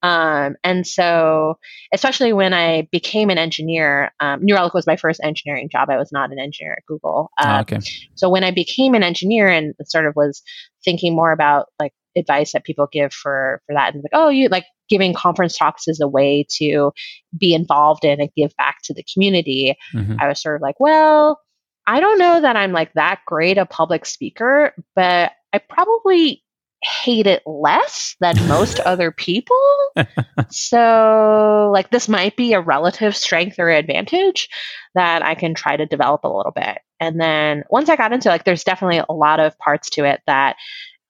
Um, 0.03 0.55
and 0.63 0.87
so, 0.87 1.59
especially 1.93 2.33
when 2.33 2.55
I 2.55 2.89
became 2.93 3.31
an 3.31 3.39
engineer, 3.39 4.13
um, 4.21 4.45
New 4.45 4.55
Relic 4.55 4.75
was 4.75 4.87
my 4.87 4.97
first 4.97 5.21
engineering 5.23 5.69
job. 5.71 5.91
I 5.91 5.97
was 5.97 6.13
not 6.13 6.31
an 6.31 6.39
engineer 6.39 6.75
at 6.75 6.87
Google. 6.87 7.31
Uh, 7.39 7.63
okay. 7.63 7.81
So 8.15 8.29
when 8.29 8.45
I 8.45 8.53
became 8.53 8.95
an 8.95 9.03
engineer 9.03 9.49
and 9.49 9.75
sort 9.87 10.07
of 10.07 10.15
was 10.15 10.43
thinking 10.85 11.17
more 11.17 11.33
about 11.33 11.67
like 11.81 11.93
advice 12.17 12.53
that 12.53 12.65
people 12.65 12.89
give 12.93 13.13
for 13.13 13.61
for 13.67 13.75
that, 13.75 13.95
and 13.95 14.03
like, 14.03 14.13
oh, 14.13 14.29
you 14.29 14.49
like 14.49 14.67
giving 14.89 15.15
conference 15.15 15.57
talks 15.57 15.89
is 15.89 16.01
a 16.01 16.09
way 16.09 16.47
to 16.57 16.93
be 17.37 17.55
involved 17.55 18.05
in 18.05 18.21
and 18.21 18.31
give 18.37 18.57
back 18.57 18.79
to 18.85 18.95
the 18.95 19.05
community. 19.13 19.77
Mm-hmm. 19.95 20.17
I 20.21 20.29
was 20.29 20.41
sort 20.41 20.57
of 20.57 20.63
like, 20.63 20.81
well, 20.81 21.41
I 21.87 22.01
don't 22.01 22.19
know 22.19 22.41
that 22.41 22.57
I'm 22.57 22.73
like 22.73 22.93
that 22.95 23.21
great 23.27 23.59
a 23.59 23.67
public 23.67 24.05
speaker, 24.05 24.75
but 24.95 25.33
I 25.53 25.59
probably 25.59 26.43
hate 26.83 27.27
it 27.27 27.43
less 27.47 28.15
than 28.21 28.37
most 28.49 28.81
other 28.81 29.11
people. 29.11 29.57
so, 30.51 31.71
like, 31.73 31.91
this 31.91 32.09
might 32.09 32.37
be 32.37 32.53
a 32.53 32.61
relative 32.61 33.17
strength 33.17 33.59
or 33.59 33.71
advantage 33.71 34.49
that 34.95 35.23
I 35.23 35.35
can 35.35 35.55
try 35.55 35.77
to 35.77 35.87
develop 35.87 36.25
a 36.25 36.29
little 36.29 36.53
bit. 36.53 36.79
And 37.01 37.21
then 37.21 37.65
once 37.71 37.89
I 37.89 37.97
got 37.97 38.13
into 38.13 38.29
like, 38.29 38.45
there's 38.45 38.65
definitely 38.65 39.03
a 39.09 39.13
lot 39.13 39.41
of 39.41 39.59
parts 39.59 39.91
to 39.91 40.05
it 40.05 40.21
that 40.27 40.57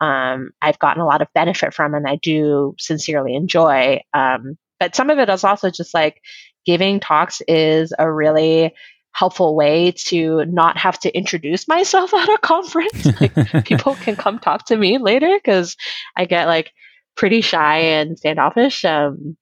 um, 0.01 0.51
I've 0.63 0.79
gotten 0.79 1.03
a 1.03 1.07
lot 1.07 1.23
of 1.23 1.33
benefit 1.35 1.75
from 1.75 1.95
and 1.95 2.07
I 2.07 2.17
do 2.17 2.75
sincerely 2.79 3.35
enjoy. 3.35 4.01
Um, 4.15 4.57
but 4.79 4.95
some 4.95 5.11
of 5.11 5.19
it 5.19 5.29
is 5.29 5.45
also 5.45 5.71
just 5.71 5.93
like 5.93 6.23
giving 6.65 7.01
talks 7.01 7.43
is 7.49 7.93
a 7.99 8.11
really 8.11 8.75
helpful 9.13 9.57
way 9.57 9.91
to 9.93 10.45
not 10.45 10.77
have 10.77 10.99
to 11.01 11.17
introduce 11.17 11.67
myself 11.67 12.15
at 12.15 12.29
a 12.29 12.39
conference. 12.39 13.07
Like, 13.21 13.65
people 13.65 13.97
can 13.97 14.15
come 14.17 14.39
talk 14.39 14.67
to 14.67 14.77
me 14.77 14.99
later 14.99 15.31
because 15.35 15.77
I 16.17 16.27
get 16.27 16.47
like 16.47 16.73
pretty 17.17 17.41
shy 17.41 17.79
and 17.79 18.17
standoffish. 18.17 18.85
Um, 18.85 19.37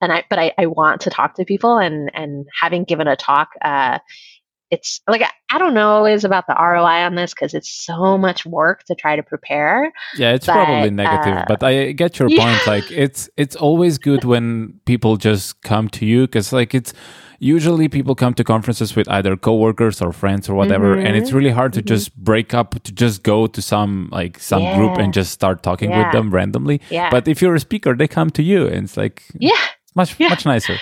and 0.00 0.12
I, 0.12 0.24
but 0.30 0.38
I, 0.38 0.52
I 0.56 0.66
want 0.66 1.02
to 1.02 1.10
talk 1.10 1.34
to 1.34 1.44
people 1.44 1.78
and, 1.78 2.10
and 2.14 2.46
having 2.58 2.84
given 2.84 3.08
a 3.08 3.16
talk, 3.16 3.50
uh, 3.60 3.98
it's 4.70 5.00
like 5.08 5.22
I 5.50 5.58
don't 5.58 5.74
know 5.74 5.88
always 5.88 6.24
about 6.24 6.46
the 6.46 6.54
ROI 6.54 7.04
on 7.04 7.14
this 7.14 7.32
because 7.32 7.54
it's 7.54 7.70
so 7.70 8.18
much 8.18 8.44
work 8.44 8.84
to 8.84 8.94
try 8.94 9.16
to 9.16 9.22
prepare. 9.22 9.92
Yeah, 10.16 10.34
it's 10.34 10.46
but, 10.46 10.64
probably 10.64 10.90
negative, 10.90 11.36
uh, 11.38 11.44
but 11.48 11.62
I 11.62 11.92
get 11.92 12.18
your 12.18 12.28
yeah. 12.28 12.44
point. 12.44 12.66
Like 12.66 12.90
it's 12.90 13.30
it's 13.36 13.56
always 13.56 13.98
good 13.98 14.24
when 14.24 14.80
people 14.84 15.16
just 15.16 15.62
come 15.62 15.88
to 15.90 16.06
you 16.06 16.26
because 16.26 16.52
like 16.52 16.74
it's 16.74 16.92
usually 17.38 17.88
people 17.88 18.14
come 18.14 18.34
to 18.34 18.44
conferences 18.44 18.96
with 18.96 19.08
either 19.08 19.36
coworkers 19.36 20.02
or 20.02 20.12
friends 20.12 20.48
or 20.48 20.54
whatever 20.54 20.96
mm-hmm. 20.96 21.06
and 21.06 21.16
it's 21.16 21.30
really 21.32 21.50
hard 21.50 21.72
to 21.72 21.80
mm-hmm. 21.80 21.86
just 21.86 22.16
break 22.16 22.52
up 22.52 22.82
to 22.82 22.92
just 22.92 23.22
go 23.22 23.46
to 23.46 23.62
some 23.62 24.08
like 24.10 24.40
some 24.40 24.62
yeah. 24.62 24.76
group 24.76 24.98
and 24.98 25.14
just 25.14 25.30
start 25.30 25.62
talking 25.62 25.90
yeah. 25.90 26.02
with 26.02 26.12
them 26.12 26.30
randomly 26.32 26.80
yeah. 26.90 27.10
but 27.10 27.28
if 27.28 27.40
you're 27.40 27.54
a 27.54 27.60
speaker 27.60 27.94
they 27.94 28.08
come 28.08 28.28
to 28.28 28.42
you 28.42 28.66
and 28.66 28.84
it's 28.84 28.96
like 28.96 29.22
yeah 29.38 29.66
much 29.94 30.18
much 30.18 30.44
nicer 30.44 30.76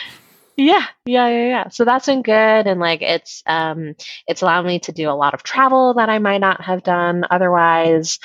yeah 0.56 0.86
yeah 1.06 1.28
yeah 1.28 1.48
yeah. 1.48 1.68
So 1.68 1.84
that's 1.84 2.06
been 2.06 2.22
good 2.22 2.32
and 2.66 2.80
like 2.80 3.02
it's 3.02 3.42
um 3.46 3.94
it's 4.26 4.42
allowed 4.42 4.66
me 4.66 4.80
to 4.80 4.92
do 4.92 5.10
a 5.10 5.12
lot 5.12 5.34
of 5.34 5.42
travel 5.42 5.94
that 5.94 6.08
i 6.08 6.18
might 6.18 6.40
not 6.40 6.62
have 6.62 6.82
done 6.82 7.24
otherwise. 7.30 8.18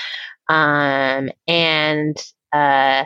Um 0.50 1.30
and 1.48 2.18
uh 2.54 3.06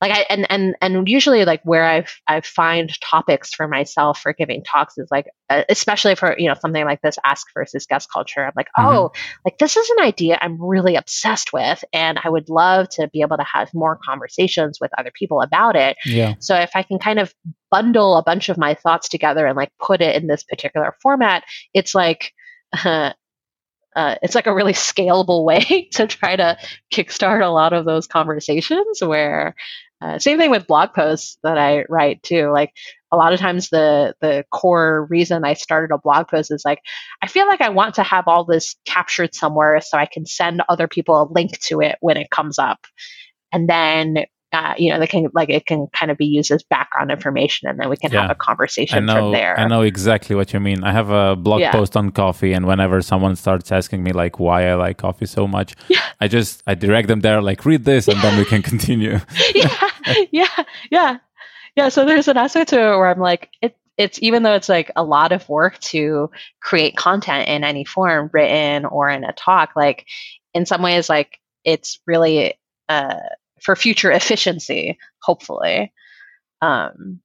like 0.00 0.12
I 0.12 0.26
and 0.28 0.46
and 0.50 0.76
and 0.82 1.08
usually 1.08 1.44
like 1.46 1.62
where 1.64 1.84
I've 1.84 2.14
I 2.28 2.42
find 2.42 2.92
topics 3.00 3.54
for 3.54 3.66
myself 3.66 4.20
for 4.20 4.34
giving 4.34 4.62
talks 4.62 4.98
is 4.98 5.08
like 5.10 5.26
especially 5.48 6.14
for 6.16 6.34
you 6.38 6.48
know 6.48 6.54
something 6.60 6.84
like 6.84 7.00
this 7.00 7.16
ask 7.24 7.46
versus 7.54 7.86
guess 7.86 8.06
culture. 8.06 8.44
I'm 8.44 8.52
like, 8.54 8.68
mm-hmm. 8.78 8.88
oh, 8.88 9.12
like 9.44 9.56
this 9.58 9.76
is 9.76 9.88
an 9.90 10.04
idea 10.04 10.38
I'm 10.40 10.62
really 10.62 10.96
obsessed 10.96 11.52
with, 11.52 11.82
and 11.94 12.18
I 12.22 12.28
would 12.28 12.50
love 12.50 12.90
to 12.90 13.08
be 13.08 13.22
able 13.22 13.38
to 13.38 13.46
have 13.50 13.72
more 13.72 13.98
conversations 14.02 14.78
with 14.80 14.90
other 14.98 15.10
people 15.14 15.40
about 15.40 15.76
it. 15.76 15.96
Yeah. 16.04 16.34
So 16.40 16.54
if 16.56 16.70
I 16.74 16.82
can 16.82 16.98
kind 16.98 17.18
of 17.18 17.34
bundle 17.70 18.18
a 18.18 18.22
bunch 18.22 18.50
of 18.50 18.58
my 18.58 18.74
thoughts 18.74 19.08
together 19.08 19.46
and 19.46 19.56
like 19.56 19.72
put 19.80 20.02
it 20.02 20.14
in 20.14 20.26
this 20.26 20.44
particular 20.44 20.94
format, 21.02 21.44
it's 21.72 21.94
like. 21.94 22.32
Uh, 22.84 23.12
uh, 23.94 24.16
it's 24.22 24.34
like 24.34 24.46
a 24.46 24.54
really 24.54 24.74
scalable 24.74 25.42
way 25.46 25.88
to 25.92 26.06
try 26.06 26.36
to 26.36 26.58
kickstart 26.92 27.42
a 27.42 27.48
lot 27.48 27.72
of 27.72 27.86
those 27.86 28.06
conversations 28.06 29.00
where 29.02 29.54
uh, 30.00 30.18
same 30.18 30.38
thing 30.38 30.50
with 30.50 30.66
blog 30.66 30.92
posts 30.92 31.38
that 31.42 31.56
I 31.56 31.84
write 31.88 32.22
too. 32.22 32.50
Like 32.50 32.72
a 33.10 33.16
lot 33.16 33.32
of 33.32 33.40
times, 33.40 33.70
the 33.70 34.14
the 34.20 34.44
core 34.50 35.06
reason 35.08 35.44
I 35.44 35.54
started 35.54 35.94
a 35.94 35.98
blog 35.98 36.28
post 36.28 36.50
is 36.50 36.64
like 36.64 36.80
I 37.22 37.28
feel 37.28 37.46
like 37.46 37.62
I 37.62 37.70
want 37.70 37.94
to 37.94 38.02
have 38.02 38.28
all 38.28 38.44
this 38.44 38.76
captured 38.84 39.34
somewhere 39.34 39.80
so 39.80 39.96
I 39.96 40.06
can 40.06 40.26
send 40.26 40.62
other 40.68 40.86
people 40.86 41.22
a 41.22 41.32
link 41.32 41.58
to 41.60 41.80
it 41.80 41.96
when 42.00 42.16
it 42.18 42.30
comes 42.30 42.58
up, 42.58 42.86
and 43.52 43.68
then 43.68 44.26
uh, 44.52 44.74
you 44.78 44.90
know, 44.90 44.98
they 44.98 45.06
can 45.06 45.28
like 45.34 45.50
it 45.50 45.66
can 45.66 45.88
kind 45.92 46.10
of 46.10 46.16
be 46.16 46.26
used 46.26 46.50
as 46.50 46.62
background 46.62 47.10
information, 47.10 47.68
and 47.68 47.78
then 47.80 47.88
we 47.88 47.96
can 47.96 48.12
yeah. 48.12 48.22
have 48.22 48.30
a 48.30 48.34
conversation 48.34 49.06
know, 49.06 49.14
from 49.14 49.32
there. 49.32 49.58
I 49.58 49.66
know 49.66 49.82
exactly 49.82 50.36
what 50.36 50.52
you 50.52 50.60
mean. 50.60 50.84
I 50.84 50.92
have 50.92 51.10
a 51.10 51.34
blog 51.34 51.60
yeah. 51.60 51.72
post 51.72 51.96
on 51.96 52.10
coffee, 52.10 52.52
and 52.52 52.66
whenever 52.66 53.02
someone 53.02 53.34
starts 53.34 53.72
asking 53.72 54.02
me 54.04 54.12
like 54.12 54.38
why 54.38 54.68
I 54.68 54.74
like 54.74 54.98
coffee 54.98 55.26
so 55.26 55.46
much, 55.48 55.74
yeah. 55.88 56.00
I 56.20 56.28
just 56.28 56.62
I 56.66 56.74
direct 56.74 57.08
them 57.08 57.20
there, 57.20 57.42
like 57.42 57.64
read 57.64 57.84
this, 57.84 58.06
and 58.06 58.20
then 58.20 58.38
we 58.38 58.44
can 58.44 58.62
continue. 58.70 59.18
yeah, 59.54 59.90
yeah, 60.30 60.64
yeah, 60.90 61.18
yeah. 61.74 61.88
So 61.88 62.04
there's 62.04 62.28
an 62.28 62.36
aspect 62.36 62.70
to 62.70 62.76
it 62.76 62.96
where 62.98 63.08
I'm 63.08 63.20
like 63.20 63.50
it. 63.60 63.76
It's 63.98 64.18
even 64.22 64.42
though 64.42 64.54
it's 64.54 64.68
like 64.68 64.92
a 64.94 65.02
lot 65.02 65.32
of 65.32 65.48
work 65.48 65.78
to 65.78 66.30
create 66.60 66.96
content 66.96 67.48
in 67.48 67.64
any 67.64 67.84
form, 67.84 68.30
written 68.32 68.84
or 68.84 69.08
in 69.08 69.24
a 69.24 69.32
talk. 69.32 69.70
Like 69.74 70.06
in 70.54 70.66
some 70.66 70.82
ways, 70.82 71.08
like 71.08 71.40
it's 71.64 71.98
really 72.06 72.54
uh, 72.88 73.16
for 73.62 73.76
future 73.76 74.10
efficiency, 74.10 74.98
hopefully. 75.22 75.92
Um, 76.62 77.20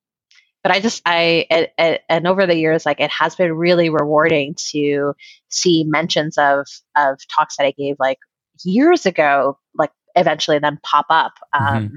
but 0.63 0.71
I 0.71 0.79
just 0.79 1.01
I 1.05 1.45
it, 1.49 1.73
it, 1.77 2.01
and 2.07 2.27
over 2.27 2.45
the 2.45 2.55
years, 2.55 2.85
like 2.85 2.99
it 2.99 3.11
has 3.11 3.35
been 3.35 3.53
really 3.53 3.89
rewarding 3.89 4.55
to 4.71 5.13
see 5.49 5.83
mentions 5.85 6.37
of 6.37 6.67
of 6.95 7.19
talks 7.35 7.57
that 7.57 7.65
I 7.65 7.71
gave 7.71 7.95
like 7.99 8.19
years 8.63 9.05
ago, 9.05 9.57
like 9.73 9.91
eventually 10.15 10.59
then 10.59 10.79
pop 10.83 11.07
up, 11.09 11.33
mm-hmm. 11.55 11.65
um, 11.65 11.83
mm-hmm. 11.83 11.95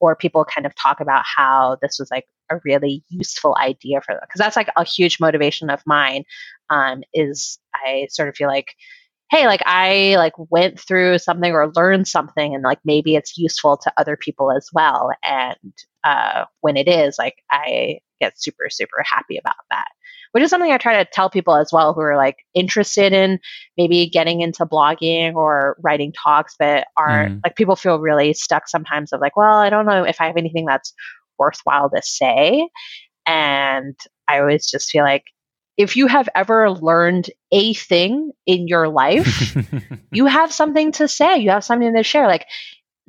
or 0.00 0.14
people 0.14 0.44
kind 0.44 0.66
of 0.66 0.74
talk 0.76 1.00
about 1.00 1.24
how 1.24 1.76
this 1.82 1.98
was 1.98 2.10
like 2.10 2.26
a 2.50 2.60
really 2.64 3.02
useful 3.08 3.56
idea 3.60 4.00
for 4.00 4.14
them 4.14 4.20
because 4.22 4.38
that's 4.38 4.56
like 4.56 4.70
a 4.76 4.84
huge 4.84 5.18
motivation 5.20 5.68
of 5.68 5.82
mine. 5.84 6.24
Um, 6.70 7.02
is 7.12 7.58
I 7.74 8.06
sort 8.10 8.28
of 8.28 8.36
feel 8.36 8.48
like 8.48 8.74
hey 9.30 9.46
like 9.46 9.62
i 9.66 10.14
like 10.16 10.32
went 10.50 10.78
through 10.78 11.18
something 11.18 11.52
or 11.52 11.72
learned 11.74 12.06
something 12.06 12.54
and 12.54 12.62
like 12.62 12.78
maybe 12.84 13.14
it's 13.14 13.38
useful 13.38 13.76
to 13.76 13.92
other 13.96 14.16
people 14.16 14.50
as 14.50 14.68
well 14.72 15.10
and 15.22 15.72
uh, 16.04 16.44
when 16.60 16.76
it 16.76 16.88
is 16.88 17.16
like 17.18 17.36
i 17.50 17.98
get 18.20 18.40
super 18.40 18.68
super 18.70 19.02
happy 19.04 19.36
about 19.36 19.54
that 19.70 19.88
which 20.32 20.42
is 20.42 20.50
something 20.50 20.72
i 20.72 20.78
try 20.78 21.02
to 21.02 21.10
tell 21.10 21.28
people 21.28 21.56
as 21.56 21.70
well 21.72 21.92
who 21.92 22.00
are 22.00 22.16
like 22.16 22.36
interested 22.54 23.12
in 23.12 23.38
maybe 23.76 24.08
getting 24.08 24.40
into 24.40 24.64
blogging 24.64 25.34
or 25.34 25.76
writing 25.82 26.12
talks 26.12 26.54
but 26.58 26.86
aren't 26.96 27.36
mm. 27.36 27.40
like 27.44 27.56
people 27.56 27.76
feel 27.76 27.98
really 27.98 28.32
stuck 28.32 28.68
sometimes 28.68 29.12
of 29.12 29.20
like 29.20 29.36
well 29.36 29.58
i 29.58 29.68
don't 29.68 29.86
know 29.86 30.04
if 30.04 30.20
i 30.20 30.26
have 30.26 30.36
anything 30.36 30.64
that's 30.64 30.94
worthwhile 31.38 31.90
to 31.90 32.00
say 32.02 32.68
and 33.26 33.96
i 34.28 34.38
always 34.38 34.70
just 34.70 34.90
feel 34.90 35.04
like 35.04 35.24
if 35.78 35.96
you 35.96 36.08
have 36.08 36.28
ever 36.34 36.70
learned 36.72 37.30
a 37.52 37.72
thing 37.72 38.32
in 38.44 38.66
your 38.66 38.88
life, 38.88 39.56
you 40.12 40.26
have 40.26 40.52
something 40.52 40.92
to 40.92 41.06
say, 41.06 41.38
you 41.38 41.50
have 41.50 41.64
something 41.64 41.94
to 41.94 42.02
share. 42.02 42.26
Like, 42.26 42.46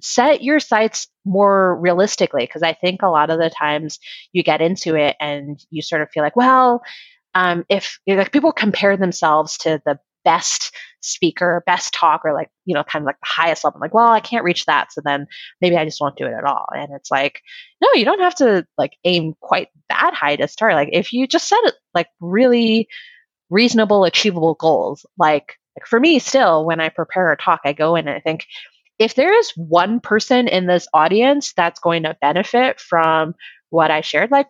set 0.01 0.43
your 0.43 0.59
sights 0.59 1.07
more 1.25 1.77
realistically 1.77 2.43
because 2.43 2.63
I 2.63 2.73
think 2.73 3.01
a 3.01 3.09
lot 3.09 3.31
of 3.31 3.39
the 3.39 3.49
times 3.49 3.99
you 4.31 4.43
get 4.43 4.61
into 4.61 4.95
it 4.95 5.15
and 5.19 5.59
you 5.71 5.81
sort 5.81 6.03
of 6.03 6.09
feel 6.11 6.23
like, 6.23 6.35
well, 6.35 6.81
um, 7.33 7.65
if 7.69 7.99
like 8.07 8.31
people 8.31 8.51
compare 8.51 8.97
themselves 8.97 9.57
to 9.59 9.81
the 9.85 9.99
best 10.23 10.73
speaker, 11.01 11.63
best 11.65 11.93
talk, 11.93 12.21
or 12.23 12.33
like, 12.33 12.49
you 12.65 12.73
know, 12.73 12.83
kind 12.83 13.03
of 13.03 13.05
like 13.07 13.19
the 13.21 13.27
highest 13.27 13.63
level. 13.63 13.77
I'm 13.77 13.81
like, 13.81 13.93
well, 13.93 14.07
I 14.07 14.19
can't 14.19 14.43
reach 14.43 14.65
that. 14.65 14.91
So 14.91 15.01
then 15.03 15.27
maybe 15.61 15.77
I 15.77 15.85
just 15.85 16.01
won't 16.01 16.17
do 16.17 16.25
it 16.25 16.33
at 16.33 16.43
all. 16.43 16.65
And 16.71 16.89
it's 16.95 17.11
like, 17.11 17.41
no, 17.81 17.87
you 17.93 18.05
don't 18.05 18.21
have 18.21 18.35
to 18.35 18.65
like 18.77 18.93
aim 19.03 19.33
quite 19.39 19.69
that 19.89 20.13
high 20.13 20.35
to 20.35 20.47
start. 20.47 20.73
Like 20.73 20.89
if 20.91 21.13
you 21.13 21.27
just 21.27 21.47
set 21.47 21.59
it 21.63 21.75
like 21.93 22.07
really 22.19 22.87
reasonable, 23.49 24.03
achievable 24.03 24.55
goals, 24.55 25.05
like, 25.17 25.55
like 25.77 25.87
for 25.87 25.99
me 25.99 26.19
still, 26.19 26.65
when 26.65 26.79
I 26.79 26.89
prepare 26.89 27.31
a 27.31 27.37
talk, 27.37 27.61
I 27.63 27.73
go 27.73 27.95
in 27.95 28.07
and 28.07 28.17
I 28.17 28.19
think, 28.19 28.45
if 28.97 29.15
there 29.15 29.33
is 29.33 29.53
one 29.55 30.01
person 30.01 30.49
in 30.49 30.67
this 30.67 30.85
audience 30.93 31.53
that's 31.53 31.79
going 31.79 32.03
to 32.03 32.17
benefit 32.19 32.81
from 32.81 33.33
what 33.69 33.91
I 33.91 34.01
shared, 34.01 34.29
like 34.29 34.47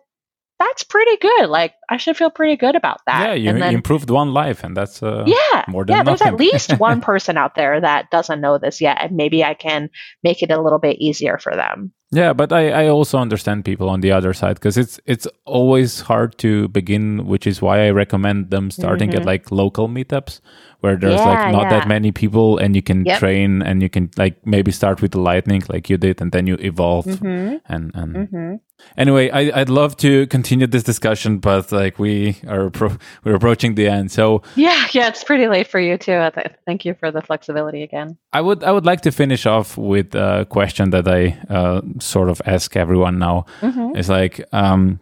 that's 0.60 0.84
pretty 0.84 1.16
good. 1.16 1.48
Like 1.48 1.74
I 1.88 1.96
should 1.96 2.16
feel 2.16 2.30
pretty 2.30 2.56
good 2.56 2.76
about 2.76 3.00
that. 3.06 3.28
Yeah, 3.28 3.52
you, 3.52 3.58
then, 3.58 3.74
improved 3.74 4.10
one 4.10 4.32
life, 4.32 4.62
and 4.62 4.76
that's 4.76 5.02
uh, 5.02 5.24
yeah, 5.26 5.64
more 5.66 5.84
than 5.84 5.96
yeah. 5.96 6.02
Nothing. 6.02 6.18
There's 6.18 6.34
at 6.34 6.38
least 6.38 6.72
one 6.78 7.00
person 7.00 7.36
out 7.36 7.54
there 7.54 7.80
that 7.80 8.10
doesn't 8.10 8.40
know 8.40 8.58
this 8.58 8.80
yet, 8.80 8.98
and 9.00 9.16
maybe 9.16 9.42
I 9.42 9.54
can 9.54 9.88
make 10.22 10.42
it 10.42 10.50
a 10.50 10.60
little 10.60 10.78
bit 10.78 10.98
easier 11.00 11.38
for 11.38 11.56
them. 11.56 11.92
Yeah, 12.12 12.32
but 12.32 12.52
I, 12.52 12.70
I 12.70 12.88
also 12.88 13.18
understand 13.18 13.64
people 13.64 13.88
on 13.88 14.00
the 14.00 14.10
other 14.10 14.34
side 14.34 14.54
because 14.54 14.76
it's 14.76 14.98
it's 15.06 15.28
always 15.44 16.00
hard 16.00 16.36
to 16.38 16.66
begin, 16.68 17.24
which 17.26 17.46
is 17.46 17.62
why 17.62 17.86
I 17.86 17.90
recommend 17.90 18.50
them 18.50 18.72
starting 18.72 19.10
mm-hmm. 19.10 19.20
at 19.20 19.26
like 19.26 19.52
local 19.52 19.88
meetups 19.88 20.40
where 20.80 20.96
there's 20.96 21.14
yeah, 21.14 21.24
like 21.24 21.52
not 21.52 21.62
yeah. 21.62 21.70
that 21.70 21.88
many 21.88 22.10
people 22.10 22.58
and 22.58 22.74
you 22.74 22.82
can 22.82 23.04
yep. 23.04 23.18
train 23.18 23.62
and 23.62 23.82
you 23.82 23.88
can 23.88 24.10
like 24.16 24.44
maybe 24.46 24.72
start 24.72 25.00
with 25.02 25.12
the 25.12 25.20
lightning 25.20 25.62
like 25.68 25.88
you 25.90 25.96
did 25.96 26.20
and 26.20 26.32
then 26.32 26.46
you 26.46 26.56
evolve 26.60 27.04
mm-hmm. 27.04 27.56
and 27.66 27.92
and 27.94 28.16
mm-hmm. 28.16 28.54
anyway 28.96 29.30
I, 29.30 29.60
i'd 29.60 29.68
love 29.68 29.96
to 29.98 30.26
continue 30.28 30.66
this 30.66 30.82
discussion 30.82 31.38
but 31.38 31.70
like 31.70 31.98
we 31.98 32.36
are 32.48 32.70
pro- 32.70 32.96
we're 33.24 33.34
approaching 33.34 33.74
the 33.74 33.88
end 33.88 34.10
so 34.10 34.42
yeah 34.56 34.88
yeah 34.92 35.08
it's 35.08 35.22
pretty 35.22 35.48
late 35.48 35.66
for 35.66 35.78
you 35.78 35.98
too 35.98 36.30
thank 36.66 36.84
you 36.84 36.94
for 36.94 37.10
the 37.10 37.20
flexibility 37.20 37.82
again 37.82 38.16
i 38.32 38.40
would 38.40 38.64
i 38.64 38.72
would 38.72 38.86
like 38.86 39.02
to 39.02 39.12
finish 39.12 39.44
off 39.44 39.76
with 39.76 40.14
a 40.14 40.46
question 40.48 40.90
that 40.90 41.06
i 41.06 41.38
uh, 41.50 41.82
sort 42.00 42.28
of 42.28 42.40
ask 42.46 42.76
everyone 42.76 43.18
now 43.18 43.44
mm-hmm. 43.60 43.96
it's 43.96 44.08
like 44.08 44.40
um 44.52 45.00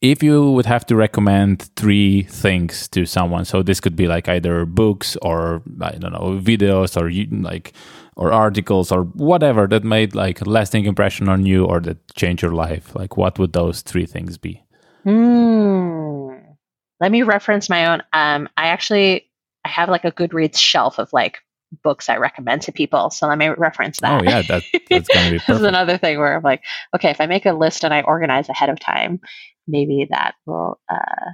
if 0.00 0.22
you 0.22 0.50
would 0.50 0.66
have 0.66 0.84
to 0.86 0.96
recommend 0.96 1.62
three 1.76 2.22
things 2.22 2.88
to 2.88 3.06
someone 3.06 3.44
so 3.44 3.62
this 3.62 3.80
could 3.80 3.96
be 3.96 4.06
like 4.06 4.28
either 4.28 4.64
books 4.66 5.16
or 5.22 5.62
i 5.80 5.92
don't 5.92 6.12
know 6.12 6.38
videos 6.40 6.96
or 6.96 7.10
like 7.42 7.72
or 8.16 8.32
articles 8.32 8.92
or 8.92 9.04
whatever 9.04 9.66
that 9.66 9.84
made 9.84 10.14
like 10.14 10.40
a 10.40 10.44
lasting 10.44 10.84
impression 10.84 11.28
on 11.28 11.46
you 11.46 11.64
or 11.64 11.80
that 11.80 11.96
changed 12.14 12.42
your 12.42 12.52
life 12.52 12.94
like 12.94 13.16
what 13.16 13.38
would 13.38 13.52
those 13.52 13.80
three 13.82 14.06
things 14.06 14.36
be 14.36 14.62
hmm. 15.04 16.34
let 17.00 17.10
me 17.10 17.22
reference 17.22 17.68
my 17.68 17.86
own 17.86 18.02
um 18.12 18.48
i 18.56 18.66
actually 18.66 19.28
i 19.64 19.68
have 19.68 19.88
like 19.88 20.04
a 20.04 20.12
goodreads 20.12 20.58
shelf 20.58 20.98
of 20.98 21.12
like 21.12 21.38
books 21.82 22.08
I 22.08 22.16
recommend 22.16 22.62
to 22.62 22.72
people. 22.72 23.10
So 23.10 23.26
let 23.26 23.38
me 23.38 23.48
reference 23.48 24.00
that. 24.00 24.20
Oh 24.20 24.24
yeah, 24.24 24.42
that, 24.42 24.62
that's 24.90 25.08
going 25.08 25.26
to 25.26 25.30
be. 25.32 25.38
this 25.46 25.48
is 25.48 25.62
another 25.62 25.98
thing 25.98 26.18
where 26.18 26.36
I'm 26.36 26.42
like, 26.42 26.62
okay, 26.94 27.10
if 27.10 27.20
I 27.20 27.26
make 27.26 27.46
a 27.46 27.52
list 27.52 27.84
and 27.84 27.94
I 27.94 28.02
organize 28.02 28.48
ahead 28.48 28.68
of 28.68 28.78
time, 28.78 29.20
maybe 29.66 30.06
that 30.10 30.34
will. 30.46 30.80
Uh... 30.90 31.30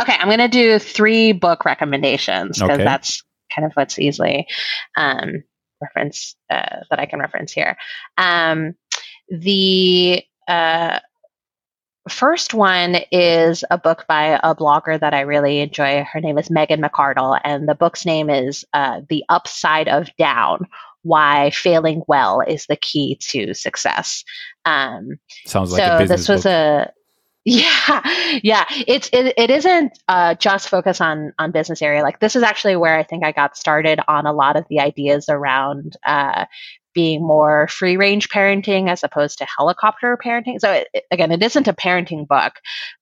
Okay, 0.00 0.14
I'm 0.18 0.28
going 0.28 0.38
to 0.38 0.48
do 0.48 0.78
three 0.78 1.32
book 1.32 1.64
recommendations 1.64 2.58
because 2.58 2.76
okay. 2.76 2.84
that's 2.84 3.22
kind 3.54 3.66
of 3.66 3.72
what's 3.74 3.98
easily 3.98 4.46
um, 4.96 5.42
reference 5.80 6.36
uh, 6.50 6.80
that 6.90 6.98
I 6.98 7.06
can 7.06 7.20
reference 7.20 7.52
here. 7.52 7.76
Um, 8.16 8.74
the 9.28 10.22
uh, 10.46 11.00
first 12.08 12.54
one 12.54 12.96
is 13.10 13.64
a 13.70 13.78
book 13.78 14.04
by 14.08 14.40
a 14.42 14.54
blogger 14.54 14.98
that 14.98 15.14
I 15.14 15.20
really 15.20 15.60
enjoy. 15.60 16.04
Her 16.04 16.20
name 16.20 16.38
is 16.38 16.50
Megan 16.50 16.80
McArdle, 16.80 17.40
and 17.44 17.68
the 17.68 17.74
book's 17.74 18.04
name 18.04 18.30
is 18.30 18.64
uh, 18.72 19.02
The 19.08 19.24
Upside 19.28 19.88
of 19.88 20.08
Down 20.16 20.66
Why 21.02 21.50
Failing 21.50 22.02
Well 22.06 22.40
is 22.40 22.66
the 22.66 22.76
Key 22.76 23.16
to 23.30 23.54
Success. 23.54 24.24
Um, 24.64 25.18
Sounds 25.46 25.72
like 25.72 25.82
so 25.82 26.06
this 26.06 26.28
was 26.28 26.44
book. 26.44 26.52
a 26.52 26.92
yeah, 27.48 28.02
yeah. 28.42 28.64
It's 28.86 29.08
it, 29.10 29.32
it 29.38 29.48
isn't 29.48 29.98
uh, 30.06 30.34
just 30.34 30.68
focus 30.68 31.00
on 31.00 31.32
on 31.38 31.50
business 31.50 31.80
area. 31.80 32.02
Like 32.02 32.20
this 32.20 32.36
is 32.36 32.42
actually 32.42 32.76
where 32.76 32.98
I 32.98 33.04
think 33.04 33.24
I 33.24 33.32
got 33.32 33.56
started 33.56 34.00
on 34.06 34.26
a 34.26 34.34
lot 34.34 34.56
of 34.56 34.66
the 34.68 34.80
ideas 34.80 35.30
around 35.30 35.96
uh, 36.04 36.44
being 36.98 37.24
more 37.24 37.68
free 37.68 37.96
range 37.96 38.28
parenting 38.28 38.90
as 38.90 39.04
opposed 39.04 39.38
to 39.38 39.46
helicopter 39.56 40.18
parenting. 40.18 40.58
So 40.58 40.72
it, 40.72 41.04
again, 41.12 41.30
it 41.30 41.40
isn't 41.44 41.68
a 41.68 41.72
parenting 41.72 42.26
book, 42.26 42.54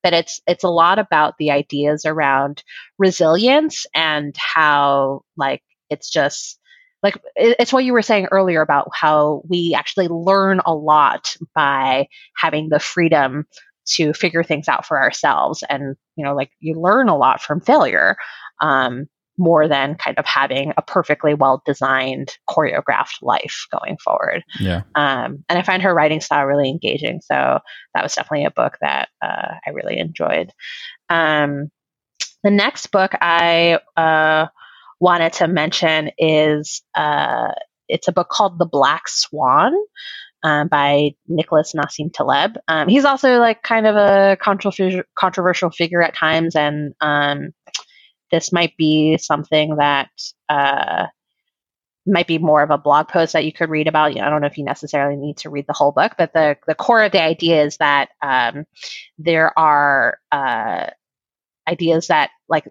but 0.03 0.13
it's 0.13 0.39
it's 0.47 0.65
a 0.65 0.69
lot 0.69 0.99
about 0.99 1.39
the 1.39 1.51
ideas 1.51 2.05
around 2.05 2.63
resilience 2.99 3.87
and 3.95 4.37
how 4.37 5.23
like 5.39 5.63
it's 5.89 6.11
just 6.11 6.59
like 7.03 7.19
it's 7.37 7.73
what 7.73 7.85
you 7.85 7.95
were 7.95 8.03
saying 8.03 8.27
earlier 8.31 8.61
about 8.61 8.91
how 8.93 9.41
we 9.49 9.75
actually 9.75 10.09
learn 10.09 10.61
a 10.67 10.75
lot 10.75 11.35
by 11.55 12.07
having 12.37 12.69
the 12.69 12.79
freedom 12.79 13.47
to 13.87 14.13
figure 14.13 14.45
things 14.45 14.69
out 14.69 14.85
for 14.85 15.01
ourselves. 15.01 15.65
And, 15.71 15.97
you 16.17 16.25
know, 16.25 16.35
like 16.35 16.51
you 16.61 16.75
learn 16.75 17.09
a 17.09 17.17
lot 17.17 17.41
from 17.41 17.63
failure. 17.63 18.17
Um, 18.61 19.07
more 19.39 19.69
than 19.69 19.97
kind 19.97 20.19
of 20.19 20.25
having 20.25 20.73
a 20.77 20.83
perfectly 20.83 21.35
well 21.35 21.63
designed 21.67 22.33
choreographed 22.49 23.23
life 23.23 23.67
going 23.71 23.97
forward. 24.03 24.43
Yeah. 24.59 24.83
Um, 24.95 25.45
and 25.49 25.59
I 25.59 25.63
find 25.63 25.83
her 25.83 25.95
writing 25.95 26.21
style 26.21 26.47
really 26.47 26.69
engaging. 26.69 27.21
So 27.23 27.59
that 27.95 28.03
was 28.03 28.15
definitely 28.15 28.47
a 28.47 28.51
book 28.51 28.75
that 28.81 29.09
uh, 29.23 29.55
I 29.67 29.71
really 29.71 29.99
enjoyed. 29.99 30.53
Um, 31.09 31.71
the 32.43 32.51
next 32.51 32.87
book 32.93 33.13
I 33.21 33.81
uh, 33.97 34.47
wanted 35.01 35.33
to 35.35 35.49
mention 35.49 36.11
is 36.19 36.83
uh, 36.95 37.53
it's 37.89 38.09
a 38.09 38.13
book 38.13 38.29
called 38.29 38.59
The 38.59 38.67
Black 38.67 39.09
Swan 39.09 39.75
um, 40.43 40.69
by 40.69 41.11
Nicholas 41.27 41.75
Nassim 41.75 42.13
Taleb. 42.13 42.57
Um, 42.69 42.89
he's 42.89 43.05
also 43.05 43.39
like 43.39 43.63
kind 43.63 43.87
of 43.87 43.97
a 43.97 44.37
controversial 44.41 45.03
controversial 45.19 45.71
figure 45.71 46.03
at 46.03 46.15
times, 46.15 46.55
and 46.55 46.95
um, 47.01 47.51
this 48.31 48.53
might 48.53 48.77
be 48.77 49.19
something 49.19 49.77
that 49.77 50.11
uh, 50.49 51.07
might 52.07 52.27
be 52.27 52.39
more 52.39 52.63
of 52.63 52.71
a 52.71 52.79
blog 52.79 53.09
post 53.09 53.33
that 53.33 53.45
you 53.45 53.53
could 53.53 53.69
read 53.69 53.89
about. 53.89 54.17
I 54.17 54.31
don't 54.31 54.41
know 54.41 54.47
if 54.47 54.59
you 54.59 54.65
necessarily 54.65 55.17
need 55.17 55.39
to 55.39 55.51
read 55.51 55.67
the 55.67 55.73
whole 55.73 55.93
book, 55.93 56.13
but 56.17 56.33
the 56.33 56.57
the 56.67 56.75
core 56.75 57.03
of 57.03 57.13
the 57.13 57.23
idea 57.23 57.65
is 57.65 57.77
that 57.79 58.11
um, 58.23 58.65
there 59.19 59.57
are 59.59 60.19
uh, 60.31 60.91
ideas 61.69 62.09
that 62.09 62.31
like 62.49 62.69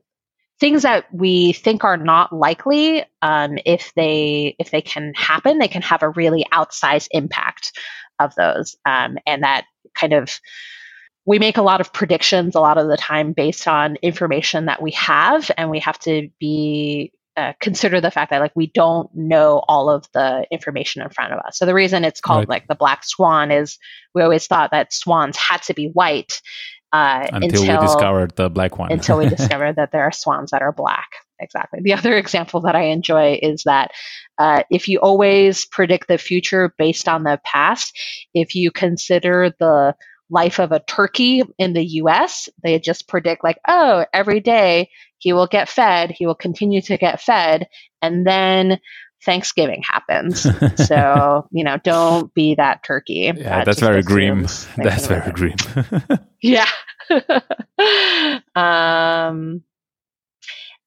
things 0.59 0.83
that 0.83 1.05
we 1.13 1.53
think 1.53 1.83
are 1.83 1.97
not 1.97 2.33
likely 2.33 3.03
um, 3.21 3.57
if 3.65 3.91
they 3.95 4.55
if 4.57 4.71
they 4.71 4.81
can 4.81 5.13
happen 5.15 5.59
they 5.59 5.67
can 5.67 5.81
have 5.81 6.01
a 6.01 6.09
really 6.09 6.45
outsized 6.53 7.07
impact 7.11 7.77
of 8.19 8.33
those 8.35 8.77
um, 8.85 9.17
and 9.27 9.43
that 9.43 9.65
kind 9.93 10.13
of 10.13 10.39
we 11.25 11.39
make 11.39 11.57
a 11.57 11.61
lot 11.61 11.81
of 11.81 11.91
predictions 11.91 12.55
a 12.55 12.59
lot 12.59 12.77
of 12.77 12.87
the 12.87 12.97
time 12.97 13.33
based 13.33 13.67
on 13.67 13.95
information 14.01 14.65
that 14.65 14.81
we 14.81 14.91
have 14.91 15.49
and 15.57 15.69
we 15.69 15.79
have 15.79 15.99
to 15.99 16.29
be 16.39 17.11
uh, 17.37 17.51
consider 17.59 17.99
the 17.99 18.11
fact 18.11 18.31
that 18.31 18.39
like 18.39 18.55
we 18.55 18.67
don't 18.67 19.09
know 19.13 19.61
all 19.67 19.89
of 19.89 20.05
the 20.13 20.47
information 20.51 21.01
in 21.01 21.09
front 21.09 21.33
of 21.33 21.39
us. 21.39 21.57
So 21.57 21.65
the 21.65 21.73
reason 21.73 22.05
it's 22.05 22.21
called 22.21 22.41
right. 22.41 22.49
like 22.49 22.67
the 22.67 22.75
black 22.75 23.03
swan 23.03 23.51
is 23.51 23.77
we 24.13 24.21
always 24.21 24.47
thought 24.47 24.71
that 24.71 24.93
swans 24.93 25.35
had 25.35 25.61
to 25.63 25.73
be 25.73 25.87
white, 25.87 26.39
uh, 26.93 27.27
until, 27.33 27.61
until, 27.61 27.81
we 27.81 27.87
discovered 27.87 28.35
the 28.37 28.49
black 28.49 28.77
one. 28.77 28.89
until 28.89 29.17
we 29.17 29.27
discovered 29.37 29.75
that 29.75 29.91
there 29.91 30.03
are 30.03 30.13
swans 30.13 30.51
that 30.51 30.61
are 30.61 30.71
black. 30.71 31.09
Exactly. 31.41 31.81
The 31.83 31.93
other 31.93 32.15
example 32.17 32.61
that 32.61 32.75
I 32.75 32.83
enjoy 32.83 33.37
is 33.41 33.63
that 33.65 33.91
uh, 34.37 34.63
if 34.71 34.87
you 34.87 34.99
always 34.99 35.65
predict 35.65 36.07
the 36.07 36.17
future 36.17 36.73
based 36.77 37.09
on 37.09 37.23
the 37.23 37.39
past, 37.43 37.99
if 38.33 38.55
you 38.55 38.71
consider 38.71 39.53
the 39.59 39.93
life 40.29 40.59
of 40.59 40.71
a 40.71 40.79
turkey 40.79 41.43
in 41.57 41.73
the 41.73 41.85
US, 42.01 42.49
they 42.63 42.79
just 42.79 43.07
predict, 43.07 43.43
like, 43.43 43.59
oh, 43.67 44.05
every 44.13 44.39
day 44.39 44.89
he 45.17 45.33
will 45.33 45.47
get 45.47 45.69
fed, 45.69 46.11
he 46.11 46.25
will 46.25 46.35
continue 46.35 46.81
to 46.81 46.97
get 46.97 47.21
fed, 47.21 47.67
and 48.01 48.25
then 48.25 48.79
Thanksgiving 49.25 49.83
happens. 49.83 50.47
so, 50.87 51.47
you 51.51 51.63
know, 51.63 51.77
don't 51.83 52.33
be 52.33 52.55
that 52.55 52.83
turkey. 52.83 53.31
Yeah, 53.35 53.35
that 53.35 53.65
that's 53.65 53.79
very 53.79 54.03
grim. 54.03 54.43
That's 54.77 55.07
very 55.07 55.31
grim. 55.31 55.55
yeah. 56.41 56.69
um, 58.55 59.63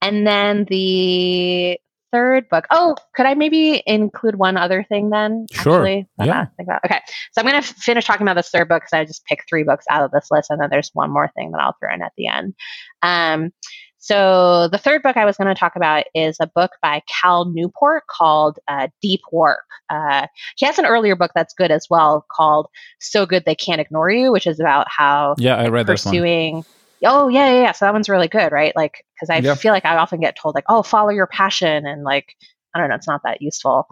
and 0.00 0.26
then 0.26 0.66
the 0.68 1.78
third 2.12 2.48
book. 2.48 2.66
Oh, 2.70 2.96
could 3.14 3.26
I 3.26 3.34
maybe 3.34 3.82
include 3.86 4.36
one 4.36 4.56
other 4.56 4.82
thing 4.82 5.10
then? 5.10 5.46
Sure. 5.52 5.76
Actually? 5.76 6.08
Yeah. 6.18 6.46
Okay. 6.84 7.00
So 7.32 7.40
I'm 7.40 7.46
going 7.46 7.62
to 7.62 7.74
finish 7.74 8.06
talking 8.06 8.26
about 8.26 8.36
this 8.36 8.50
third 8.50 8.68
book 8.68 8.82
because 8.82 8.92
I 8.92 9.04
just 9.04 9.24
picked 9.26 9.48
three 9.48 9.62
books 9.62 9.84
out 9.90 10.04
of 10.04 10.10
this 10.10 10.28
list, 10.30 10.50
and 10.50 10.60
then 10.60 10.68
there's 10.70 10.90
one 10.94 11.10
more 11.10 11.30
thing 11.36 11.52
that 11.52 11.60
I'll 11.60 11.76
throw 11.80 11.92
in 11.92 12.02
at 12.02 12.12
the 12.16 12.28
end. 12.28 12.54
Um, 13.02 13.52
so 14.00 14.68
the 14.68 14.78
third 14.78 15.02
book 15.02 15.16
I 15.16 15.24
was 15.24 15.36
going 15.36 15.54
to 15.54 15.58
talk 15.58 15.76
about 15.76 16.04
is 16.14 16.38
a 16.40 16.46
book 16.46 16.70
by 16.80 17.02
Cal 17.08 17.46
Newport 17.46 18.04
called 18.08 18.58
uh, 18.68 18.88
Deep 19.02 19.20
Work. 19.32 19.66
Uh, 19.90 20.28
he 20.56 20.64
has 20.66 20.78
an 20.78 20.86
earlier 20.86 21.16
book 21.16 21.32
that's 21.34 21.52
good 21.52 21.70
as 21.70 21.88
well 21.90 22.24
called 22.30 22.68
So 23.00 23.26
Good 23.26 23.44
They 23.44 23.54
Can't 23.54 23.80
Ignore 23.80 24.10
You, 24.10 24.32
which 24.32 24.46
is 24.46 24.60
about 24.60 24.86
how 24.88 25.34
yeah 25.38 25.56
I 25.56 25.68
read 25.68 25.86
pursuing. 25.86 26.64
Oh 27.04 27.28
yeah, 27.28 27.52
yeah, 27.52 27.62
yeah. 27.62 27.72
So 27.72 27.84
that 27.84 27.92
one's 27.92 28.08
really 28.08 28.28
good, 28.28 28.52
right? 28.52 28.74
Like 28.74 29.04
because 29.18 29.30
I 29.30 29.54
feel 29.54 29.72
like 29.72 29.84
I 29.84 29.96
often 29.96 30.20
get 30.20 30.36
told 30.36 30.54
like, 30.54 30.64
oh, 30.68 30.82
follow 30.82 31.10
your 31.10 31.26
passion, 31.26 31.86
and 31.86 32.04
like 32.04 32.34
I 32.74 32.80
don't 32.80 32.88
know, 32.88 32.94
it's 32.94 33.08
not 33.08 33.22
that 33.24 33.42
useful. 33.42 33.88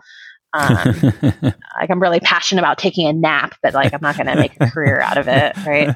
Um, 0.52 1.12
like 1.42 1.90
I'm 1.90 2.00
really 2.00 2.20
passionate 2.20 2.60
about 2.60 2.78
taking 2.78 3.06
a 3.06 3.12
nap, 3.12 3.54
but 3.62 3.74
like 3.74 3.92
I'm 3.92 4.00
not 4.00 4.16
going 4.16 4.26
to 4.26 4.36
make 4.36 4.56
a 4.60 4.70
career 4.70 5.00
out 5.00 5.18
of 5.18 5.28
it, 5.28 5.56
right? 5.66 5.88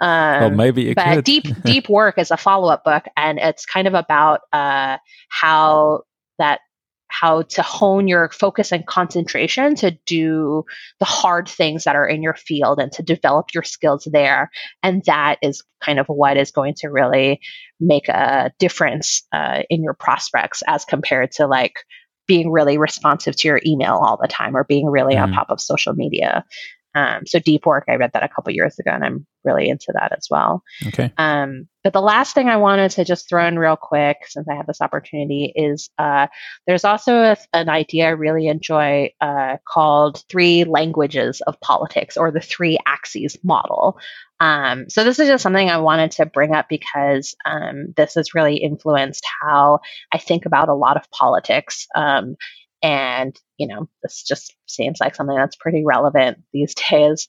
Um, 0.00 0.40
well, 0.40 0.50
maybe 0.50 0.92
but 0.94 1.14
could. 1.14 1.24
deep 1.24 1.44
deep 1.64 1.88
work 1.88 2.18
is 2.18 2.30
a 2.30 2.36
follow 2.36 2.68
up 2.68 2.84
book, 2.84 3.04
and 3.16 3.38
it's 3.38 3.64
kind 3.66 3.86
of 3.86 3.94
about 3.94 4.40
uh, 4.52 4.98
how 5.28 6.02
that 6.38 6.60
how 7.10 7.42
to 7.42 7.62
hone 7.62 8.08
your 8.08 8.30
focus 8.30 8.72
and 8.72 8.86
concentration 8.86 9.74
to 9.74 9.90
do 10.06 10.64
the 11.00 11.04
hard 11.04 11.48
things 11.48 11.84
that 11.84 11.96
are 11.96 12.06
in 12.06 12.22
your 12.22 12.34
field 12.34 12.78
and 12.78 12.92
to 12.92 13.02
develop 13.02 13.52
your 13.52 13.64
skills 13.64 14.08
there. 14.10 14.50
And 14.82 15.02
that 15.06 15.38
is 15.42 15.62
kind 15.84 15.98
of 15.98 16.06
what 16.06 16.36
is 16.36 16.52
going 16.52 16.74
to 16.78 16.88
really 16.88 17.40
make 17.80 18.08
a 18.08 18.52
difference 18.58 19.22
uh, 19.32 19.62
in 19.68 19.82
your 19.82 19.94
prospects 19.94 20.62
as 20.66 20.84
compared 20.84 21.32
to 21.32 21.46
like 21.46 21.80
being 22.26 22.52
really 22.52 22.78
responsive 22.78 23.34
to 23.34 23.48
your 23.48 23.60
email 23.66 24.00
all 24.00 24.16
the 24.20 24.28
time 24.28 24.56
or 24.56 24.62
being 24.62 24.86
really 24.86 25.14
mm-hmm. 25.14 25.24
on 25.24 25.32
top 25.32 25.50
of 25.50 25.60
social 25.60 25.94
media. 25.94 26.44
Um, 26.94 27.26
so 27.26 27.38
deep 27.38 27.66
work, 27.66 27.84
I 27.88 27.96
read 27.96 28.12
that 28.14 28.24
a 28.24 28.28
couple 28.28 28.52
years 28.52 28.78
ago, 28.78 28.90
and 28.90 29.04
I'm 29.04 29.26
really 29.44 29.68
into 29.68 29.92
that 29.94 30.12
as 30.16 30.26
well. 30.30 30.62
Okay. 30.88 31.12
Um, 31.16 31.68
but 31.82 31.92
the 31.92 32.02
last 32.02 32.34
thing 32.34 32.48
I 32.48 32.56
wanted 32.56 32.90
to 32.92 33.04
just 33.04 33.28
throw 33.28 33.46
in 33.46 33.58
real 33.58 33.76
quick, 33.76 34.18
since 34.28 34.46
I 34.48 34.56
have 34.56 34.66
this 34.66 34.80
opportunity, 34.80 35.52
is 35.54 35.88
uh, 35.98 36.26
there's 36.66 36.84
also 36.84 37.16
a, 37.16 37.36
an 37.52 37.68
idea 37.68 38.06
I 38.06 38.10
really 38.10 38.48
enjoy 38.48 39.12
uh, 39.20 39.56
called 39.66 40.22
three 40.28 40.64
languages 40.64 41.40
of 41.40 41.60
politics, 41.60 42.16
or 42.16 42.30
the 42.30 42.40
three 42.40 42.78
axes 42.86 43.38
model. 43.42 43.98
Um, 44.40 44.88
so 44.88 45.04
this 45.04 45.18
is 45.18 45.28
just 45.28 45.42
something 45.42 45.68
I 45.68 45.78
wanted 45.78 46.12
to 46.12 46.26
bring 46.26 46.54
up 46.54 46.68
because 46.68 47.34
um, 47.44 47.92
this 47.96 48.14
has 48.14 48.34
really 48.34 48.56
influenced 48.56 49.24
how 49.42 49.80
I 50.12 50.18
think 50.18 50.46
about 50.46 50.70
a 50.70 50.74
lot 50.74 50.96
of 50.96 51.10
politics. 51.10 51.86
Um, 51.94 52.36
and 52.82 53.38
you 53.56 53.66
know, 53.66 53.88
this 54.02 54.22
just 54.22 54.54
seems 54.66 55.00
like 55.00 55.14
something 55.14 55.36
that's 55.36 55.56
pretty 55.56 55.84
relevant 55.84 56.38
these 56.52 56.74
days 56.90 57.28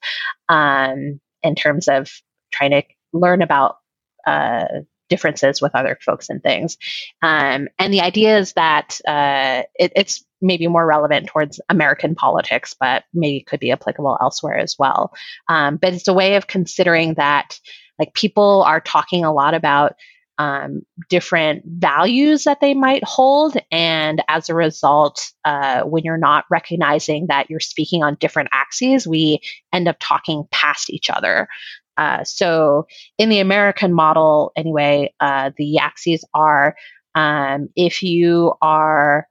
um, 0.50 1.20
in 1.44 1.56
terms 1.56 1.88
of 1.88 2.10
trying 2.52 2.72
to 2.72 2.84
learn 3.14 3.42
about 3.42 3.78
uh, 4.26 4.66
differences 5.10 5.62
with 5.62 5.76
other 5.76 5.98
folks 6.02 6.30
and 6.30 6.42
things. 6.42 6.78
Um, 7.22 7.68
and 7.78 7.94
the 7.94 8.00
idea 8.00 8.38
is 8.38 8.54
that 8.54 9.00
uh, 9.06 9.64
it, 9.76 9.92
it's 9.96 10.24
maybe 10.42 10.68
more 10.68 10.86
relevant 10.86 11.28
towards 11.28 11.60
American 11.68 12.16
politics, 12.16 12.74
but 12.80 13.04
maybe 13.14 13.42
could 13.42 13.60
be 13.60 13.72
applicable 13.72 14.18
elsewhere 14.22 14.58
as 14.58 14.78
well. 14.80 15.14
Um, 15.50 15.76
but 15.76 15.94
it's 15.94 16.08
a 16.08 16.14
way 16.14 16.36
of 16.36 16.48
considering 16.48 17.16
that 17.16 17.60
like 18.00 18.14
people 18.14 18.64
are 18.64 18.80
talking 18.80 19.26
a 19.26 19.34
lot 19.34 19.54
about 19.54 19.96
um, 20.42 20.82
different 21.08 21.62
values 21.68 22.46
that 22.46 22.62
they 22.62 22.74
might 22.74 23.04
hold. 23.04 23.58
And 23.70 24.24
as 24.28 24.50
a 24.50 24.56
result, 24.56 25.32
uh, 25.46 25.84
when 25.84 26.04
you're 26.04 26.18
not 26.18 26.46
recognizing 26.50 27.28
that 27.28 27.52
you're 27.52 27.60
speaking 27.60 28.02
on 28.02 28.18
different 28.20 28.50
axes, 28.52 29.06
we 29.06 29.40
end 29.72 29.88
up 29.88 29.98
talking 30.00 30.48
past 30.52 30.90
each 30.90 31.12
other. 31.12 31.48
Uh, 31.96 32.24
so 32.24 32.88
in 33.20 33.30
the 33.30 33.38
American 33.38 33.94
model, 33.94 34.52
anyway, 34.56 35.14
uh, 35.20 35.52
the 35.58 35.78
axes 35.78 36.26
are 36.34 36.76
um, 37.14 37.70
if 37.76 38.02
you 38.02 38.56
are 38.64 39.28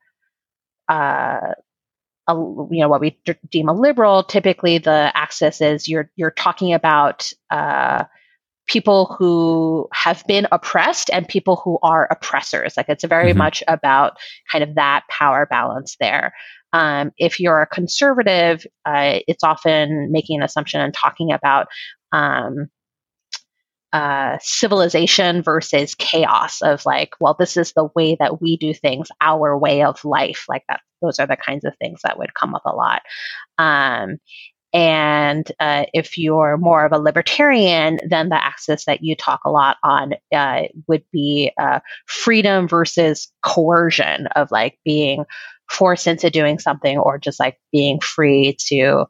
uh, 0.88 1.54
a, 2.28 2.34
you 2.34 2.68
know 2.70 2.88
what 2.88 3.00
we 3.00 3.18
deem 3.50 3.68
a 3.68 3.72
liberal, 3.72 4.22
typically 4.22 4.78
the 4.78 5.10
axis 5.12 5.60
is 5.60 5.88
you're 5.88 6.08
you're 6.14 6.30
talking 6.30 6.72
about 6.72 7.32
uh, 7.50 8.04
people 8.70 9.16
who 9.18 9.88
have 9.92 10.24
been 10.28 10.46
oppressed 10.52 11.10
and 11.12 11.26
people 11.26 11.56
who 11.56 11.78
are 11.82 12.06
oppressors. 12.10 12.74
Like 12.76 12.88
it's 12.88 13.04
very 13.04 13.30
mm-hmm. 13.30 13.38
much 13.38 13.62
about 13.66 14.16
kind 14.50 14.62
of 14.62 14.76
that 14.76 15.02
power 15.10 15.44
balance 15.44 15.96
there. 15.98 16.32
Um, 16.72 17.10
if 17.18 17.40
you're 17.40 17.60
a 17.60 17.66
conservative, 17.66 18.64
uh, 18.86 19.18
it's 19.26 19.42
often 19.42 20.12
making 20.12 20.38
an 20.38 20.44
assumption 20.44 20.80
and 20.80 20.94
talking 20.94 21.32
about 21.32 21.66
um, 22.12 22.68
uh, 23.92 24.38
civilization 24.40 25.42
versus 25.42 25.96
chaos 25.96 26.62
of 26.62 26.86
like, 26.86 27.14
well, 27.18 27.34
this 27.36 27.56
is 27.56 27.72
the 27.72 27.88
way 27.96 28.16
that 28.20 28.40
we 28.40 28.56
do 28.56 28.72
things, 28.72 29.08
our 29.20 29.58
way 29.58 29.82
of 29.82 30.04
life. 30.04 30.44
Like 30.48 30.62
that, 30.68 30.80
those 31.02 31.18
are 31.18 31.26
the 31.26 31.36
kinds 31.36 31.64
of 31.64 31.74
things 31.78 32.02
that 32.04 32.18
would 32.18 32.34
come 32.34 32.54
up 32.54 32.62
a 32.66 32.74
lot. 32.74 33.02
Um, 33.58 34.18
and 34.72 35.50
uh, 35.58 35.84
if 35.92 36.16
you're 36.16 36.56
more 36.56 36.84
of 36.84 36.92
a 36.92 36.98
libertarian, 36.98 37.98
then 38.08 38.28
the 38.28 38.42
axis 38.42 38.84
that 38.84 39.02
you 39.02 39.16
talk 39.16 39.40
a 39.44 39.50
lot 39.50 39.78
on 39.82 40.14
uh, 40.32 40.62
would 40.86 41.04
be 41.12 41.52
uh, 41.60 41.80
freedom 42.06 42.68
versus 42.68 43.32
coercion 43.42 44.28
of 44.28 44.50
like 44.50 44.78
being 44.84 45.24
forced 45.68 46.06
into 46.06 46.30
doing 46.30 46.58
something 46.58 46.98
or 46.98 47.18
just 47.18 47.40
like 47.40 47.58
being 47.72 48.00
free 48.00 48.56
to 48.58 49.06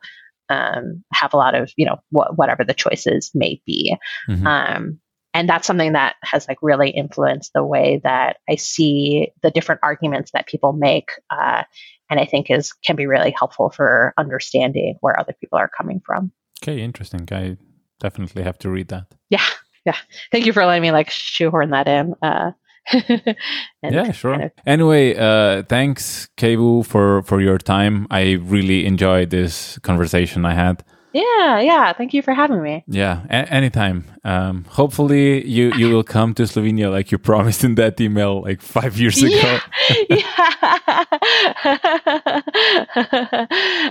um, 0.49 1.05
have 1.13 1.33
a 1.35 1.37
lot 1.37 1.55
of 1.55 1.71
you 1.77 1.87
know 1.87 1.97
wh- 2.11 2.37
whatever 2.37 2.65
the 2.65 2.75
choices 2.75 3.31
may 3.35 3.61
be 3.67 3.97
mm-hmm. 4.29 4.47
um, 4.47 5.01
and 5.35 5.49
that's 5.49 5.67
something 5.67 5.93
that 5.93 6.17
has 6.23 6.47
like 6.49 6.59
really 6.63 6.91
influenced 6.91 7.53
the 7.53 7.65
way 7.65 8.01
that 8.03 8.39
i 8.49 8.57
see 8.57 9.31
the 9.43 9.51
different 9.51 9.81
arguments 9.83 10.31
that 10.33 10.47
people 10.47 10.73
make 10.73 11.11
uh, 11.31 11.63
and 12.09 12.21
i 12.21 12.25
think 12.25 12.51
is 12.51 12.73
can 12.85 12.97
be 12.97 13.07
really 13.07 13.35
helpful 13.37 13.71
for 13.71 14.13
understanding 14.19 14.97
where 15.01 15.19
other 15.19 15.35
people 15.41 15.59
are 15.59 15.71
coming 15.77 16.01
from 16.05 16.33
okay 16.63 16.81
interesting 16.81 17.27
i 17.33 17.57
definitely 18.01 18.43
have 18.43 18.59
to 18.59 18.71
read 18.71 18.89
that 18.89 19.07
yeah 19.29 19.45
yeah 19.85 19.97
thank 20.33 20.47
you 20.47 20.53
for 20.53 20.65
letting 20.65 20.83
me 20.83 20.91
like 20.91 21.11
shoehorn 21.11 21.71
that 21.71 21.89
in 21.89 22.15
uh, 22.23 22.51
yeah, 23.83 24.11
sure. 24.13 24.33
Kind 24.33 24.45
of... 24.45 24.53
Anyway, 24.67 25.15
uh, 25.15 25.63
thanks, 25.69 26.29
Keivu, 26.37 26.85
for 26.85 27.23
for 27.23 27.41
your 27.41 27.59
time. 27.59 28.07
I 28.11 28.33
really 28.33 28.87
enjoyed 28.87 29.31
this 29.31 29.79
conversation 29.81 30.45
I 30.45 30.55
had. 30.55 30.83
Yeah, 31.13 31.59
yeah. 31.61 31.93
Thank 31.93 32.15
you 32.15 32.23
for 32.23 32.33
having 32.35 32.63
me. 32.63 32.85
Yeah, 32.87 33.23
a- 33.29 33.53
anytime. 33.53 34.05
Um, 34.25 34.65
hopefully, 34.69 35.45
you 35.47 35.73
you 35.75 35.89
will 35.91 36.05
come 36.05 36.35
to 36.35 36.45
Slovenia 36.45 36.91
like 36.91 37.11
you 37.11 37.19
promised 37.19 37.65
in 37.65 37.75
that 37.77 38.01
email 38.01 38.43
like 38.43 38.63
five 38.63 38.97
years 38.97 39.23
ago. 39.23 39.59
Yeah. 40.09 41.05
yeah. 41.65 43.47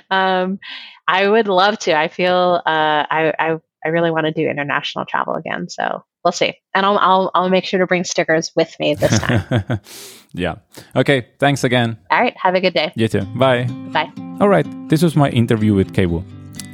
um, 0.10 0.60
I 1.08 1.28
would 1.28 1.48
love 1.48 1.78
to. 1.80 1.98
I 1.98 2.08
feel 2.08 2.62
uh, 2.66 3.04
I 3.10 3.34
I 3.40 3.58
I 3.86 3.90
really 3.90 4.12
want 4.12 4.26
to 4.26 4.32
do 4.32 4.48
international 4.48 5.06
travel 5.06 5.36
again. 5.36 5.70
So 5.70 6.04
we'll 6.24 6.32
see. 6.32 6.54
And 6.76 6.86
I'll, 6.86 6.98
I'll, 6.98 7.32
I'll 7.34 7.50
make 7.50 7.64
sure 7.66 7.80
to 7.80 7.88
bring 7.88 8.04
stickers 8.04 8.52
with 8.56 8.76
me 8.80 8.94
this 8.96 9.18
time. 9.20 9.80
yeah. 10.34 10.56
Okay. 10.96 11.28
Thanks 11.40 11.64
again. 11.64 11.98
All 12.12 12.20
right. 12.22 12.36
Have 12.38 12.56
a 12.56 12.62
good 12.62 12.74
day. 12.74 12.92
You 12.96 13.08
too. 13.08 13.22
Bye. 13.38 13.64
Bye. 13.94 14.12
All 14.42 14.50
right. 14.50 14.68
This 14.90 15.02
was 15.02 15.16
my 15.16 15.30
interview 15.30 15.74
with 15.74 15.94
Keivu. 15.94 16.24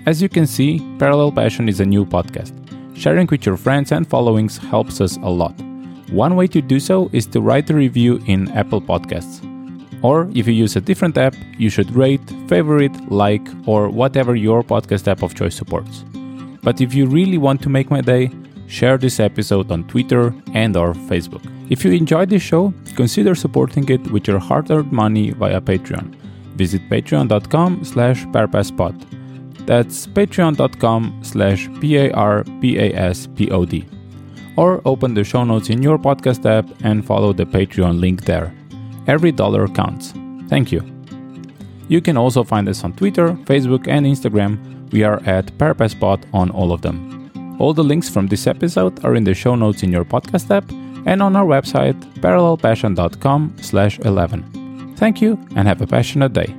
As 0.05 0.21
you 0.21 0.29
can 0.29 0.45
see, 0.45 0.79
Parallel 0.99 1.31
Passion 1.31 1.67
is 1.67 1.79
a 1.79 1.85
new 1.85 2.05
podcast. 2.05 2.53
Sharing 2.95 3.27
with 3.27 3.45
your 3.45 3.57
friends 3.57 3.91
and 3.91 4.07
followings 4.07 4.57
helps 4.57 5.01
us 5.01 5.17
a 5.17 5.29
lot. 5.29 5.59
One 6.11 6.35
way 6.35 6.45
to 6.47 6.61
do 6.61 6.79
so 6.79 7.09
is 7.11 7.25
to 7.27 7.41
write 7.41 7.71
a 7.71 7.73
review 7.73 8.21
in 8.27 8.51
Apple 8.51 8.81
Podcasts. 8.81 9.41
Or 10.03 10.29
if 10.35 10.45
you 10.45 10.53
use 10.53 10.75
a 10.75 10.81
different 10.81 11.17
app, 11.17 11.33
you 11.57 11.71
should 11.71 11.89
rate, 11.95 12.21
favorite, 12.47 13.11
like, 13.11 13.41
or 13.65 13.89
whatever 13.89 14.35
your 14.35 14.61
podcast 14.61 15.07
app 15.07 15.23
of 15.23 15.33
choice 15.33 15.55
supports. 15.55 16.05
But 16.61 16.81
if 16.81 16.93
you 16.93 17.07
really 17.07 17.39
want 17.39 17.63
to 17.63 17.69
make 17.69 17.89
my 17.89 18.01
day, 18.01 18.29
share 18.67 18.99
this 18.99 19.19
episode 19.19 19.71
on 19.71 19.87
Twitter 19.87 20.35
and 20.53 20.77
or 20.77 20.93
Facebook. 20.93 21.43
If 21.71 21.83
you 21.83 21.91
enjoyed 21.91 22.29
this 22.29 22.43
show, 22.43 22.71
consider 22.95 23.33
supporting 23.33 23.89
it 23.89 24.11
with 24.11 24.27
your 24.27 24.37
hard-earned 24.37 24.91
money 24.91 25.31
via 25.31 25.59
Patreon. 25.59 26.13
Visit 26.55 26.87
patreon.com 26.89 27.83
slash 27.83 28.25
parpaspod. 28.25 29.24
That's 29.65 30.07
patreon.com 30.07 31.21
slash 31.23 31.69
P-A-R-P-A-S-P-O-D. 31.81 33.85
Or 34.57 34.81
open 34.85 35.13
the 35.13 35.23
show 35.23 35.43
notes 35.43 35.69
in 35.69 35.83
your 35.83 35.97
podcast 35.97 36.45
app 36.45 36.69
and 36.83 37.05
follow 37.05 37.33
the 37.33 37.45
Patreon 37.45 37.99
link 37.99 38.25
there. 38.25 38.53
Every 39.07 39.31
dollar 39.31 39.67
counts. 39.67 40.13
Thank 40.47 40.71
you. 40.71 40.83
You 41.87 42.01
can 42.01 42.17
also 42.17 42.43
find 42.43 42.67
us 42.69 42.83
on 42.83 42.93
Twitter, 42.93 43.33
Facebook, 43.45 43.87
and 43.87 44.05
Instagram. 44.05 44.91
We 44.91 45.03
are 45.03 45.21
at 45.25 45.45
parpaspod 45.57 46.23
on 46.33 46.49
all 46.51 46.71
of 46.71 46.81
them. 46.81 47.57
All 47.59 47.73
the 47.73 47.83
links 47.83 48.09
from 48.09 48.27
this 48.27 48.47
episode 48.47 49.03
are 49.05 49.15
in 49.15 49.23
the 49.23 49.33
show 49.33 49.55
notes 49.55 49.83
in 49.83 49.91
your 49.91 50.05
podcast 50.05 50.49
app 50.55 50.69
and 51.05 51.21
on 51.21 51.35
our 51.35 51.45
website 51.45 51.99
parallelpassion.com 52.21 53.55
slash 53.61 53.99
11. 53.99 54.95
Thank 54.97 55.21
you 55.21 55.37
and 55.55 55.67
have 55.67 55.81
a 55.81 55.87
passionate 55.87 56.33
day. 56.33 56.55